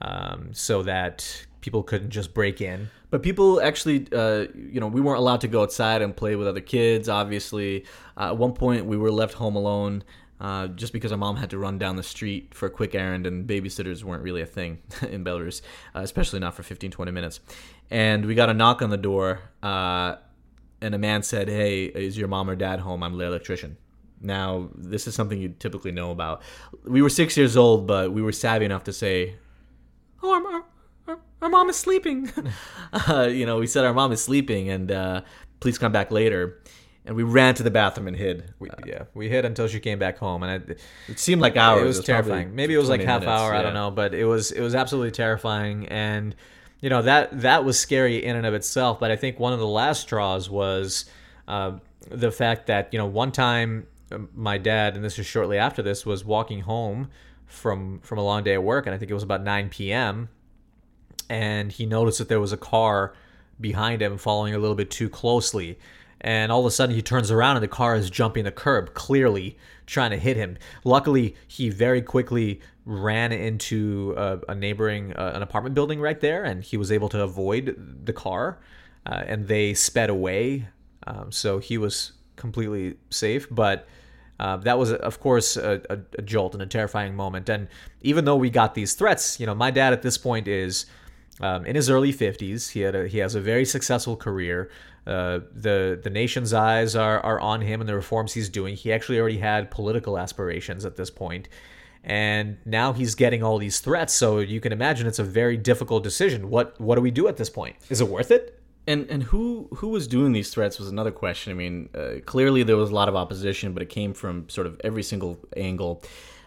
um, 0.00 0.50
so 0.52 0.82
that 0.84 1.46
people 1.60 1.82
couldn't 1.82 2.10
just 2.10 2.34
break 2.34 2.60
in. 2.60 2.88
But 3.10 3.22
people 3.22 3.60
actually, 3.60 4.06
uh, 4.12 4.46
you 4.54 4.80
know, 4.80 4.86
we 4.86 5.00
weren't 5.00 5.18
allowed 5.18 5.40
to 5.42 5.48
go 5.48 5.62
outside 5.62 6.02
and 6.02 6.16
play 6.16 6.36
with 6.36 6.46
other 6.46 6.60
kids. 6.60 7.08
Obviously, 7.08 7.84
uh, 8.16 8.28
at 8.28 8.38
one 8.38 8.52
point 8.52 8.86
we 8.86 8.96
were 8.96 9.10
left 9.10 9.34
home 9.34 9.56
alone. 9.56 10.04
Uh, 10.40 10.68
just 10.68 10.94
because 10.94 11.12
our 11.12 11.18
mom 11.18 11.36
had 11.36 11.50
to 11.50 11.58
run 11.58 11.76
down 11.76 11.96
the 11.96 12.02
street 12.02 12.54
for 12.54 12.64
a 12.64 12.70
quick 12.70 12.94
errand 12.94 13.26
and 13.26 13.46
babysitters 13.46 14.02
weren't 14.02 14.22
really 14.22 14.40
a 14.40 14.46
thing 14.46 14.78
in 15.10 15.22
Belarus, 15.22 15.60
uh, 15.94 16.00
especially 16.00 16.40
not 16.40 16.54
for 16.54 16.62
15, 16.62 16.90
20 16.90 17.12
minutes. 17.12 17.40
And 17.90 18.24
we 18.24 18.34
got 18.34 18.48
a 18.48 18.54
knock 18.54 18.80
on 18.80 18.88
the 18.88 18.96
door, 18.96 19.40
uh, 19.62 20.16
and 20.80 20.94
a 20.94 20.98
man 20.98 21.22
said, 21.22 21.48
"Hey, 21.48 21.84
is 21.84 22.16
your 22.16 22.28
mom 22.28 22.48
or 22.48 22.56
dad 22.56 22.80
home? 22.80 23.02
I'm 23.02 23.16
the 23.16 23.24
electrician." 23.24 23.76
Now, 24.20 24.68
this 24.74 25.06
is 25.06 25.14
something 25.14 25.40
you 25.40 25.54
typically 25.58 25.92
know 25.92 26.10
about. 26.10 26.42
We 26.84 27.00
were 27.00 27.08
six 27.08 27.36
years 27.36 27.56
old, 27.56 27.86
but 27.86 28.12
we 28.12 28.20
were 28.22 28.32
savvy 28.32 28.64
enough 28.64 28.84
to 28.84 28.92
say, 28.92 29.36
"Oh, 30.22 30.34
our, 30.34 30.64
our, 31.06 31.20
our 31.42 31.48
mom 31.48 31.70
is 31.70 31.76
sleeping." 31.76 32.30
uh, 33.08 33.28
you 33.30 33.46
know, 33.46 33.58
we 33.58 33.66
said 33.66 33.84
our 33.84 33.94
mom 33.94 34.12
is 34.12 34.22
sleeping, 34.22 34.68
and 34.68 34.90
uh, 34.90 35.22
please 35.60 35.78
come 35.78 35.92
back 35.92 36.10
later. 36.10 36.62
And 37.06 37.16
we 37.16 37.22
ran 37.22 37.54
to 37.54 37.62
the 37.62 37.70
bathroom 37.70 38.08
and 38.08 38.16
hid. 38.16 38.52
We, 38.58 38.68
yeah, 38.86 39.04
we 39.14 39.30
hid 39.30 39.46
until 39.46 39.66
she 39.68 39.80
came 39.80 39.98
back 39.98 40.18
home, 40.18 40.42
and 40.42 40.70
it, 40.70 40.80
it 41.08 41.18
seemed 41.18 41.40
like 41.40 41.56
hours. 41.56 41.80
It 41.80 41.86
was, 41.86 41.96
it 41.96 42.00
was 42.00 42.06
terrifying. 42.06 42.54
Maybe 42.54 42.74
it 42.74 42.78
was 42.78 42.90
like 42.90 43.00
half 43.00 43.22
minutes, 43.22 43.40
hour. 43.40 43.54
Yeah. 43.54 43.60
I 43.60 43.62
don't 43.62 43.74
know, 43.74 43.90
but 43.90 44.14
it 44.14 44.26
was 44.26 44.52
it 44.52 44.60
was 44.60 44.74
absolutely 44.74 45.12
terrifying, 45.12 45.88
and 45.88 46.36
you 46.80 46.90
know 46.90 47.02
that 47.02 47.40
that 47.42 47.64
was 47.64 47.78
scary 47.78 48.24
in 48.24 48.36
and 48.36 48.46
of 48.46 48.54
itself. 48.54 49.00
But 49.00 49.10
I 49.10 49.16
think 49.16 49.38
one 49.38 49.52
of 49.52 49.58
the 49.58 49.66
last 49.66 50.02
straws 50.02 50.48
was 50.48 51.04
uh, 51.48 51.72
the 52.08 52.30
fact 52.30 52.66
that 52.66 52.88
you 52.92 52.98
know 52.98 53.06
one 53.06 53.32
time 53.32 53.86
um, 54.12 54.28
my 54.34 54.58
dad, 54.58 54.96
and 54.96 55.04
this 55.04 55.18
is 55.18 55.26
shortly 55.26 55.58
after 55.58 55.82
this, 55.82 56.04
was 56.04 56.24
walking 56.24 56.60
home 56.60 57.10
from 57.46 58.00
from 58.00 58.18
a 58.18 58.22
long 58.22 58.42
day 58.42 58.54
at 58.54 58.62
work, 58.62 58.86
and 58.86 58.94
I 58.94 58.98
think 58.98 59.10
it 59.10 59.14
was 59.14 59.22
about 59.22 59.42
9 59.42 59.68
p.m. 59.70 60.28
And 61.28 61.70
he 61.70 61.86
noticed 61.86 62.18
that 62.18 62.28
there 62.28 62.40
was 62.40 62.52
a 62.52 62.56
car 62.56 63.14
behind 63.60 64.02
him 64.02 64.18
following 64.18 64.54
a 64.54 64.58
little 64.58 64.74
bit 64.74 64.90
too 64.90 65.08
closely. 65.08 65.78
And 66.20 66.52
all 66.52 66.60
of 66.60 66.66
a 66.66 66.70
sudden, 66.70 66.94
he 66.94 67.02
turns 67.02 67.30
around 67.30 67.56
and 67.56 67.62
the 67.62 67.68
car 67.68 67.94
is 67.94 68.10
jumping 68.10 68.44
the 68.44 68.50
curb, 68.50 68.94
clearly 68.94 69.56
trying 69.86 70.10
to 70.10 70.16
hit 70.16 70.36
him. 70.36 70.58
Luckily, 70.84 71.34
he 71.46 71.70
very 71.70 72.02
quickly 72.02 72.60
ran 72.90 73.32
into 73.32 74.14
a, 74.16 74.40
a 74.48 74.54
neighboring 74.54 75.12
uh, 75.14 75.32
an 75.34 75.42
apartment 75.42 75.74
building 75.74 76.00
right 76.00 76.20
there, 76.20 76.44
and 76.44 76.62
he 76.62 76.76
was 76.76 76.90
able 76.90 77.08
to 77.10 77.22
avoid 77.22 77.76
the 78.04 78.12
car, 78.12 78.58
uh, 79.06 79.22
and 79.26 79.46
they 79.48 79.74
sped 79.74 80.10
away. 80.10 80.66
Um, 81.06 81.32
so 81.32 81.58
he 81.58 81.78
was 81.78 82.12
completely 82.36 82.96
safe, 83.10 83.46
but. 83.50 83.86
Uh, 84.38 84.56
that 84.56 84.78
was, 84.78 84.90
of 84.90 85.20
course, 85.20 85.58
a, 85.58 85.82
a, 85.90 85.98
a, 86.18 86.22
jolt 86.22 86.54
and 86.54 86.62
a 86.62 86.66
terrifying 86.66 87.14
moment. 87.14 87.50
And 87.50 87.68
even 88.00 88.24
though 88.24 88.36
we 88.36 88.48
got 88.48 88.74
these 88.74 88.94
threats, 88.94 89.38
you 89.38 89.44
know, 89.44 89.54
my 89.54 89.70
dad 89.70 89.92
at 89.92 90.00
this 90.00 90.16
point 90.16 90.48
is 90.48 90.86
Um, 91.40 91.64
in 91.64 91.74
his 91.74 91.88
early 91.88 92.12
50s, 92.12 92.70
he 92.70 92.80
had 92.80 92.94
a, 92.94 93.08
he 93.08 93.18
has 93.18 93.34
a 93.34 93.40
very 93.40 93.64
successful 93.64 94.16
career. 94.16 94.70
Uh, 95.06 95.40
the 95.54 95.98
the 96.02 96.10
nation's 96.10 96.52
eyes 96.52 96.94
are 96.94 97.20
are 97.20 97.40
on 97.40 97.62
him 97.62 97.80
and 97.80 97.88
the 97.88 97.94
reforms 97.94 98.34
he's 98.34 98.50
doing. 98.50 98.76
He 98.76 98.92
actually 98.92 99.18
already 99.18 99.38
had 99.38 99.70
political 99.70 100.18
aspirations 100.18 100.84
at 100.84 100.96
this 100.96 101.10
point, 101.10 101.48
and 102.02 102.56
now 102.64 102.92
he's 102.92 103.14
getting 103.14 103.42
all 103.42 103.58
these 103.58 103.80
threats. 103.80 104.14
So 104.14 104.38
you 104.38 104.60
can 104.60 104.72
imagine 104.72 105.06
it's 105.06 105.18
a 105.18 105.24
very 105.24 105.56
difficult 105.56 106.02
decision. 106.02 106.50
What 106.50 106.80
what 106.80 106.94
do 106.94 107.00
we 107.00 107.10
do 107.10 107.28
at 107.28 107.36
this 107.36 107.50
point? 107.50 107.76
Is 107.88 108.00
it 108.00 108.08
worth 108.08 108.30
it? 108.30 108.58
And 108.86 109.08
and 109.10 109.22
who 109.24 109.68
who 109.74 109.88
was 109.88 110.06
doing 110.06 110.32
these 110.32 110.50
threats 110.50 110.78
was 110.78 110.88
another 110.88 111.10
question. 111.10 111.50
I 111.52 111.54
mean, 111.54 111.88
uh, 111.94 112.20
clearly 112.24 112.62
there 112.62 112.76
was 112.76 112.90
a 112.90 112.94
lot 112.94 113.08
of 113.08 113.16
opposition, 113.16 113.74
but 113.74 113.82
it 113.82 113.88
came 113.88 114.14
from 114.14 114.48
sort 114.48 114.66
of 114.66 114.80
every 114.82 115.02
single 115.02 115.38
angle. 115.56 116.02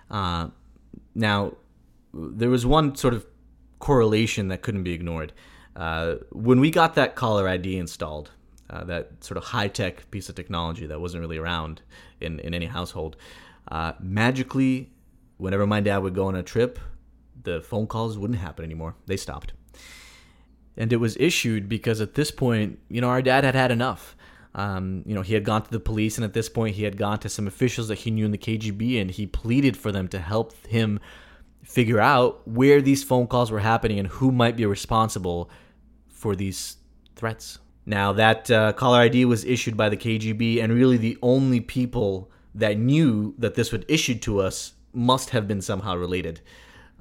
Uh, 0.10 0.50
now, 1.16 1.54
there 2.14 2.50
was 2.50 2.66
one 2.66 2.96
sort 2.96 3.14
of 3.14 3.26
correlation 3.80 4.48
that 4.48 4.62
couldn't 4.62 4.84
be 4.84 4.94
ignored. 4.94 5.34
Uh, 5.76 6.16
when 6.32 6.60
we 6.60 6.72
got 6.72 6.96
that 6.96 7.16
caller 7.16 7.48
ID 7.48 7.78
installed, 7.78 8.32
uh, 8.70 8.84
that 8.84 9.24
sort 9.24 9.38
of 9.38 9.44
high 9.44 9.68
tech 9.68 10.10
piece 10.12 10.30
of 10.30 10.36
technology 10.36 10.86
that 10.86 11.00
wasn't 11.00 11.20
really 11.20 11.38
around 11.38 11.82
in, 12.22 12.40
in 12.40 12.54
any 12.54 12.68
household, 12.68 13.16
uh, 13.70 13.94
magically, 14.00 14.93
whenever 15.44 15.68
my 15.68 15.82
dad 15.82 15.98
would 15.98 16.16
go 16.16 16.28
on 16.28 16.36
a 16.36 16.42
trip, 16.42 16.80
the 17.44 17.60
phone 17.60 17.86
calls 17.86 18.18
wouldn't 18.18 18.40
happen 18.40 18.64
anymore. 18.64 18.96
They 19.08 19.18
stopped. 19.18 19.52
And 20.78 20.92
it 20.94 20.98
was 20.98 21.18
issued 21.18 21.68
because 21.68 22.00
at 22.00 22.14
this 22.14 22.32
point, 22.32 22.80
you 22.90 23.02
know, 23.02 23.10
our 23.10 23.22
dad 23.22 23.44
had 23.44 23.54
had 23.54 23.70
enough. 23.70 24.16
Um, 24.56 25.04
you 25.06 25.14
know, 25.14 25.22
he 25.22 25.34
had 25.34 25.44
gone 25.44 25.64
to 25.64 25.70
the 25.70 25.82
police, 25.82 26.18
and 26.18 26.24
at 26.24 26.34
this 26.34 26.48
point, 26.48 26.76
he 26.76 26.84
had 26.84 26.96
gone 26.96 27.20
to 27.20 27.30
some 27.30 27.46
officials 27.46 27.90
that 27.90 28.00
he 28.00 28.12
knew 28.12 28.26
in 28.26 28.32
the 28.32 28.38
KGB, 28.38 29.02
and 29.02 29.12
he 29.12 29.26
pleaded 29.28 29.76
for 29.76 29.92
them 29.92 30.08
to 30.10 30.20
help 30.20 30.56
him 30.66 31.00
figure 31.64 32.00
out 32.00 32.48
where 32.48 32.82
these 32.82 33.04
phone 33.04 33.28
calls 33.28 33.52
were 33.52 33.60
happening 33.60 34.00
and 34.00 34.08
who 34.08 34.32
might 34.32 34.56
be 34.56 34.66
responsible 34.66 35.50
for 36.08 36.36
these 36.36 36.78
threats. 37.16 37.60
Now, 37.86 38.14
that 38.14 38.50
uh, 38.50 38.72
caller 38.74 39.00
ID 39.00 39.26
was 39.26 39.44
issued 39.44 39.76
by 39.76 39.90
the 39.90 39.98
KGB, 39.98 40.64
and 40.64 40.72
really 40.72 40.98
the 40.98 41.18
only 41.22 41.60
people 41.60 42.32
that 42.56 42.78
knew 42.78 43.34
that 43.40 43.56
this 43.56 43.72
was 43.72 43.84
issued 43.90 44.22
to 44.22 44.40
us 44.40 44.74
must 44.94 45.32
have 45.32 45.48
been 45.48 45.62
somehow 45.62 45.96
related 45.96 46.42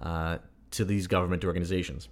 uh, 0.03 0.38
to 0.72 0.84
these 0.84 1.07
government 1.07 1.45
organizations. 1.45 2.09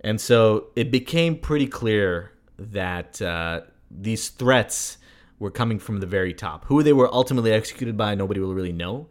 And 0.00 0.20
so 0.20 0.66
it 0.76 0.90
became 0.90 1.36
pretty 1.36 1.66
clear 1.66 2.32
that 2.58 3.20
uh, 3.22 3.62
these 3.90 4.28
threats 4.28 4.98
were 5.38 5.50
coming 5.50 5.78
from 5.78 6.00
the 6.00 6.06
very 6.06 6.34
top. 6.34 6.66
Who 6.66 6.82
they 6.82 6.92
were 6.92 7.12
ultimately 7.12 7.52
executed 7.52 7.96
by, 7.96 8.14
nobody 8.14 8.40
will 8.40 8.54
really 8.54 8.72
know, 8.72 9.08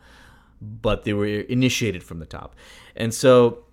but 0.61 1.03
they 1.03 1.13
were 1.13 1.25
initiated 1.25 2.03
from 2.03 2.19
the 2.19 2.25
top. 2.25 2.55
And 2.95 3.13
so, 3.13 3.65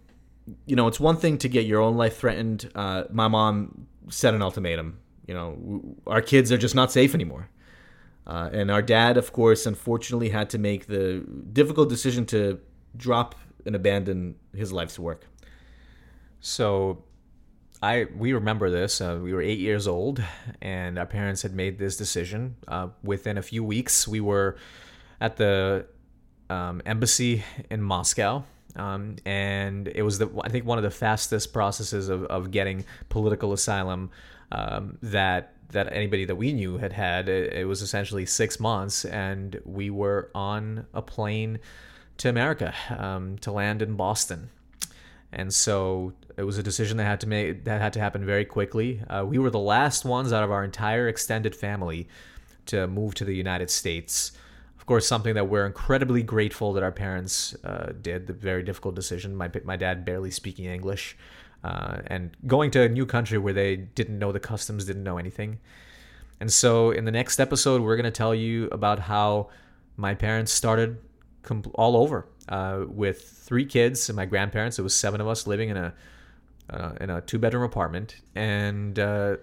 you 0.67 0.75
know, 0.75 0.89
it's 0.89 0.99
one 0.99 1.17
thing 1.17 1.39
to 1.39 1.49
get 1.49 1.67
your 1.67 1.81
own 1.81 1.97
life 1.97 2.19
threatened. 2.19 2.71
Uh, 2.75 3.05
my 3.11 3.29
mom 3.29 3.87
set 4.09 4.35
an 4.35 4.43
ultimatum. 4.43 4.99
You 5.27 5.35
know, 5.35 5.97
our 6.07 6.21
kids 6.23 6.51
are 6.51 6.59
just 6.59 6.75
not 6.75 6.91
safe 6.91 7.15
anymore. 7.15 7.49
Uh, 8.27 8.51
and 8.53 8.71
our 8.71 8.83
dad, 8.83 9.17
of 9.17 9.33
course, 9.33 9.67
unfortunately 9.67 10.29
had 10.29 10.51
to 10.51 10.59
make 10.59 10.87
the 10.87 11.25
difficult 11.53 11.89
decision 11.89 12.27
to 12.27 12.61
drop 12.97 13.35
and 13.67 13.75
abandon 13.75 14.37
his 14.55 14.73
life's 14.73 14.99
work. 14.99 15.27
So 16.41 17.05
I 17.83 18.07
we 18.15 18.33
remember 18.33 18.71
this. 18.71 19.01
Uh, 19.01 19.19
we 19.23 19.33
were 19.33 19.43
eight 19.43 19.59
years 19.59 19.87
old, 19.87 20.23
and 20.61 20.99
our 20.99 21.07
parents 21.07 21.43
had 21.43 21.55
made 21.55 21.79
this 21.79 21.97
decision. 21.97 22.57
Uh, 22.69 22.89
within 23.03 23.39
a 23.39 23.43
few 23.43 23.65
weeks, 23.65 24.07
we 24.07 24.21
were 24.21 24.57
at 25.21 25.37
the 25.37 25.87
um, 26.51 26.83
embassy 26.85 27.43
in 27.71 27.81
Moscow, 27.83 28.45
um, 28.77 29.17
and 29.25 29.89
it 29.89 30.03
was 30.03 30.19
the 30.19 30.29
I 30.43 30.49
think 30.51 30.67
one 30.67 30.79
of 30.79 30.85
the 30.85 30.91
fastest 30.91 31.53
processes 31.53 32.09
of, 32.09 32.25
of 32.25 32.51
getting 32.51 32.85
political 33.09 33.53
asylum 33.53 34.11
um, 34.53 34.99
that 35.03 35.55
that 35.71 35.93
anybody 35.93 36.25
that 36.25 36.35
we 36.35 36.53
knew 36.53 36.79
had 36.79 36.93
had. 36.93 37.29
It, 37.29 37.53
it 37.53 37.65
was 37.65 37.81
essentially 37.81 38.27
six 38.27 38.59
months, 38.59 39.05
and 39.05 39.61
we 39.65 39.89
were 39.91 40.31
on 40.35 40.87
a 40.93 41.03
plane 41.03 41.61
to 42.19 42.29
America 42.29 42.75
um, 42.99 43.39
to 43.39 43.53
land 43.53 43.81
in 43.81 43.95
Boston 43.95 44.51
and 45.33 45.53
so 45.53 46.13
it 46.37 46.43
was 46.43 46.59
a 46.59 46.63
decision 46.63 46.97
that 46.97 47.05
had 47.05 47.21
to 47.21 47.27
make 47.27 47.65
that 47.65 47.81
had 47.81 47.93
to 47.95 48.01
happen 48.01 48.25
very 48.25 48.45
quickly. 48.45 49.01
Uh, 49.09 49.25
we 49.27 49.39
were 49.39 49.51
the 49.51 49.59
last 49.59 50.05
ones 50.05 50.33
out 50.33 50.43
of 50.43 50.51
our 50.51 50.65
entire 50.65 51.09
extended 51.09 51.55
family 51.55 52.09
to 52.67 52.87
move 52.87 53.15
to 53.15 53.25
the 53.25 53.35
United 53.35 53.71
States. 53.71 54.33
Of 54.79 54.87
course, 54.87 55.07
something 55.07 55.35
that 55.35 55.49
we're 55.49 55.67
incredibly 55.67 56.23
grateful 56.23 56.73
that 56.73 56.83
our 56.83 56.93
parents 56.93 57.55
uh, 57.65 57.93
did. 58.01 58.27
The 58.27 58.33
very 58.33 58.63
difficult 58.63 58.95
decision. 58.95 59.37
My 59.37 59.51
my 59.65 59.77
dad 59.77 60.05
barely 60.05 60.31
speaking 60.31 60.65
English, 60.65 61.17
uh, 61.65 61.99
and 62.07 62.31
going 62.47 62.71
to 62.73 62.83
a 62.83 62.89
new 62.89 63.07
country 63.07 63.39
where 63.39 63.53
they 63.53 63.77
didn't 63.77 64.19
know 64.19 64.33
the 64.33 64.41
customs, 64.41 64.85
didn't 64.85 65.05
know 65.05 65.19
anything. 65.19 65.59
And 66.41 66.51
so, 66.51 66.91
in 66.91 67.05
the 67.05 67.11
next 67.11 67.39
episode, 67.39 67.83
we're 67.83 67.97
going 67.97 68.05
to 68.05 68.11
tell 68.11 68.35
you 68.35 68.69
about 68.73 68.99
how 68.99 69.51
my 69.97 70.15
parents 70.15 70.53
started 70.53 70.99
all 71.75 71.97
over 71.97 72.27
uh, 72.49 72.85
with 72.89 73.23
three 73.23 73.65
kids 73.65 74.09
and 74.09 74.17
my 74.17 74.27
grandparents. 74.27 74.79
It 74.79 74.83
was 74.83 74.95
seven 74.95 75.21
of 75.21 75.29
us 75.29 75.47
living 75.47 75.69
in 75.69 75.77
a 75.77 75.95
uh, 76.71 76.93
in 77.01 77.11
a 77.11 77.21
two 77.21 77.39
bedroom 77.39 77.65
apartment, 77.65 78.17
and 78.35 78.99
uh, 78.99 79.37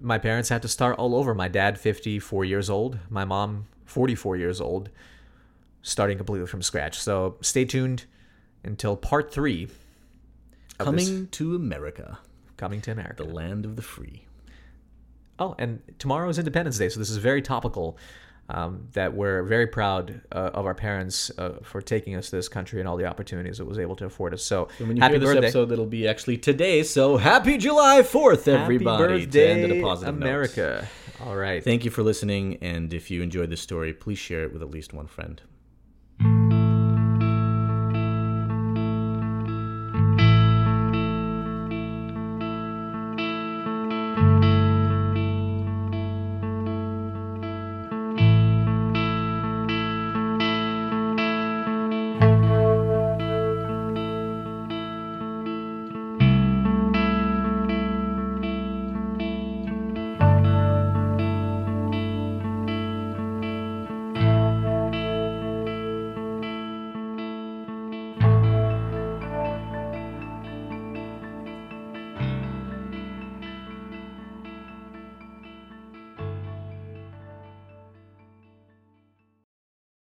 my 0.00 0.18
parents 0.18 0.48
had 0.48 0.62
to 0.62 0.68
start 0.68 0.98
all 0.98 1.14
over. 1.14 1.34
My 1.34 1.48
dad, 1.48 1.78
fifty 1.78 2.18
four 2.18 2.44
years 2.44 2.68
old, 2.68 2.98
my 3.08 3.24
mom, 3.24 3.66
forty 3.84 4.14
four 4.14 4.36
years 4.36 4.60
old, 4.60 4.90
starting 5.82 6.16
completely 6.16 6.46
from 6.46 6.62
scratch. 6.62 6.98
So 6.98 7.36
stay 7.40 7.64
tuned 7.64 8.04
until 8.64 8.96
part 8.96 9.32
three. 9.32 9.68
Coming 10.84 11.28
to 11.28 11.54
America. 11.54 12.18
Coming 12.56 12.80
to 12.82 12.92
America. 12.92 13.24
The 13.24 13.32
land 13.32 13.64
of 13.64 13.76
the 13.76 13.82
free. 13.82 14.26
Oh, 15.38 15.54
and 15.58 15.80
tomorrow 15.98 16.28
is 16.28 16.38
Independence 16.38 16.76
Day, 16.76 16.90
so 16.90 17.00
this 17.00 17.08
is 17.08 17.16
very 17.16 17.40
topical 17.40 17.96
um, 18.50 18.88
that 18.92 19.14
we're 19.14 19.42
very 19.44 19.66
proud 19.66 20.20
uh, 20.32 20.50
of 20.54 20.66
our 20.66 20.74
parents 20.74 21.30
uh, 21.38 21.60
for 21.62 21.80
taking 21.80 22.14
us 22.16 22.30
to 22.30 22.36
this 22.36 22.48
country 22.48 22.80
and 22.80 22.88
all 22.88 22.96
the 22.96 23.06
opportunities 23.06 23.60
it 23.60 23.66
was 23.66 23.78
able 23.78 23.96
to 23.96 24.06
afford 24.06 24.34
us. 24.34 24.42
So 24.42 24.68
when 24.78 24.96
you 24.96 25.02
happy 25.02 25.12
hear 25.12 25.20
this 25.20 25.28
birthday. 25.28 25.46
episode, 25.46 25.72
it'll 25.72 25.86
be 25.86 26.08
actually 26.08 26.36
today. 26.36 26.82
So 26.82 27.16
happy 27.16 27.56
July 27.58 28.02
Fourth, 28.02 28.48
everybody! 28.48 29.20
Happy 29.20 29.26
birthday, 29.26 30.08
America! 30.08 30.80
Notes. 30.80 31.28
All 31.28 31.36
right. 31.36 31.62
Thank 31.62 31.84
you 31.84 31.90
for 31.90 32.02
listening, 32.02 32.58
and 32.62 32.92
if 32.92 33.10
you 33.10 33.22
enjoyed 33.22 33.50
this 33.50 33.60
story, 33.60 33.92
please 33.92 34.18
share 34.18 34.44
it 34.44 34.52
with 34.52 34.62
at 34.62 34.70
least 34.70 34.92
one 34.92 35.06
friend. 35.06 35.40